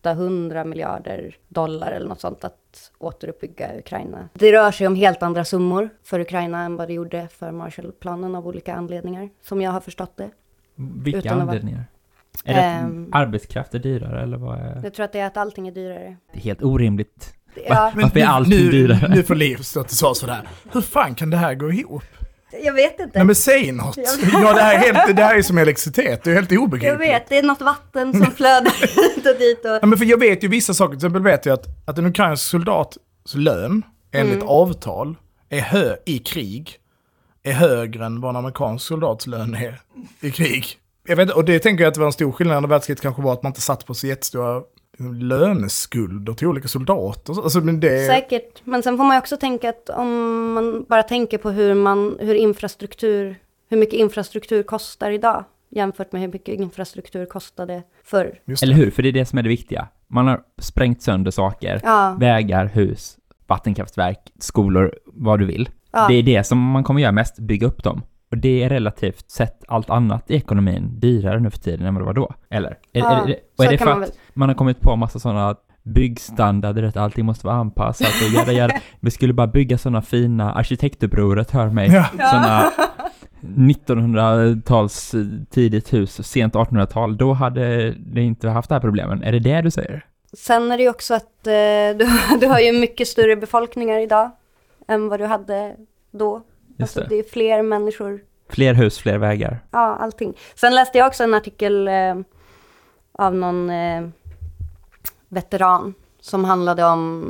800 0.00 0.64
miljarder 0.64 1.36
dollar 1.48 1.92
eller 1.92 2.08
något 2.08 2.20
sånt 2.20 2.44
att 2.44 2.92
återuppbygga 2.98 3.78
Ukraina. 3.78 4.28
Det 4.32 4.52
rör 4.52 4.70
sig 4.70 4.86
om 4.86 4.94
helt 4.94 5.22
andra 5.22 5.44
summor 5.44 5.90
för 6.04 6.20
Ukraina 6.20 6.62
än 6.62 6.76
vad 6.76 6.88
det 6.88 6.92
gjorde 6.94 7.28
för 7.28 7.50
Marshallplanen 7.52 8.34
av 8.34 8.46
olika 8.46 8.74
anledningar, 8.74 9.28
som 9.42 9.60
jag 9.62 9.70
har 9.70 9.80
förstått 9.80 10.16
det. 10.16 10.30
Vilka 10.74 11.18
utan 11.18 11.40
anledningar? 11.40 11.84
Är 12.44 12.54
det 12.54 12.60
Ehm. 12.60 13.08
att 13.12 13.20
arbetskraft 13.20 13.74
är 13.74 13.78
dyrare 13.78 14.22
eller 14.22 14.36
vad 14.36 14.58
är... 14.58 14.80
Jag 14.84 14.94
tror 14.94 15.04
att 15.04 15.12
det 15.12 15.20
är 15.20 15.26
att 15.26 15.36
allting 15.36 15.68
är 15.68 15.72
dyrare. 15.72 16.16
Det 16.32 16.38
är 16.38 16.42
helt 16.42 16.62
orimligt. 16.62 17.34
Ja, 17.68 17.92
Varför 17.96 18.20
är 18.20 18.24
allting 18.26 18.58
nu, 18.58 18.70
dyrare? 18.70 19.14
Nu 19.14 19.22
får 19.22 19.34
Liv 19.34 19.56
stå 19.56 19.82
till 19.82 19.96
svars 19.96 20.20
för 20.20 20.26
det 20.26 20.32
här. 20.32 20.48
Hur 20.72 20.80
fan 20.80 21.14
kan 21.14 21.30
det 21.30 21.36
här 21.36 21.54
gå 21.54 21.72
ihop? 21.72 22.02
Jag 22.64 22.72
vet 22.72 23.00
inte. 23.00 23.18
Nej 23.18 23.24
men 23.24 23.34
säg 23.34 23.72
något. 23.72 23.96
Ja, 24.32 24.52
det, 24.54 24.60
här 24.62 24.74
är 24.74 24.78
helt, 24.78 25.16
det 25.16 25.22
här 25.22 25.34
är 25.34 25.42
som 25.42 25.58
elektricitet, 25.58 26.24
det 26.24 26.30
är 26.30 26.34
helt 26.34 26.52
obegripligt. 26.52 26.92
Jag 26.92 26.98
vet, 26.98 27.28
det 27.28 27.38
är 27.38 27.42
något 27.42 27.60
vatten 27.60 28.12
som 28.12 28.32
flödar 28.32 28.70
hit 29.16 29.26
och 29.26 29.38
dit 29.38 29.64
och... 29.64 29.70
Ja, 29.82 29.86
men 29.86 29.98
för 29.98 30.04
jag 30.04 30.20
vet 30.20 30.44
ju 30.44 30.48
vissa 30.48 30.74
saker, 30.74 30.90
till 30.90 30.96
exempel 30.98 31.22
vet 31.22 31.46
jag 31.46 31.54
att, 31.54 31.66
att 31.86 31.98
en 31.98 32.06
ukrainsk 32.06 32.42
soldats 32.50 32.98
lön 33.34 33.82
enligt 34.12 34.34
Mm. 34.34 34.48
avtal 34.48 35.16
är 35.48 35.60
hö 35.60 35.96
i 36.06 36.18
krig 36.18 36.78
är 37.42 37.52
högre 37.52 38.06
än 38.06 38.20
vad 38.20 38.30
en 38.30 38.36
amerikansk 38.36 38.86
soldats 38.86 39.26
lön 39.26 39.54
är 39.54 39.80
i 40.20 40.30
krig. 40.30 40.64
Jag 41.06 41.16
vet, 41.16 41.30
och 41.30 41.44
det 41.44 41.58
tänker 41.58 41.84
jag 41.84 41.88
att 41.88 41.94
det 41.94 42.00
var 42.00 42.06
en 42.06 42.12
stor 42.12 42.32
skillnad 42.32 42.56
under 42.56 42.68
världskriget 42.68 43.00
kanske 43.02 43.22
var 43.22 43.32
att 43.32 43.42
man 43.42 43.50
inte 43.50 43.60
satt 43.60 43.86
på 43.86 43.94
så 43.94 44.06
jättestora 44.06 44.62
löneskulder 44.98 46.34
till 46.34 46.46
olika 46.46 46.68
soldater. 46.68 47.42
Alltså, 47.42 47.60
men 47.60 47.80
det, 47.80 48.06
Säkert, 48.06 48.60
men 48.64 48.82
sen 48.82 48.96
får 48.96 49.04
man 49.04 49.16
ju 49.16 49.18
också 49.18 49.36
tänka 49.36 49.68
att 49.68 49.88
om 49.90 50.52
man 50.52 50.84
bara 50.88 51.02
tänker 51.02 51.38
på 51.38 51.50
hur 51.50 51.74
man, 51.74 52.16
hur 52.20 52.34
infrastruktur, 52.34 53.36
hur 53.70 53.76
mycket 53.76 53.94
infrastruktur 53.94 54.62
kostar 54.62 55.10
idag 55.10 55.44
jämfört 55.70 56.12
med 56.12 56.20
hur 56.20 56.28
mycket 56.28 56.54
infrastruktur 56.60 57.26
kostade 57.26 57.82
förr. 58.04 58.40
Eller 58.62 58.74
hur? 58.74 58.90
För 58.90 59.02
det 59.02 59.08
är 59.08 59.12
det 59.12 59.24
som 59.26 59.38
är 59.38 59.42
det 59.42 59.48
viktiga. 59.48 59.88
Man 60.06 60.26
har 60.26 60.40
sprängt 60.58 61.02
sönder 61.02 61.30
saker. 61.30 61.80
Ja, 61.84 62.16
Vägar, 62.20 62.66
hus, 62.66 63.16
vattenkraftverk, 63.46 64.32
skolor, 64.38 64.94
vad 65.06 65.38
du 65.38 65.44
vill. 65.46 65.68
ja. 65.92 66.06
Det 66.08 66.14
är 66.14 66.22
det 66.22 66.44
som 66.44 66.58
man 66.58 66.84
kommer 66.84 67.00
göra 67.00 67.12
mest, 67.12 67.38
bygga 67.38 67.66
upp 67.66 67.84
dem. 67.84 68.02
Och 68.30 68.38
det 68.38 68.62
är 68.62 68.68
relativt 68.68 69.30
sett 69.30 69.64
allt 69.68 69.90
annat 69.90 70.30
i 70.30 70.34
ekonomin 70.34 71.00
dyrare 71.00 71.40
nu 71.40 71.50
för 71.50 71.58
tiden 71.58 71.86
än 71.86 71.94
vad 71.94 72.02
det 72.02 72.06
var 72.06 72.12
då. 72.14 72.34
Eller? 72.50 72.70
Är, 72.70 72.76
Ja, 73.00 73.22
är 73.22 73.26
det, 73.26 73.36
och 73.58 73.64
är 73.64 73.70
det 73.70 73.78
för 73.78 73.84
man 73.86 74.02
att 74.02 74.12
man 74.34 74.48
har 74.48 74.56
kommit 74.56 74.80
på 74.80 74.96
massa 74.96 75.18
sådana 75.18 75.56
byggstandarder, 75.82 76.82
att 76.82 76.96
allting 76.96 77.24
måste 77.26 77.46
vara 77.46 77.56
anpassat 77.56 78.08
och 78.22 78.34
jada, 78.34 78.52
jada. 78.52 78.74
Vi 79.00 79.10
skulle 79.10 79.32
bara 79.32 79.46
bygga 79.46 79.78
sådana 79.78 80.02
fina, 80.02 80.52
arkitektupproret 80.52 81.50
hör 81.50 81.68
mig, 81.68 81.90
Ja. 81.92 82.04
sådana 82.30 82.70
1900-tals 83.40 85.14
tidigt 85.50 85.92
hus, 85.92 86.26
sent 86.26 86.54
1800-tal, 86.54 87.16
då 87.16 87.32
hade 87.32 87.90
det 87.90 88.20
inte 88.22 88.48
haft 88.48 88.68
de 88.68 88.74
här 88.74 88.80
problemen. 88.80 89.22
Är 89.22 89.32
det 89.32 89.38
det 89.38 89.60
du 89.62 89.70
säger? 89.70 90.06
Sen 90.32 90.72
är 90.72 90.76
det 90.76 90.82
ju 90.82 90.90
också 90.90 91.14
att 91.14 91.46
eh, 91.46 91.52
du, 91.98 92.08
du 92.40 92.46
har 92.46 92.58
ju 92.58 92.72
mycket 92.80 93.08
större 93.08 93.36
befolkningar 93.36 93.98
idag 93.98 94.30
än 94.88 95.08
vad 95.08 95.20
du 95.20 95.26
hade 95.26 95.76
då. 96.10 96.42
Just 96.78 96.96
Alltså, 96.96 97.00
det. 97.00 97.06
det 97.16 97.28
är 97.28 97.30
fler 97.30 97.62
människor 97.62 98.20
Fler 98.50 98.74
hus, 98.74 98.98
fler 98.98 99.18
vägar. 99.18 99.58
Ja, 99.70 99.96
allting. 100.00 100.34
Sen 100.54 100.74
läste 100.74 100.98
jag 100.98 101.06
också 101.06 101.24
en 101.24 101.34
artikel 101.34 101.88
eh, 101.88 102.14
av 103.18 103.34
någon 103.34 103.70
eh, 103.70 104.08
veteran 105.28 105.94
som 106.20 106.44
handlade 106.44 106.84
om 106.84 107.24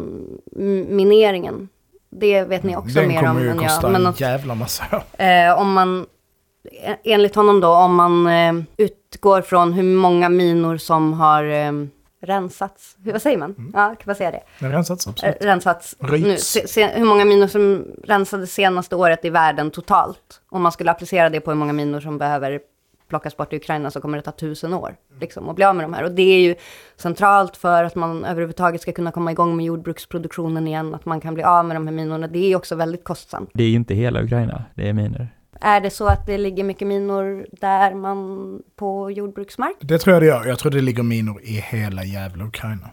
mineringen. 0.88 1.68
Det 2.10 2.44
vet 2.44 2.62
ni 2.62 2.76
också 2.76 2.98
Den 3.00 3.08
mer 3.08 3.18
om 3.18 3.24
kommer 3.26 3.40
ju 3.40 3.50
än 3.50 3.58
kosta 3.58 3.82
jag. 3.82 3.92
Men 3.92 4.06
en 4.06 4.12
jävla 4.16 4.54
massa. 4.54 4.84
eh, 5.24 5.58
om 5.60 5.72
man, 5.72 6.06
eh, 6.84 6.94
enligt 7.04 7.34
honom 7.34 7.60
då, 7.60 7.68
om 7.68 7.94
man 7.94 8.26
eh, 8.26 8.64
utgår 8.76 9.42
från 9.42 9.72
hur 9.72 9.82
många 9.82 10.28
minor 10.28 10.76
som 10.76 11.12
har 11.12 11.44
eh, 11.44 11.72
rensats. 12.20 12.96
Hur, 13.04 13.12
vad 13.12 13.22
säger 13.22 13.38
man? 13.38 13.54
Mm. 13.58 13.70
Ja, 13.74 13.88
kan 13.88 14.02
man 14.06 14.14
säga 14.16 14.30
det? 14.30 14.42
Rensats 14.58 15.06
Eh, 15.06 15.10
absolut. 15.10 15.36
rensats 15.40 15.96
Ryts. 16.00 16.24
nu. 16.26 16.36
Se, 16.36 16.68
se, 16.68 16.86
hur 16.86 17.04
många 17.04 17.24
minor 17.24 17.46
som 17.46 17.86
rensades 18.04 18.52
senaste 18.54 18.96
året 18.96 19.24
i 19.24 19.30
världen 19.30 19.70
totalt. 19.70 20.40
Om 20.48 20.62
man 20.62 20.72
skulle 20.72 20.90
applicera 20.90 21.30
det 21.30 21.40
på 21.40 21.50
hur 21.50 21.58
många 21.58 21.72
minor 21.72 22.00
som 22.00 22.18
behöver 22.18 22.60
plockas 23.08 23.36
bort 23.36 23.52
i 23.52 23.56
Ukraina 23.56 23.90
så 23.90 24.00
kommer 24.00 24.18
det 24.18 24.22
ta 24.22 24.32
tusen 24.32 24.74
år 24.74 24.96
liksom, 25.20 25.48
att 25.48 25.56
bli 25.56 25.64
av 25.64 25.76
med 25.76 25.84
de 25.84 25.94
här. 25.94 26.04
Och 26.04 26.12
det 26.12 26.22
är 26.22 26.40
ju 26.40 26.54
centralt 26.96 27.56
för 27.56 27.84
att 27.84 27.94
man 27.94 28.24
överhuvudtaget 28.24 28.82
ska 28.82 28.92
kunna 28.92 29.12
komma 29.12 29.32
igång 29.32 29.56
med 29.56 29.66
jordbruksproduktionen 29.66 30.68
igen, 30.68 30.94
att 30.94 31.04
man 31.04 31.20
kan 31.20 31.34
bli 31.34 31.42
av 31.42 31.64
med 31.64 31.76
de 31.76 31.86
här 31.86 31.94
minorna. 31.94 32.26
Det 32.26 32.52
är 32.52 32.56
också 32.56 32.74
väldigt 32.74 33.04
kostsamt. 33.04 33.50
Det 33.54 33.62
är 33.62 33.68
ju 33.68 33.76
inte 33.76 33.94
hela 33.94 34.22
Ukraina, 34.22 34.64
det 34.74 34.88
är 34.88 34.92
miner. 34.92 35.28
Är 35.60 35.80
det 35.80 35.90
så 35.90 36.06
att 36.06 36.26
det 36.26 36.38
ligger 36.38 36.64
mycket 36.64 36.88
minor 36.88 37.46
där 37.60 37.94
man 37.94 38.62
på 38.76 39.10
jordbruksmark? 39.10 39.76
Det 39.80 39.98
tror 39.98 40.14
jag 40.14 40.22
det 40.22 40.26
gör. 40.26 40.46
Jag 40.46 40.58
tror 40.58 40.72
det 40.72 40.80
ligger 40.80 41.02
minor 41.02 41.40
i 41.42 41.52
hela 41.52 42.04
jävla 42.04 42.44
Ukraina. 42.44 42.90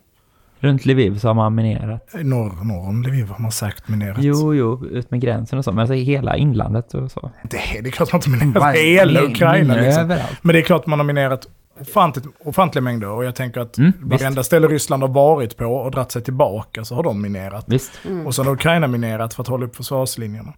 Runt 0.60 0.86
Lviv 0.86 1.18
så 1.18 1.28
har 1.28 1.34
man 1.34 1.56
minerat. 1.56 2.14
Norr, 2.14 2.64
norr 2.66 2.88
om 2.90 3.04
Lviv 3.04 3.28
har 3.28 3.40
man 3.40 3.52
säkert 3.52 3.88
minerat. 3.88 4.18
Jo, 4.20 4.54
jo, 4.54 4.86
ut 4.86 5.12
med 5.12 5.22
gränsen 5.22 5.60
och 5.60 5.66
så, 5.66 5.72
men 5.72 5.80
alltså 5.80 5.94
hela 5.94 6.38
inlandet 6.38 6.94
och 6.94 7.12
så. 7.12 7.32
Det, 7.44 7.82
det 7.82 7.90
är 7.90 7.92
klart 7.92 8.12
man 8.12 8.18
inte 8.18 8.46
minerat 8.46 8.76
hela 8.76 9.22
Ukraina 9.22 9.76
liksom. 9.76 10.18
Men 10.42 10.54
det 10.54 10.60
är 10.60 10.64
klart 10.64 10.86
man 10.86 11.00
har 11.00 11.06
minerat 11.06 11.48
ofantligt, 11.82 12.28
ofantliga 12.44 12.82
mängder. 12.82 13.10
Och 13.10 13.26
jag 13.26 13.36
tänker 13.36 13.62
att 13.62 13.78
Mm, 13.78 13.94
varenda 14.02 14.44
ställe 14.44 14.68
Ryssland 14.68 15.04
har 15.04 15.10
varit 15.10 15.58
på 15.58 15.66
och 15.66 15.92
dratt 15.92 16.12
sig 16.12 16.22
tillbaka 16.22 16.86
så 16.86 16.96
har 16.96 17.04
de 17.04 17.22
minerat. 17.22 17.66
Visst. 17.68 17.92
Mm. 18.06 18.28
Och 18.28 18.36
så 18.36 18.44
har 18.44 18.52
Ukraina 18.52 18.88
minerat 18.88 19.34
för 19.34 19.42
att 19.42 19.48
hålla 19.48 19.66
upp 19.66 19.76
försvarslinjerna. 19.76 20.54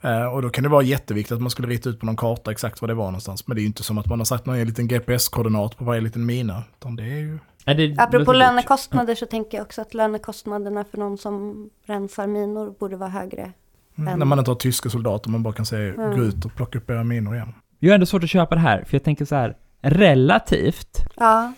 Eh, 0.00 0.24
och 0.26 0.42
då 0.42 0.50
kan 0.50 0.64
det 0.64 0.70
vara 0.70 0.82
jätteviktigt 0.82 1.32
att 1.32 1.40
man 1.40 1.50
skulle 1.50 1.68
rita 1.68 1.88
ut 1.88 2.00
på 2.00 2.06
någon 2.06 2.16
karta 2.16 2.50
exakt 2.50 2.80
var 2.80 2.88
det 2.88 2.94
var 2.94 3.04
någonstans. 3.04 3.46
Men 3.46 3.54
det 3.54 3.60
är 3.60 3.62
ju 3.62 3.66
inte 3.66 3.82
som 3.82 3.98
att 3.98 4.06
man 4.06 4.20
har 4.20 4.24
sagt 4.24 4.46
någon 4.46 4.64
liten 4.64 4.88
GPS-koordinat 4.88 5.76
på 5.78 5.84
varje 5.84 6.00
liten 6.00 6.26
mina. 6.26 6.62
Utan 6.78 6.96
det 6.96 7.02
är 7.02 7.18
ju... 7.18 7.38
Är 7.64 7.74
det, 7.74 7.94
Apropå 7.98 8.32
lönekostnader 8.32 9.14
så 9.14 9.26
tänker 9.26 9.58
jag 9.58 9.64
också 9.64 9.80
att 9.82 9.94
lönekostnaderna 9.94 10.84
för 10.84 10.98
någon 10.98 11.18
som 11.18 11.70
rensar 11.86 12.26
minor 12.26 12.74
borde 12.80 12.96
vara 12.96 13.10
högre. 13.10 13.52
När 13.94 14.24
man 14.24 14.38
inte 14.38 14.50
har 14.50 14.56
tyska 14.56 14.90
soldater, 14.90 15.30
man 15.30 15.42
bara 15.42 15.54
kan 15.54 15.66
säga 15.66 15.94
Mm. 15.94 16.16
gå 16.18 16.24
ut 16.24 16.44
och 16.44 16.54
plocka 16.54 16.78
upp 16.78 16.90
era 16.90 17.04
minor 17.04 17.34
igen. 17.34 17.54
Jag 17.78 17.90
har 17.90 17.94
ändå 17.94 18.06
svårt 18.06 18.24
att 18.24 18.30
köpa 18.30 18.54
det 18.54 18.60
här, 18.60 18.84
för 18.84 18.94
jag 18.94 19.04
tänker 19.04 19.24
så 19.24 19.34
här, 19.34 19.56
relativt 19.80 20.98
Ja, 21.16 21.52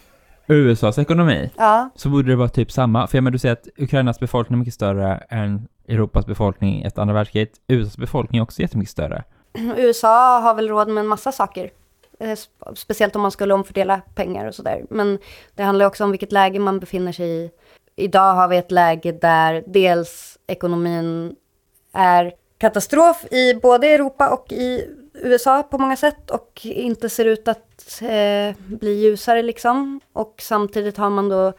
USAs 0.47 0.99
ekonomi 0.99 1.51
ja, 1.57 1.91
så 1.97 2.09
borde 2.09 2.28
det 2.30 2.36
vara 2.36 2.49
typ 2.49 2.72
samma. 2.72 3.07
För 3.07 3.16
jag 3.18 3.22
menar, 3.24 3.32
du 3.32 3.38
säger 3.38 3.53
att 3.53 3.68
Ukrainas 3.78 4.20
befolkning 4.20 4.55
är 4.57 4.59
mycket 4.59 4.74
större 4.74 5.16
än 5.28 5.68
Europas 5.91 6.26
befolkning 6.26 6.82
efter 6.82 7.03
andra 7.03 7.14
världskriget. 7.14 7.53
USAs 7.68 7.97
befolkning 7.97 8.38
är 8.38 8.43
också 8.43 8.62
jättemycket 8.62 8.91
större. 8.91 9.24
USA 9.76 10.41
har 10.41 10.55
väl 10.55 10.68
råd 10.68 10.88
med 10.88 11.01
en 11.01 11.07
massa 11.07 11.32
saker. 11.32 11.70
Eh, 12.20 12.38
speciellt 12.74 13.16
om 13.16 13.22
man 13.22 13.30
skulle 13.30 13.55
omfördela 13.55 14.01
pengar 14.14 14.47
och 14.47 14.55
sådär. 14.55 14.84
Men 14.91 15.18
det 15.55 15.62
handlar 15.62 15.86
också 15.86 16.05
om 16.05 16.11
vilket 16.11 16.32
läge 16.32 16.59
man 16.59 16.80
befinner 16.80 17.12
sig 17.12 17.28
i. 17.28 17.51
Idag 17.97 18.34
har 18.34 18.49
vi 18.49 18.57
ett 18.57 18.70
läge 18.70 19.12
där 19.12 19.64
dels 19.66 20.38
ekonomin 20.47 21.36
är 21.93 22.32
katastrof 22.59 23.24
i 23.30 23.55
både 23.55 23.86
Europa 23.86 24.28
och 24.28 24.53
i 24.53 24.97
USA 25.14 25.62
på 25.62 25.78
många 25.78 25.97
sätt 25.97 26.30
och 26.30 26.61
inte 26.64 27.09
ser 27.09 27.24
ut 27.24 27.49
att 27.49 28.03
eh, 28.03 28.57
bli 28.66 29.01
ljusare 29.03 29.43
liksom. 29.43 30.01
Och 30.12 30.34
samtidigt 30.38 30.97
har 30.97 31.11
man 31.11 31.28
då 31.28 31.53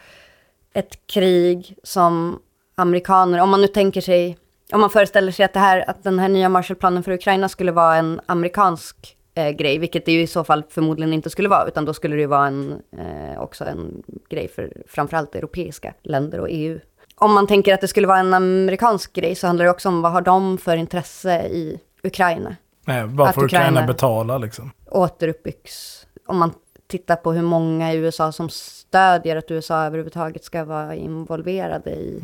ett 0.74 1.08
krig 1.08 1.78
som 1.84 2.40
amerikaner, 2.76 3.39
om 3.41 3.49
man 3.49 3.61
nu 3.61 3.67
tänker 3.67 4.01
sig, 4.01 4.38
om 4.74 4.82
man 4.82 4.89
föreställer 4.89 5.32
sig 5.32 5.45
att, 5.45 5.53
det 5.53 5.59
här, 5.59 5.89
att 5.89 6.03
den 6.03 6.19
här 6.19 6.30
nya 6.30 6.49
Marshallplanen 6.49 7.03
för 7.03 7.11
Ukraina 7.11 7.49
skulle 7.49 7.72
vara 7.72 7.95
en 7.95 8.22
amerikansk 8.26 9.17
eh, 9.36 9.49
grej, 9.49 9.78
vilket 9.78 10.05
det 10.05 10.11
ju 10.11 10.22
i 10.22 10.28
så 10.28 10.43
fall 10.43 10.63
förmodligen 10.69 11.13
inte 11.13 11.30
skulle 11.30 11.49
vara, 11.49 11.67
utan 11.67 11.86
då 11.86 11.93
skulle 11.93 12.15
det 12.15 12.22
ju 12.22 12.28
vara 12.28 12.47
en, 12.47 12.82
eh, 12.97 13.41
också 13.41 13.65
en 13.65 14.03
grej 14.30 14.47
för 14.47 14.74
framförallt 14.88 15.36
europeiska 15.36 15.93
länder 16.03 16.39
och 16.39 16.47
EU. 16.49 16.80
Om 17.15 17.34
man 17.34 17.47
tänker 17.47 17.74
att 17.74 17.82
det 17.82 17.88
skulle 17.88 18.07
vara 18.07 18.19
en 18.19 18.34
amerikansk 18.34 19.13
grej 19.13 19.36
så 19.36 19.47
handlar 19.47 19.65
det 19.65 19.72
också 19.72 19.89
om 19.89 20.01
vad 20.01 20.11
har 20.11 20.22
de 20.22 20.57
för 20.57 20.76
intresse 20.76 21.41
i 21.47 21.80
Ukraina? 22.03 22.55
Nej, 22.86 23.03
varför 23.07 23.41
Att 23.41 23.45
Ukraina, 23.45 23.67
Ukraina- 23.82 23.88
betalar 23.88 24.39
liksom. 24.39 24.72
återuppbyggs. 24.91 26.05
Om 26.28 26.38
man 26.38 26.51
tittar 26.92 27.16
på 27.16 27.34
hur 27.34 27.42
många 27.42 27.94
i 27.94 27.98
USA 27.98 28.32
som 28.32 28.50
stödjer 28.50 29.36
att 29.36 29.52
USA 29.52 29.84
överhuvudtaget 29.84 30.44
ska 30.44 30.66
vara 30.66 30.96
involverade 30.96 31.92
i 31.92 32.24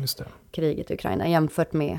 kriget 0.50 0.90
i 0.90 0.94
Ukraina 0.94 1.28
jämfört 1.28 1.72
med 1.72 1.98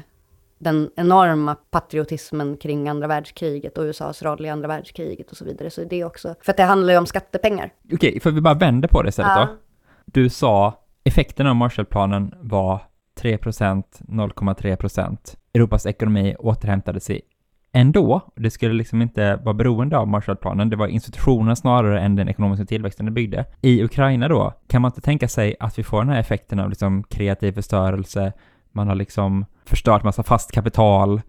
den 0.59 0.89
enorma 0.95 1.55
patriotismen 1.55 2.57
kring 2.57 2.89
andra 2.89 3.07
världskriget 3.07 3.77
och 3.77 3.83
USAs 3.83 4.21
roll 4.23 4.45
i 4.45 4.49
andra 4.49 4.67
världskriget 4.67 5.31
och 5.31 5.37
så 5.37 5.45
vidare. 5.45 5.69
Så 5.69 5.83
det 5.83 6.01
är 6.01 6.05
också, 6.05 6.35
för 6.41 6.51
att 6.51 6.57
det 6.57 6.63
handlar 6.63 6.93
ju 6.93 6.99
om 6.99 7.05
skattepengar. 7.05 7.73
Okej, 7.93 8.19
för 8.19 8.31
vi 8.31 8.41
bara 8.41 8.53
vänder 8.53 8.87
på 8.87 9.01
det 9.03 9.09
istället 9.09 9.31
Ja. 9.35 9.45
då. 9.45 9.55
Du 10.05 10.29
sa 10.29 10.73
effekten 11.03 11.47
av 11.47 11.55
Marshallplanen 11.55 12.33
var 12.39 12.81
3%, 13.21 13.83
0,3%. 13.99 15.17
Europas 15.53 15.85
ekonomi 15.85 16.35
återhämtade 16.39 16.99
sig 16.99 17.21
ändå. 17.71 18.21
Det 18.35 18.51
skulle 18.51 18.73
liksom 18.73 19.01
inte 19.01 19.35
vara 19.35 19.53
beroende 19.53 19.97
av 19.97 20.07
Marshallplanen. 20.07 20.69
Det 20.69 20.75
var 20.75 20.87
institutionerna 20.87 21.55
snarare 21.55 22.01
än 22.01 22.15
den 22.15 22.29
ekonomiska 22.29 22.65
tillväxten 22.65 23.05
det 23.05 23.11
byggde. 23.11 23.45
I 23.61 23.83
Ukraina 23.83 24.27
då, 24.27 24.53
kan 24.67 24.81
man 24.81 24.89
inte 24.89 25.01
tänka 25.01 25.27
sig 25.27 25.55
att 25.59 25.79
vi 25.79 25.83
får 25.83 25.99
den 25.99 26.09
här 26.09 26.19
effekten 26.19 26.59
av 26.59 26.69
liksom 26.69 27.03
kreativ 27.03 27.51
förstörelse, 27.51 28.33
man 28.71 28.87
har 28.87 28.95
liksom 28.95 29.45
förstört 29.65 30.03
massa 30.03 30.23
fast 30.23 30.51
kapital, 30.51 31.21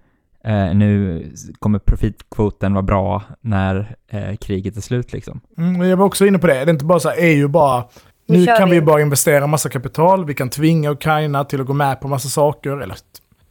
eh, 0.45 0.75
nu 0.75 1.25
kommer 1.59 1.79
profitkvoten 1.79 2.75
vara 2.75 2.83
bra 2.83 3.23
när 3.41 3.97
eh, 4.09 4.37
kriget 4.37 4.77
är 4.77 4.81
slut 4.81 5.13
liksom. 5.13 5.41
Mm, 5.59 5.83
jag 5.83 5.97
var 5.97 6.07
också 6.07 6.27
inne 6.27 6.39
på 6.39 6.47
det. 6.47 6.55
Det 6.55 6.61
är 6.61 6.71
inte 6.71 6.85
bara 6.85 7.01
så 7.01 7.09
här, 7.09 7.17
EU 7.21 7.49
bara... 7.49 7.85
Nu 8.27 8.47
kan 8.47 8.71
vi. 8.71 8.81
bara 8.81 9.01
investera 9.01 9.47
massa 9.47 9.69
kapital, 9.69 10.25
vi 10.25 10.35
kan 10.35 10.49
tvinga 10.51 10.91
Ukraina 10.91 11.45
till 11.45 11.61
att 11.61 11.67
gå 11.67 11.73
med 11.73 12.01
på 12.01 12.09
massa 12.09 12.29
saker, 12.29 12.71
eller 12.71 12.97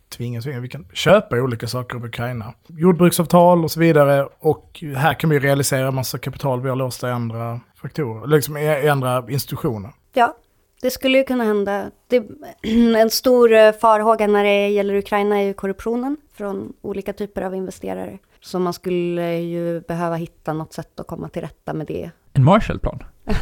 t- 0.10 0.18
tvinga, 0.18 0.41
tvinga, 0.41 0.60
vi 0.60 0.68
kan 0.70 0.86
köpa 0.93 1.36
olika 1.36 1.68
saker 1.68 1.95
av 1.97 2.05
Ukraina. 2.05 2.53
Jordbruksavtal 2.68 3.64
och 3.64 3.72
så 3.72 3.80
vidare, 3.80 4.28
och 4.39 4.84
här 4.95 5.14
kan 5.14 5.30
vi 5.30 5.39
realisera 5.39 5.91
massa 5.91 6.18
kapital 6.18 6.62
vi 6.62 6.70
har 6.70 6.76
låst 6.76 7.03
i 7.03 7.05
andra 7.05 7.60
faktorer, 7.82 8.28
liksom 8.28 8.57
i, 8.57 8.62
i 8.66 8.89
andra 8.89 9.26
institutioner. 9.30 9.91
Ja, 10.14 10.36
det 10.82 10.91
skulle 10.91 11.18
ju 11.18 11.24
kunna 11.24 11.43
hända. 11.43 11.91
Det, 12.07 12.24
en 12.97 13.10
stor 13.10 13.53
eh, 13.53 13.72
farhåga 13.72 14.28
när 14.28 14.43
det 14.43 14.68
gäller 14.68 14.95
Ukraina 14.95 15.39
är 15.39 15.43
ju 15.43 15.53
korruptionen 15.53 16.18
från 16.34 16.74
olika 16.82 17.14
typer 17.14 17.41
av 17.41 17.55
investerare. 17.55 18.18
Så 18.41 18.60
man 18.60 18.74
skulle 18.74 19.38
ju 19.38 19.82
behöva 19.82 20.16
hitta 20.16 20.53
något 20.53 20.74
sätt 20.74 20.99
att 20.99 21.07
komma 21.07 21.30
till 21.30 21.41
rätta 21.41 21.74
med 21.74 21.88
det. 21.88 22.12
En 22.34 22.43
Marshallplan? 22.43 23.03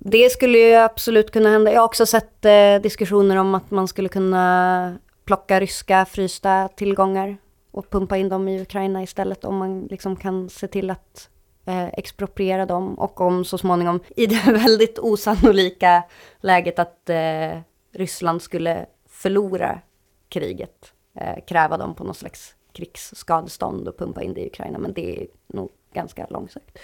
Det 0.00 0.32
skulle 0.32 0.58
ju 0.58 0.74
absolut 0.74 1.30
kunna 1.30 1.48
hända. 1.48 1.72
Jag 1.72 1.80
har 1.80 1.84
också 1.84 2.06
sett 2.06 2.44
eh, 2.44 2.82
diskussioner 2.82 3.36
om 3.36 3.54
att 3.54 3.70
man 3.70 3.88
skulle 3.88 4.08
kunna 4.08 4.98
plocka 5.26 5.60
ryska 5.60 6.04
frysta 6.04 6.68
tillgångar 6.68 7.36
och 7.70 7.90
pumpa 7.90 8.16
in 8.16 8.28
dem 8.28 8.48
i 8.48 8.60
Ukraina 8.60 9.02
istället 9.02 9.44
om 9.44 9.56
man 9.56 9.80
liksom 9.80 10.16
kan 10.16 10.48
se 10.48 10.68
till 10.68 10.90
att 10.90 11.30
eh, 11.64 11.86
expropriera 11.86 12.66
dem 12.66 12.98
och 12.98 13.20
om 13.20 13.44
så 13.44 13.58
småningom 13.58 14.00
i 14.16 14.26
det 14.26 14.42
väldigt 14.46 14.98
osannolika 14.98 16.04
läget 16.40 16.78
att 16.78 17.10
eh, 17.10 17.60
Ryssland 17.92 18.42
skulle 18.42 18.86
förlora 19.08 19.80
kriget 20.28 20.92
eh, 21.14 21.44
kräva 21.46 21.76
dem 21.76 21.94
på 21.94 22.04
något 22.04 22.16
slags 22.16 22.54
krigsskadestånd 22.72 23.88
och 23.88 23.98
pumpa 23.98 24.22
in 24.22 24.34
det 24.34 24.40
i 24.40 24.46
Ukraina. 24.46 24.78
Men 24.78 24.92
det 24.92 25.22
är 25.22 25.26
nog 25.46 25.70
ganska 25.94 26.26
långsökt, 26.30 26.78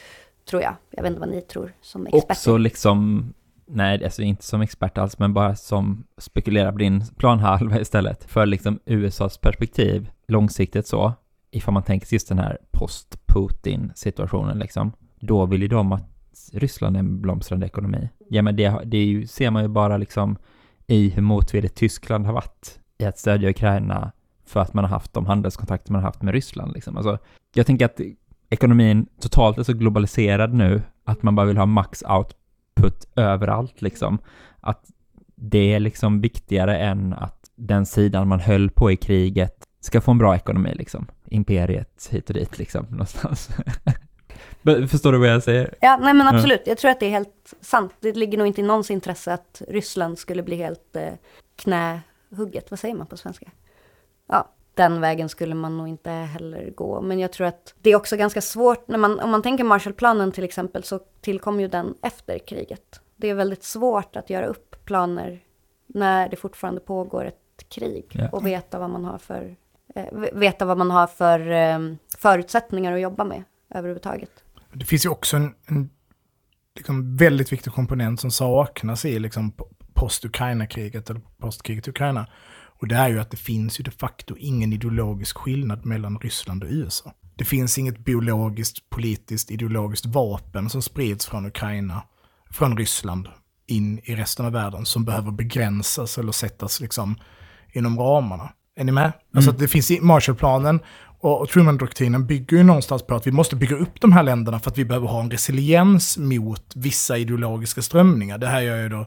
tror 0.44 0.62
jag. 0.62 0.74
Jag 0.90 1.02
vet 1.02 1.10
inte 1.10 1.20
vad 1.20 1.28
ni 1.28 1.40
tror 1.40 1.72
som 1.80 2.06
experter. 2.06 2.32
Också 2.32 2.56
liksom, 2.56 3.24
nej, 3.72 4.04
alltså 4.04 4.22
inte 4.22 4.44
som 4.44 4.60
expert 4.60 4.98
alls, 4.98 5.18
men 5.18 5.34
bara 5.34 5.56
som 5.56 6.04
spekulerar 6.18 6.72
på 6.72 6.78
din 6.78 7.04
planhalva 7.16 7.80
istället. 7.80 8.24
För 8.24 8.46
liksom 8.46 8.78
USAs 8.86 9.38
perspektiv, 9.38 10.10
långsiktigt 10.28 10.86
så, 10.86 11.12
ifall 11.50 11.74
man 11.74 11.82
tänker 11.82 12.06
sig 12.06 12.16
just 12.16 12.28
den 12.28 12.38
här 12.38 12.58
post-Putin-situationen 12.70 14.58
liksom, 14.58 14.92
då 15.20 15.46
vill 15.46 15.62
ju 15.62 15.68
de 15.68 15.92
att 15.92 16.08
Ryssland 16.52 16.96
är 16.96 17.00
en 17.00 17.20
blomstrande 17.20 17.66
ekonomi. 17.66 18.08
Ja, 18.28 18.42
men 18.42 18.56
det, 18.56 18.80
det 18.84 19.04
ju, 19.04 19.26
ser 19.26 19.50
man 19.50 19.62
ju 19.62 19.68
bara 19.68 19.96
liksom 19.96 20.36
i 20.86 21.10
hur 21.10 21.22
motvilligt 21.22 21.74
Tyskland 21.74 22.26
har 22.26 22.32
varit 22.32 22.80
i 22.98 23.04
att 23.04 23.18
stödja 23.18 23.50
Ukraina 23.50 24.12
för 24.46 24.60
att 24.60 24.74
man 24.74 24.84
har 24.84 24.90
haft 24.90 25.12
de 25.12 25.26
handelskontakter 25.26 25.92
man 25.92 26.02
har 26.02 26.08
haft 26.08 26.22
med 26.22 26.34
Ryssland 26.34 26.72
liksom. 26.72 26.96
Alltså, 26.96 27.18
jag 27.54 27.66
tänker 27.66 27.84
att 27.84 28.00
ekonomin 28.50 29.06
totalt 29.20 29.58
är 29.58 29.62
så 29.62 29.72
globaliserad 29.72 30.54
nu 30.54 30.82
att 31.04 31.22
man 31.22 31.34
bara 31.34 31.46
vill 31.46 31.56
ha 31.56 31.66
max 31.66 32.02
output 32.76 33.08
överallt 33.16 33.82
liksom. 33.82 34.18
Att 34.60 34.90
det 35.34 35.74
är 35.74 35.80
liksom 35.80 36.20
viktigare 36.20 36.78
än 36.78 37.12
att 37.12 37.50
den 37.54 37.86
sidan 37.86 38.28
man 38.28 38.40
höll 38.40 38.70
på 38.70 38.90
i 38.90 38.96
kriget 38.96 39.68
ska 39.80 40.00
få 40.00 40.10
en 40.10 40.18
bra 40.18 40.36
ekonomi 40.36 40.74
liksom. 40.74 41.06
Imperiet 41.24 42.08
hit 42.10 42.30
och 42.30 42.34
dit 42.34 42.58
liksom, 42.58 42.86
någonstans. 42.90 43.48
Förstår 44.88 45.12
du 45.12 45.18
vad 45.18 45.28
jag 45.28 45.42
säger? 45.42 45.74
Ja, 45.80 45.98
nej 46.02 46.14
men 46.14 46.28
absolut. 46.28 46.62
Jag 46.66 46.78
tror 46.78 46.90
att 46.90 47.00
det 47.00 47.06
är 47.06 47.10
helt 47.10 47.54
sant. 47.60 47.92
Det 48.00 48.16
ligger 48.16 48.38
nog 48.38 48.46
inte 48.46 48.60
i 48.60 48.64
någons 48.64 48.90
intresse 48.90 49.32
att 49.32 49.62
Ryssland 49.68 50.18
skulle 50.18 50.42
bli 50.42 50.56
helt 50.56 50.96
eh, 50.96 51.12
knähugget. 51.56 52.70
Vad 52.70 52.78
säger 52.78 52.94
man 52.94 53.06
på 53.06 53.16
svenska? 53.16 53.46
Ja, 54.28 54.48
den 54.74 55.00
vägen 55.00 55.28
skulle 55.28 55.54
man 55.54 55.76
nog 55.76 55.88
inte 55.88 56.10
heller 56.10 56.70
gå. 56.70 57.00
Men 57.00 57.18
jag 57.18 57.32
tror 57.32 57.46
att 57.46 57.74
det 57.80 57.90
är 57.90 57.96
också 57.96 58.16
ganska 58.16 58.40
svårt. 58.40 58.88
När 58.88 58.98
man, 58.98 59.20
om 59.20 59.30
man 59.30 59.42
tänker 59.42 59.64
Marshallplanen 59.64 60.32
till 60.32 60.44
exempel 60.44 60.82
så 60.84 61.00
tillkom 61.20 61.60
ju 61.60 61.68
den 61.68 61.94
efter 62.02 62.38
kriget. 62.38 63.00
Det 63.16 63.30
är 63.30 63.34
väldigt 63.34 63.64
svårt 63.64 64.16
att 64.16 64.30
göra 64.30 64.46
upp 64.46 64.84
planer 64.84 65.40
när 65.86 66.28
det 66.28 66.36
fortfarande 66.36 66.80
pågår 66.80 67.24
ett 67.24 67.68
krig 67.68 68.06
Ja. 68.12 68.28
och 68.32 68.46
veta 68.46 68.78
vad 68.78 68.90
man 68.90 69.04
har 69.04 69.18
för, 69.18 69.56
eh, 69.94 70.04
veta 70.32 70.64
vad 70.64 70.78
man 70.78 70.90
har 70.90 71.06
för 71.06 71.50
eh, 71.50 71.78
förutsättningar 72.18 72.92
att 72.92 73.00
jobba 73.00 73.24
med 73.24 73.44
överhuvudtaget. 73.74 74.30
Det 74.72 74.84
finns 74.84 75.04
ju 75.04 75.08
också 75.10 75.36
en, 75.36 75.54
en 75.66 75.90
liksom 76.76 77.16
väldigt 77.16 77.52
viktig 77.52 77.72
komponent 77.72 78.20
som 78.20 78.30
saknas 78.30 79.04
i 79.04 79.18
liksom 79.18 79.52
post-Ukraina-kriget 79.94 81.10
eller 81.10 81.20
postkriget 81.38 81.86
i 81.86 81.90
Ukraina. 81.90 82.26
Och 82.82 82.88
det 82.88 82.94
är 82.94 83.08
ju 83.08 83.20
att 83.20 83.30
det 83.30 83.36
finns 83.36 83.80
ju 83.80 83.82
de 83.82 83.90
facto 83.90 84.34
ingen 84.38 84.72
ideologisk 84.72 85.36
skillnad 85.36 85.86
mellan 85.86 86.18
Ryssland 86.18 86.64
och 86.64 86.68
USA. 86.70 87.12
Det 87.36 87.44
finns 87.44 87.78
inget 87.78 87.98
biologiskt, 87.98 88.90
politiskt, 88.90 89.50
ideologiskt 89.50 90.06
vapen 90.06 90.70
som 90.70 90.82
sprids 90.82 91.26
från 91.26 91.46
Ukraina, 91.46 92.02
från 92.50 92.76
Ryssland 92.76 93.28
in 93.66 94.00
i 94.04 94.14
resten 94.14 94.46
av 94.46 94.52
världen 94.52 94.86
som 94.86 95.04
behöver 95.04 95.30
begränsas 95.30 96.18
eller 96.18 96.32
sättas 96.32 96.80
liksom 96.80 97.16
inom 97.72 97.98
ramarna. 97.98 98.52
Är 98.76 98.84
ni 98.84 98.92
med? 98.92 99.12
Alltså 99.34 99.50
att 99.50 99.58
det 99.58 99.68
finns 99.68 99.90
i 99.90 100.00
Marshallplanen 100.00 100.80
och, 101.20 101.48
Truman-doktrinen 101.48 102.26
bygger 102.26 102.56
ju 102.56 102.62
någonstans 102.62 103.02
på 103.02 103.14
att 103.14 103.26
vi 103.26 103.32
måste 103.32 103.56
bygga 103.56 103.76
upp 103.76 104.00
de 104.00 104.12
här 104.12 104.22
länderna 104.22 104.60
för 104.60 104.70
att 104.70 104.78
vi 104.78 104.84
behöver 104.84 105.08
ha 105.08 105.20
en 105.20 105.30
resiliens 105.30 106.18
mot 106.18 106.72
vissa 106.74 107.18
ideologiska 107.18 107.82
strömningar. 107.82 108.38
Det 108.38 108.46
här 108.46 108.60
gör 108.60 108.82
ju 108.82 108.88
då 108.88 109.06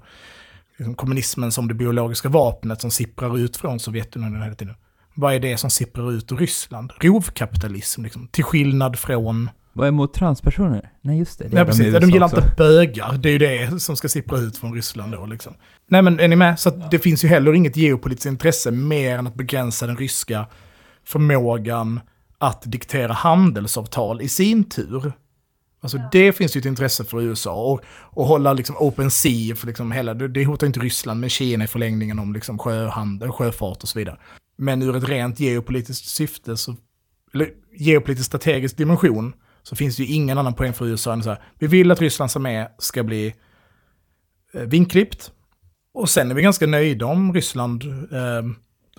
kommunismen 0.95 1.51
som 1.51 1.67
det 1.67 1.73
biologiska 1.73 2.29
vapnet 2.29 2.81
som 2.81 2.91
sipprar 2.91 3.37
ut 3.37 3.57
från 3.57 3.79
Sovjetunionen 3.79 4.41
hela 4.41 4.55
tiden. 4.55 4.75
Vad 5.13 5.33
är 5.33 5.39
det 5.39 5.57
som 5.57 5.69
sipprar 5.69 6.11
ut 6.11 6.31
ur 6.31 6.37
Ryssland? 6.37 6.91
Rovkapitalism, 6.99 8.03
liksom, 8.03 8.27
till 8.27 8.43
skillnad 8.43 8.99
från... 8.99 9.49
Vad 9.73 9.87
är 9.87 9.89
emot 9.89 10.13
transpersoner? 10.13 10.91
Nej, 11.01 11.19
just 11.19 11.39
det. 11.39 11.47
det 11.47 11.55
Nej, 11.55 11.65
precis. 11.65 11.93
De, 11.93 12.09
gillar 12.09 12.25
också. 12.25 12.37
inte 12.37 12.55
bögar. 12.57 13.17
Det 13.17 13.29
är 13.29 13.33
ju 13.33 13.37
det 13.37 13.81
som 13.81 13.95
ska 13.95 14.09
sippra 14.09 14.37
ut 14.37 14.57
från 14.57 14.73
Ryssland 14.73 15.11
då, 15.11 15.25
liksom. 15.25 15.53
Nej, 15.87 16.01
men 16.01 16.19
är 16.19 16.27
ni 16.27 16.35
med? 16.35 16.59
Så 16.59 16.69
att 16.69 16.91
det 16.91 16.99
finns 16.99 17.23
ju 17.23 17.27
heller 17.27 17.53
inget 17.53 17.77
geopolitiskt 17.77 18.25
intresse 18.25 18.71
mer 18.71 19.17
än 19.17 19.27
att 19.27 19.35
begränsa 19.35 19.87
den 19.87 19.97
ryska 19.97 20.45
förmågan 21.03 21.99
att 22.37 22.61
diktera 22.65 23.13
handelsavtal 23.13 24.21
i 24.21 24.29
sin 24.29 24.69
tur. 24.69 25.13
Alltså 25.85 26.09
det 26.11 26.33
finns 26.33 26.55
ju 26.55 26.59
ett 26.59 26.65
intresse 26.65 27.03
för 27.03 27.21
USA 27.21 27.53
och, 27.53 27.81
och 27.87 28.25
hålla 28.25 28.53
liksom 28.53 28.75
open 28.79 29.11
sea 29.11 29.55
för 29.55 29.67
liksom 29.67 29.91
hela, 29.91 30.13
det, 30.13 30.45
hotar 30.45 30.67
inte 30.67 30.79
Ryssland 30.79 31.19
men 31.19 31.29
Kina 31.29 31.63
i 31.63 31.67
förlängningen 31.67 32.19
om 32.19 32.33
liksom 32.33 32.59
sjöhandel, 32.59 33.31
sjöfart 33.31 33.83
och 33.83 33.89
så 33.89 33.99
vidare. 33.99 34.17
Men 34.57 34.81
ur 34.81 34.95
ett 34.95 35.09
rent 35.09 35.39
geopolitiskt 35.39 36.07
syfte, 36.07 36.57
så, 36.57 36.75
eller 37.33 37.49
geopolitisk 37.77 38.27
strategisk 38.27 38.77
dimension, 38.77 39.33
så 39.63 39.75
finns 39.75 39.97
det 39.97 40.03
ju 40.03 40.13
ingen 40.13 40.37
annan 40.37 40.53
poäng 40.53 40.73
för 40.73 40.85
USA 40.85 41.13
än 41.13 41.23
så 41.23 41.29
här, 41.29 41.43
vi 41.59 41.67
vill 41.67 41.91
att 41.91 42.01
Rysslands 42.01 42.35
armé 42.35 42.67
ska 42.77 43.03
bli 43.03 43.35
eh, 44.53 44.61
vinklippt. 44.61 45.31
Och 45.93 46.09
sen 46.09 46.31
är 46.31 46.35
vi 46.35 46.41
ganska 46.41 46.67
nöjda 46.67 47.05
om 47.05 47.33
Ryssland 47.33 47.83
eh, 48.11 48.43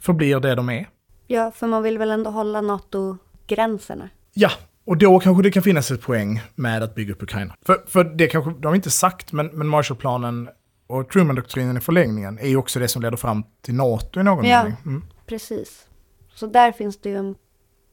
förblir 0.00 0.40
det 0.40 0.54
de 0.54 0.68
är. 0.68 0.88
Ja, 1.26 1.50
för 1.50 1.66
man 1.66 1.82
vill 1.82 1.98
väl 1.98 2.10
ändå 2.10 2.30
hålla 2.30 2.60
NATO-gränserna. 2.60 4.08
Ja, 4.34 4.50
och 4.86 4.96
då 4.96 5.20
kanske 5.20 5.42
det 5.42 5.50
kan 5.50 5.62
finnas 5.62 5.90
ett 5.90 6.02
poäng 6.02 6.40
med 6.54 6.82
att 6.82 6.94
bygga 6.94 7.12
upp 7.12 7.22
Ukraina. 7.22 7.54
För, 7.66 7.82
för 7.86 8.04
det 8.04 8.26
kanske, 8.26 8.50
de 8.50 8.66
har 8.66 8.74
inte 8.74 8.90
sagt, 8.90 9.32
men, 9.32 9.46
men 9.46 9.66
Marshallplanen 9.66 10.48
och 10.86 11.08
Truman-doktrinen 11.10 11.76
i 11.76 11.80
förlängningen 11.80 12.38
är 12.38 12.48
ju 12.48 12.56
också 12.56 12.78
det 12.78 12.88
som 12.88 13.02
leder 13.02 13.16
fram 13.16 13.44
till 13.62 13.74
NATO 13.74 14.20
i 14.20 14.22
någon 14.22 14.44
Ja. 14.44 14.62
mening. 14.62 14.76
Mm. 14.86 15.04
Precis. 15.26 15.86
Så 16.34 16.46
där 16.46 16.72
finns 16.72 17.00
det 17.00 17.08
ju 17.08 17.16
en 17.16 17.34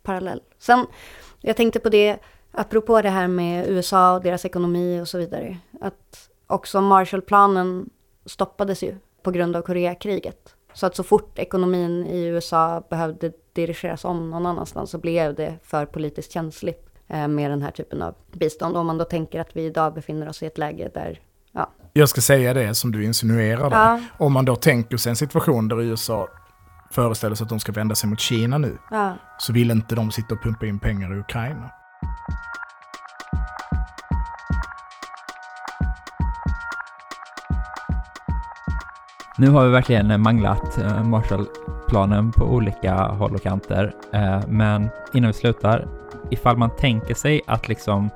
parallell. 0.04 0.41
Sen, 0.60 0.86
jag 1.41 1.58
tänkte 1.58 1.80
på 1.80 1.89
det, 1.89 2.18
apropå 2.52 3.02
det 3.02 3.10
här 3.10 3.28
med 3.28 3.70
USA 3.70 4.16
och 4.16 4.24
deras 4.24 4.46
ekonomi 4.46 5.02
och 5.02 5.08
så 5.08 5.18
vidare. 5.18 5.58
Att 5.82 6.30
också 6.48 6.82
Marshallplanen 6.82 7.89
stoppades 8.26 8.84
ju 8.84 8.96
på 9.24 9.32
grund 9.32 9.56
av 9.56 9.62
Koreakriget. 9.62 10.56
Så 10.74 10.86
att 10.86 10.96
så 10.96 11.04
fort 11.04 11.39
ekonomin 11.39 12.06
i 12.08 12.24
USA 12.26 12.84
behövde 12.89 13.32
dirigeras 13.54 14.06
om 14.06 14.30
någon 14.30 14.45
annanstans 14.45 14.91
så 14.91 14.97
blev 14.97 15.36
det 15.36 15.56
för 15.64 15.86
politiskt 15.86 16.32
känsligt 16.32 16.89
eh, 17.08 17.28
med 17.28 17.51
den 17.51 17.62
här 17.62 17.72
typen 17.72 18.01
av 18.01 18.16
bistånd. 18.32 18.78
Om 18.78 18.88
man 18.88 18.97
då 18.97 19.06
tänker 19.06 19.39
att 19.39 19.56
vi 19.56 19.66
idag 19.66 19.93
befinner 19.93 20.30
oss 20.30 20.43
i 20.43 20.45
ett 20.45 20.58
läge 20.58 20.91
där, 20.93 21.20
ja, 21.51 21.70
Jag 21.93 22.10
ska 22.10 22.22
säga 22.22 22.54
det 22.54 22.76
som 22.76 22.91
du 22.91 23.06
insinuerar. 23.06 23.72
Ja. 23.72 24.01
Om 24.18 24.34
man 24.34 24.45
då 24.45 24.56
tänker 24.56 24.97
sig 24.97 25.10
en 25.10 25.16
situation 25.16 25.68
där 25.68 25.82
USA 25.82 26.28
föreställer 26.91 27.36
sig 27.36 27.43
att 27.43 27.49
de 27.49 27.60
ska 27.60 27.72
vända 27.72 27.95
sig 27.95 28.10
mot 28.10 28.20
Kina 28.20 28.58
nu, 28.58 28.78
ja, 28.91 29.14
så 29.38 29.54
vill 29.54 29.72
inte 29.72 29.95
de 29.95 30.12
sitta 30.12 30.36
och 30.36 30.43
pumpa 30.43 30.66
in 30.66 30.80
pengar 30.80 31.16
i 31.16 31.20
Ukraina. 31.20 31.70
Nu 39.38 39.49
har 39.49 39.66
vi 39.66 39.72
verkligen 39.72 40.22
manglat 40.22 40.78
eh, 40.78 41.04
Marshallplanen 41.94 42.32
på 42.32 42.46
olika 42.46 42.96
håll 42.96 43.36
och 43.36 43.41
kanter, 43.41 43.94
eh, 44.14 44.39
men 44.48 44.89
innan 45.14 45.28
vi 45.28 45.34
slutar, 45.34 45.88
ifall 46.32 46.58
man 46.58 46.70
tänker 46.78 47.14
sig 47.14 47.41
att 47.48 47.68
liksom 47.68 48.10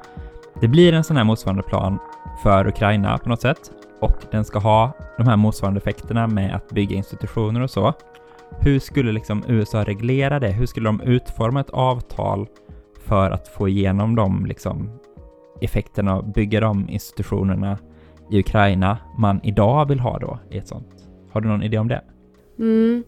det 0.62 0.68
blir 0.68 0.94
en 0.94 1.04
sån 1.04 1.18
här 1.18 1.24
motsvarande 1.24 1.64
plan 1.64 2.00
för 2.44 2.68
Ukraina 2.68 3.18
på 3.18 3.30
något 3.30 3.42
sätt 3.42 3.72
och 4.00 4.18
den 4.32 4.46
ska 4.46 4.60
ha 4.60 4.92
de 5.18 5.28
här 5.28 5.36
motsvarande 5.38 5.78
effekterna 5.78 6.28
med 6.28 6.56
att 6.56 6.70
bygga 6.70 6.96
institutioner 6.96 7.62
och 7.62 7.70
så. 7.70 7.94
Hur 8.60 8.80
skulle 8.80 9.12
liksom 9.12 9.44
USA 9.48 9.84
reglera 9.84 10.40
det? 10.40 10.50
Hur 10.50 10.66
skulle 10.66 10.90
de 10.90 11.02
utforma 11.02 11.60
ett 11.60 11.70
avtal 11.70 12.48
för 13.00 13.32
att 13.32 13.48
få 13.48 13.70
igenom 13.70 14.16
de 14.16 14.46
liksom 14.46 15.00
effekterna 15.62 16.16
och 16.16 16.26
bygga 16.26 16.60
de 16.60 16.90
institutionerna 16.90 17.78
i 18.32 18.40
Ukraina 18.40 18.98
man 19.18 19.40
idag 19.44 19.88
vill 19.88 20.00
ha 20.00 20.20
då 20.20 20.40
i 20.50 20.58
ett 20.58 20.68
sånt? 20.68 21.08
Har 21.32 21.42
du 21.42 21.48
någon 21.48 21.64
idé 21.64 21.78
om 21.78 21.88
det? 21.88 22.02
Mm. 22.60 23.04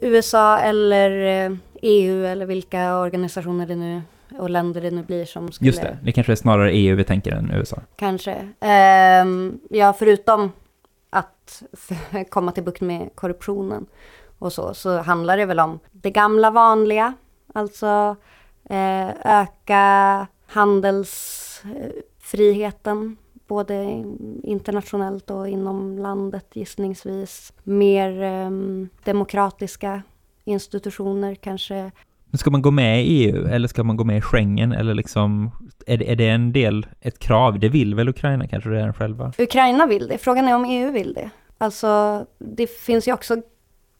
USA 0.00 0.58
eller 0.58 1.44
eh, 1.44 1.52
EU 1.82 2.24
eller 2.24 2.46
vilka 2.46 2.98
organisationer 2.98 3.66
det 3.66 3.76
nu 3.76 4.02
och 4.38 4.50
länder 4.50 4.80
det 4.80 4.90
nu 4.90 5.02
blir 5.02 5.24
som 5.24 5.52
skulle... 5.52 5.68
Just 5.68 5.82
det, 5.82 5.98
det 6.02 6.12
kanske 6.12 6.32
är 6.32 6.36
snarare 6.36 6.72
EU 6.72 6.96
vi 6.96 7.04
tänker 7.04 7.32
än 7.32 7.50
USA. 7.54 7.80
Kanske. 7.96 8.48
Ehm, 8.60 9.58
ja, 9.70 9.92
förutom 9.92 10.52
att 11.10 11.62
komma 12.30 12.52
till 12.52 12.62
bukt 12.62 12.80
med 12.80 13.10
korruptionen 13.14 13.86
och 14.38 14.52
så, 14.52 14.74
så 14.74 14.98
handlar 14.98 15.36
det 15.36 15.46
väl 15.46 15.60
om 15.60 15.78
det 15.92 16.10
gamla 16.10 16.50
vanliga. 16.50 17.14
Alltså 17.54 18.16
eh, 18.70 19.08
öka 19.24 20.26
handelsfriheten 20.46 23.16
både 23.46 24.04
internationellt 24.42 25.30
och 25.30 25.48
inom 25.48 25.98
landet 25.98 26.46
gissningsvis. 26.52 27.52
Mer 27.62 28.22
ehm, 28.22 28.88
demokratiska 29.04 30.02
institutioner 30.44 31.34
kanske. 31.34 31.90
Men 32.30 32.38
ska 32.38 32.50
man 32.50 32.62
gå 32.62 32.70
med 32.70 33.04
i 33.04 33.24
EU 33.24 33.46
eller 33.46 33.68
ska 33.68 33.84
man 33.84 33.96
gå 33.96 34.04
med 34.04 34.18
i 34.18 34.20
Schengen 34.20 34.72
eller 34.72 34.94
liksom, 34.94 35.50
är 35.86 35.96
det, 35.96 36.12
är 36.12 36.16
det 36.16 36.28
en 36.28 36.52
del, 36.52 36.86
ett 37.00 37.18
krav? 37.18 37.58
Det 37.58 37.68
vill 37.68 37.94
väl 37.94 38.08
Ukraina 38.08 38.48
kanske 38.48 38.70
redan 38.70 38.94
själva? 38.94 39.32
Ukraina 39.38 39.86
vill 39.86 40.08
det, 40.08 40.18
frågan 40.18 40.48
är 40.48 40.54
om 40.54 40.64
EU 40.64 40.92
vill 40.92 41.14
det. 41.14 41.30
Alltså 41.58 42.26
det 42.38 42.66
finns 42.70 43.08
ju 43.08 43.12
också 43.12 43.42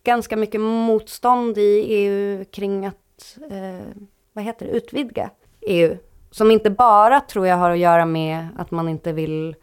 ganska 0.05 0.37
mycket 0.37 0.61
motstånd 0.61 1.59
i 1.59 1.85
EU 1.89 2.45
kring 2.45 2.87
att, 2.87 3.39
eh, 3.51 3.87
vad 4.33 4.45
heter 4.45 4.67
det, 4.67 4.73
utvidga 4.73 5.31
EU. 5.61 5.97
Som 6.35 6.51
inte 6.51 6.71
bara 6.71 7.21
tror 7.21 7.47
jag 7.47 7.57
har 7.57 7.71
att 7.71 7.79
göra 7.79 8.07
med 8.07 8.49
att 8.57 8.71
man 8.71 8.89
inte 8.89 9.13
vill 9.13 9.55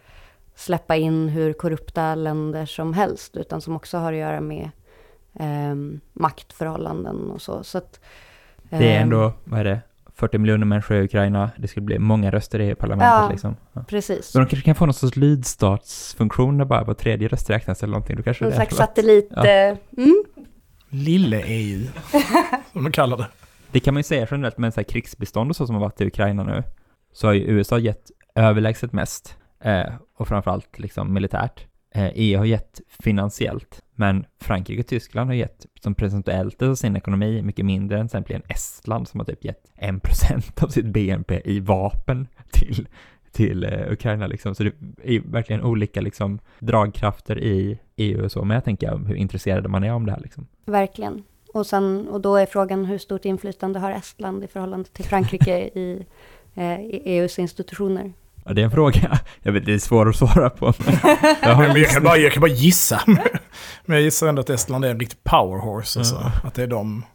släppa 0.56 0.96
in 0.96 1.30
hur 1.30 1.54
korrupta 1.54 2.16
länder 2.16 2.66
som 2.66 2.94
helst, 2.94 3.38
utan 3.38 3.62
som 3.62 3.76
också 3.76 3.98
har 3.98 4.14
att 4.14 4.20
göra 4.20 4.42
med 4.42 4.70
eh, 5.40 5.76
maktförhållanden 6.14 7.32
och 7.32 7.42
så. 7.42 7.64
så 7.64 7.78
att, 7.78 8.00
Det 8.70 8.76
är 8.76 8.96
ehm, 8.96 9.04
ändå, 9.04 9.34
vad 9.44 9.60
är 9.60 9.64
det, 9.64 9.80
40 10.16 10.38
miljoner 10.38 10.66
människor 10.66 10.98
i 10.98 11.04
Ukraina. 11.04 11.50
Det 11.58 11.68
skulle 11.68 11.86
bli 11.86 12.00
många 12.00 12.32
röster 12.32 12.60
i 12.60 12.76
parlamentet 12.76 13.08
Ja. 13.24 13.30
liksom. 13.32 13.56
Ja. 13.74 13.84
Precis. 13.88 14.36
Men 14.36 14.44
de 14.44 14.50
kanske 14.50 14.66
kan 14.66 14.76
få 14.76 14.86
någon 14.86 14.94
sorts 14.94 15.16
lydstartsfunktion 15.16 16.58
där 16.58 16.66
bara 16.66 16.84
var 16.84 16.94
tredje 16.94 17.28
röst 17.28 17.50
räknas 17.50 17.84
eller 17.84 17.92
någonting. 17.92 18.16
Då 18.16 18.24
kanske 18.24 18.46
En 18.46 18.50
det 18.50 18.56
slags 18.56 18.74
är 18.74 18.78
satellit... 18.78 19.30
Ja. 19.36 19.48
Eh, 19.48 19.78
mm, 19.98 20.24
Lille-EU, 20.90 21.88
som 22.74 22.84
de 22.84 22.92
kallar 22.92 23.18
det. 23.18 23.28
Det 23.72 23.80
kan 23.80 23.94
man 23.94 24.00
ju 24.00 24.04
säga 24.04 24.28
generellt 24.32 24.58
med 24.58 24.74
så 24.74 24.80
här 24.80 24.86
krigsbistånd 24.86 25.50
och 25.50 25.56
så 25.56 25.66
som 25.66 25.76
har 25.76 25.82
varit 25.82 26.02
i 26.02 26.06
Ukraina 26.06 26.44
nu. 26.44 26.64
Så 27.14 27.28
har 27.28 27.34
ju 27.34 27.42
USA 27.42 27.80
gett 27.80 28.12
överlägset 28.36 28.94
mest. 28.94 29.38
Eh, 29.60 29.94
och 30.18 30.28
framförallt 30.28 30.80
liksom 30.80 31.14
militärt. 31.14 31.66
Eh, 31.96 32.12
EU 32.16 32.38
har 32.38 32.46
gett 32.46 32.82
finansiellt. 33.04 33.82
Men 33.96 34.26
Frankrike 34.42 34.82
och 34.82 34.88
Tyskland 34.88 35.30
har 35.30 35.36
gett 35.36 35.66
som 35.84 35.96
procentuellt 35.96 36.62
av 36.62 36.76
sin 36.76 36.96
ekonomi 36.96 37.42
mycket 37.42 37.66
mindre 37.66 38.00
än 38.00 38.08
till 38.08 38.18
exempel 38.18 38.42
Estland 38.48 39.08
som 39.08 39.20
har 39.20 39.26
typ 39.26 39.46
gett 39.46 39.72
1% 39.82 40.64
av 40.64 40.68
sitt 40.68 40.86
BNP 40.86 41.42
i 41.46 41.60
vapen 41.60 42.28
till, 42.52 42.88
till 43.32 43.64
eh, 43.64 43.92
Ukraina 43.92 44.28
liksom. 44.28 44.56
Så 44.56 44.64
det 44.64 44.74
är 45.04 45.20
verkligen 45.20 45.64
olika 45.64 46.02
liksom 46.02 46.40
dragkrafter 46.60 47.40
i 47.40 47.80
EU 47.96 48.24
och 48.24 48.32
så. 48.32 48.44
Men 48.46 48.56
jag 48.56 48.64
tänker 48.64 48.98
hur 48.98 49.16
intresserade 49.16 49.70
man 49.70 49.84
är 49.84 49.94
om 49.94 50.06
det 50.06 50.12
här 50.12 50.20
liksom. 50.20 50.48
Verkligen. 50.66 51.24
Och, 51.54 51.68
sen, 51.68 52.08
och 52.08 52.22
då 52.22 52.36
är 52.36 52.46
frågan 52.46 52.86
hur 52.86 52.98
stort 52.98 53.26
inflytande 53.26 53.80
har 53.80 53.92
Estland 53.92 54.44
i 54.44 54.48
förhållande 54.48 54.90
till 54.90 55.06
Frankrike 55.06 55.58
i, 55.80 56.06
eh, 56.56 56.82
i 56.82 57.02
EUs 57.06 57.40
institutioner? 57.40 58.14
Ja, 58.46 58.54
det 58.54 58.62
är 58.62 58.66
en 58.66 58.72
fråga. 58.72 59.20
Jag 59.42 59.52
vet, 59.52 59.66
det 59.66 59.74
är 59.74 59.80
svårt 59.80 60.08
att 60.08 60.16
svara 60.16 60.50
på. 60.50 60.66
Jag 61.42 61.56
har 61.56 61.78
jag, 61.78 61.90
kan 61.90 62.04
bara, 62.04 62.18
jag 62.18 62.32
kan 62.32 62.42
bara 62.42 62.52
gissa. 62.52 63.02
Men 63.86 63.96
jag 63.96 64.02
gissar 64.02 64.28
ändå 64.28 64.40
att 64.40 64.50
Estland 64.50 64.86
är 64.86 64.90
en 64.90 65.00
riktig 65.00 65.24
powerhorse. 65.24 66.00
Alltså. 66.00 66.16
Ja. 66.16 66.48
Att 66.48 66.54
det 66.54 66.64
är 66.64 66.68
de. 66.68 67.06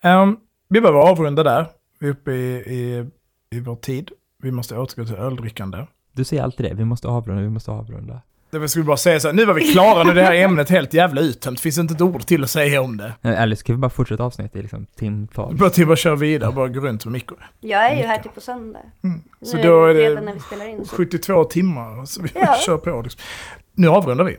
Ehm, 0.00 0.36
vi 0.68 0.80
behöver 0.80 1.00
avrunda 1.00 1.42
där. 1.42 1.66
Vi 1.98 2.06
är 2.06 2.10
uppe 2.10 2.32
i, 2.32 2.56
i, 2.56 3.10
i 3.50 3.60
vår 3.60 3.76
tid. 3.76 4.10
Vi 4.42 4.50
måste 4.50 4.78
återgå 4.78 5.06
till 5.06 5.14
öldrickande. 5.14 5.86
Du 6.12 6.24
säger 6.24 6.42
alltid 6.42 6.66
det, 6.66 6.74
vi 6.74 6.84
måste 6.84 7.08
avrunda, 7.08 7.42
vi 7.42 7.48
måste 7.48 7.70
avrunda. 7.70 8.20
Det 8.50 8.68
ska 8.68 8.80
vi 8.80 8.86
bara 8.86 8.96
säga 8.96 9.20
så 9.20 9.28
här, 9.28 9.32
nu 9.34 9.44
var 9.44 9.54
vi 9.54 9.72
klara, 9.72 10.04
nu 10.04 10.10
är 10.10 10.14
det 10.14 10.22
här 10.22 10.34
ämnet 10.34 10.70
helt 10.70 10.94
jävla 10.94 11.20
uttömt. 11.20 11.60
Finns 11.60 11.78
inte 11.78 11.94
ett 11.94 12.00
ord 12.00 12.20
till 12.26 12.44
att 12.44 12.50
säga 12.50 12.80
om 12.82 12.96
det. 12.96 13.12
Eller 13.22 13.56
ska 13.56 13.72
vi 13.72 13.76
bara 13.78 13.90
fortsätta 13.90 14.24
avsnittet 14.24 14.56
i 14.56 14.62
liksom 14.62 14.86
timtal? 14.98 15.56
Bara 15.56 15.70
till 15.70 15.92
att 15.92 15.98
köra 15.98 16.16
vidare, 16.16 16.52
bara 16.52 16.68
gå 16.68 16.80
runt 16.80 17.04
med 17.04 17.12
mikrofon. 17.12 17.44
Jag 17.60 17.86
är 17.92 17.96
ju 17.96 18.02
här 18.02 18.18
till 18.18 18.30
på 18.30 18.40
söndag. 18.40 18.78
Mm. 19.04 19.20
Så 19.42 19.56
Nu 19.56 19.62
då 19.62 19.84
är 19.86 19.94
fredag 19.94 20.20
när 20.20 20.26
det 20.26 20.32
vi 20.34 20.40
spelar 20.40 20.68
in. 20.68 20.84
Så. 20.86 20.96
72 20.96 21.44
timmar, 21.44 22.04
så 22.06 22.22
vi 22.22 22.28
Ja. 22.34 22.56
kör 22.66 22.76
på. 22.76 23.02
Liksom. 23.02 23.20
Nu 23.74 23.88
avrundar 23.88 24.24
vi. 24.24 24.36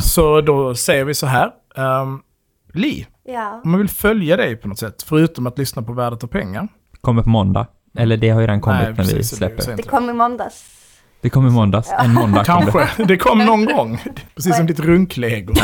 Så 0.00 0.40
då 0.40 0.74
säger 0.74 1.04
vi 1.04 1.14
så 1.14 1.26
här. 1.26 1.50
Um, 1.76 2.22
Li, 2.74 3.06
Ja. 3.24 3.60
om 3.64 3.70
man 3.70 3.78
vill 3.80 3.88
följa 3.88 4.36
dig 4.36 4.56
på 4.56 4.68
något 4.68 4.78
sätt, 4.78 5.02
förutom 5.02 5.46
att 5.46 5.58
lyssna 5.58 5.82
på 5.82 5.92
Värdet 5.92 6.24
av 6.24 6.28
pengar. 6.28 6.68
Kommer 7.00 7.22
på 7.22 7.28
måndag. 7.28 7.66
Eller 7.98 8.16
det 8.16 8.28
har 8.30 8.40
ju 8.40 8.46
redan 8.46 8.60
kommit 8.60 8.80
Nej, 8.82 8.88
när 8.88 8.96
precis, 8.96 9.14
vi 9.14 9.18
det 9.18 9.24
släpper. 9.24 9.66
Det 9.66 9.72
inte. 9.72 9.82
kom 9.82 10.10
i 10.10 10.12
måndags. 10.12 10.64
Det 11.22 11.30
kommer 11.30 11.48
i 11.48 11.52
måndags, 11.52 11.90
en 11.98 12.14
måndag 12.14 12.44
kom 12.44 12.64
det. 12.64 12.72
Kanske, 12.72 13.04
det 13.04 13.16
kom 13.16 13.38
någon 13.38 13.64
gång. 13.64 13.98
Precis 14.34 14.56
som 14.56 14.66
ditt 14.66 14.80
runklego. 14.80 15.54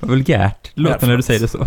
Vad 0.00 0.10
vulgärt 0.10 0.72
det 0.74 0.80
låter 0.80 1.06
när 1.06 1.16
du 1.16 1.22
säger 1.22 1.40
det 1.40 1.48
så. 1.48 1.66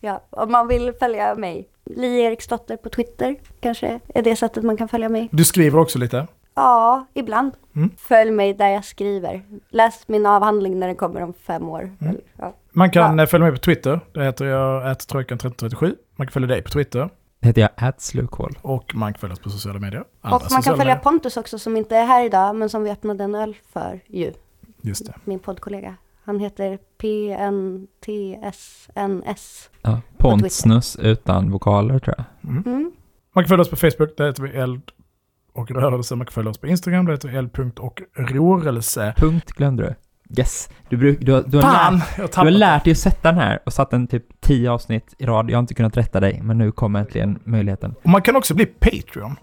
Ja, 0.00 0.24
om 0.30 0.52
man 0.52 0.68
vill 0.68 0.92
följa 1.00 1.34
mig. 1.34 1.68
Li 1.96 2.20
Eriksdotter 2.20 2.76
på 2.76 2.88
Twitter 2.88 3.36
kanske 3.60 4.00
är 4.14 4.22
det 4.22 4.36
sättet 4.36 4.64
man 4.64 4.76
kan 4.76 4.88
följa 4.88 5.08
mig. 5.08 5.28
Du 5.32 5.44
skriver 5.44 5.78
också 5.78 5.98
lite. 5.98 6.26
Ja, 6.54 7.06
ibland. 7.14 7.52
Mm. 7.76 7.90
Följ 7.98 8.30
mig 8.30 8.54
där 8.54 8.68
jag 8.68 8.84
skriver. 8.84 9.42
Läs 9.70 10.08
min 10.08 10.26
avhandling 10.26 10.78
när 10.78 10.86
den 10.86 10.96
kommer 10.96 11.22
om 11.22 11.34
fem 11.46 11.68
år. 11.68 11.90
Mm. 12.00 12.16
Ja. 12.38 12.54
Man 12.72 12.90
kan 12.90 13.16
Ja. 13.18 13.22
eh, 13.22 13.28
följa 13.28 13.44
mig 13.44 13.52
på 13.52 13.58
Twitter. 13.58 14.00
Där 14.12 14.22
heter 14.22 14.44
jag 14.44 14.82
ättrojkan1337. 14.86 15.94
Man 16.16 16.26
kan 16.26 16.32
följa 16.32 16.48
dig 16.48 16.62
på 16.62 16.70
Twitter. 16.70 17.08
Det 17.44 17.48
heter 17.48 17.62
jag 17.62 17.88
Ätslukål. 17.88 18.58
Och 18.62 18.94
man 18.94 19.12
kan 19.12 19.20
följa 19.20 19.32
oss 19.32 19.40
på 19.40 19.50
sociala 19.50 19.78
medier. 19.78 20.04
Andra 20.20 20.36
Och 20.36 20.42
man 20.50 20.62
kan 20.62 20.76
följa 20.76 20.94
medier. 20.94 21.02
Pontus 21.02 21.36
också 21.36 21.58
som 21.58 21.76
inte 21.76 21.96
är 21.96 22.06
här 22.06 22.24
idag 22.24 22.56
men 22.56 22.68
som 22.68 22.82
vi 22.82 22.90
öppnade 22.90 23.24
en 23.24 23.34
öl 23.34 23.56
för 23.72 24.00
ju. 24.06 24.32
Just 24.80 25.06
det. 25.06 25.14
Min 25.24 25.38
poddkollega. 25.38 25.96
Han 26.24 26.40
heter 26.40 26.78
PNTSNS. 26.98 28.00
Ja, 29.82 30.00
Pontsnus 30.18 30.96
utan 30.96 31.50
vokaler 31.50 31.98
tror 31.98 32.14
jag. 32.18 32.26
Mm. 32.50 32.92
Man 33.34 33.44
kan 33.44 33.48
följa 33.48 33.62
oss 33.62 33.70
på 33.70 33.76
Facebook, 33.76 34.16
där 34.16 34.26
heter 34.26 34.42
vi 34.42 34.50
eld 34.50 34.82
och 35.52 35.70
rörelse. 35.70 36.16
Man 36.16 36.26
kan 36.26 36.32
följa 36.32 36.50
oss 36.50 36.58
på 36.58 36.66
Instagram, 36.66 37.04
där 37.06 37.12
heter 37.12 37.28
vi 37.28 37.36
eld. 37.36 37.78
och 37.78 38.02
rörelse. 38.14 39.14
Punkt 39.16 39.52
glömde 39.52 39.82
du. 39.82 39.94
Yes. 40.38 40.68
Du, 40.88 40.96
bruk, 40.96 41.18
du, 41.20 41.32
har- 41.32 41.42
du, 41.46 41.56
har, 41.56 41.62
Fan! 41.62 41.94
lärt, 41.94 42.18
Jag 42.18 42.22
har 42.36 42.44
du 42.44 42.50
har 42.52 42.58
lärt 42.58 42.84
dig 42.84 42.90
att 42.90 42.98
sätta 42.98 43.28
den 43.32 43.40
här 43.40 43.58
och 43.66 43.72
satt 43.72 43.90
den 43.90 44.06
typ 44.06 44.24
10 44.40 44.70
avsnitt 44.70 45.14
i 45.18 45.26
rad. 45.26 45.50
Jag 45.50 45.56
har 45.56 45.60
inte 45.60 45.74
kunnat 45.74 45.96
rätta 45.96 46.20
dig, 46.20 46.40
men 46.42 46.58
nu 46.58 46.72
kommer 46.72 47.00
äntligen 47.00 47.38
möjligheten. 47.44 47.94
Och 48.04 48.08
man 48.10 48.22
kan 48.22 48.36
också 48.36 48.54
bli 48.54 48.66
Patreon. 48.66 49.36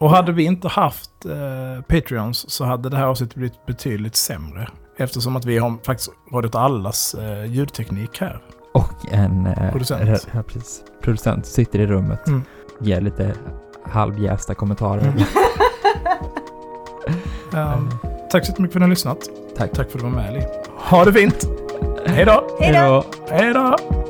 Och 0.00 0.10
hade 0.10 0.32
vi 0.32 0.44
inte 0.44 0.68
haft 0.68 1.10
eh, 1.24 1.82
Patreons 1.88 2.50
så 2.50 2.64
hade 2.64 2.88
det 2.88 2.96
här 2.96 3.06
avsnittet 3.06 3.34
blivit 3.36 3.66
betydligt 3.66 4.16
sämre. 4.16 4.68
Eftersom 4.98 5.36
att 5.36 5.44
vi 5.44 5.58
har 5.58 5.84
faktiskt 5.86 6.10
Radio 6.32 6.56
Allas 6.56 7.14
eh, 7.14 7.44
ljudteknik 7.44 8.20
här. 8.20 8.40
Och 8.74 9.12
en 9.12 9.46
eh, 9.46 9.70
Producent. 9.70 10.28
Ja, 10.34 10.42
precis. 10.42 10.82
producent 11.02 11.46
sitter 11.46 11.78
i 11.78 11.86
rummet, 11.86 12.26
Mm. 12.28 12.42
ger 12.80 13.00
lite 13.00 13.34
halvjästa 13.90 14.54
kommentarer. 14.54 15.02
Mm. 15.02 15.18
Um, 17.52 17.90
tack 18.34 18.46
så 18.46 18.62
mycket 18.62 18.72
för 18.72 18.78
att 18.78 18.82
ni 18.82 18.84
har 18.84 18.90
lyssnat. 18.90 19.18
Tack. 19.56 19.72
Tack 19.72 19.90
för 19.90 19.98
att 19.98 20.04
du 20.04 20.10
var 20.10 20.22
med, 20.22 20.32
Li. 20.32 20.42
Ha 20.76 21.04
det 21.04 21.12
fint! 21.12 21.48
Hej 22.06 22.24
då! 22.24 22.56
Hej 22.60 22.72
då! 22.72 23.04
Hej 23.30 23.54
då! 23.54 24.03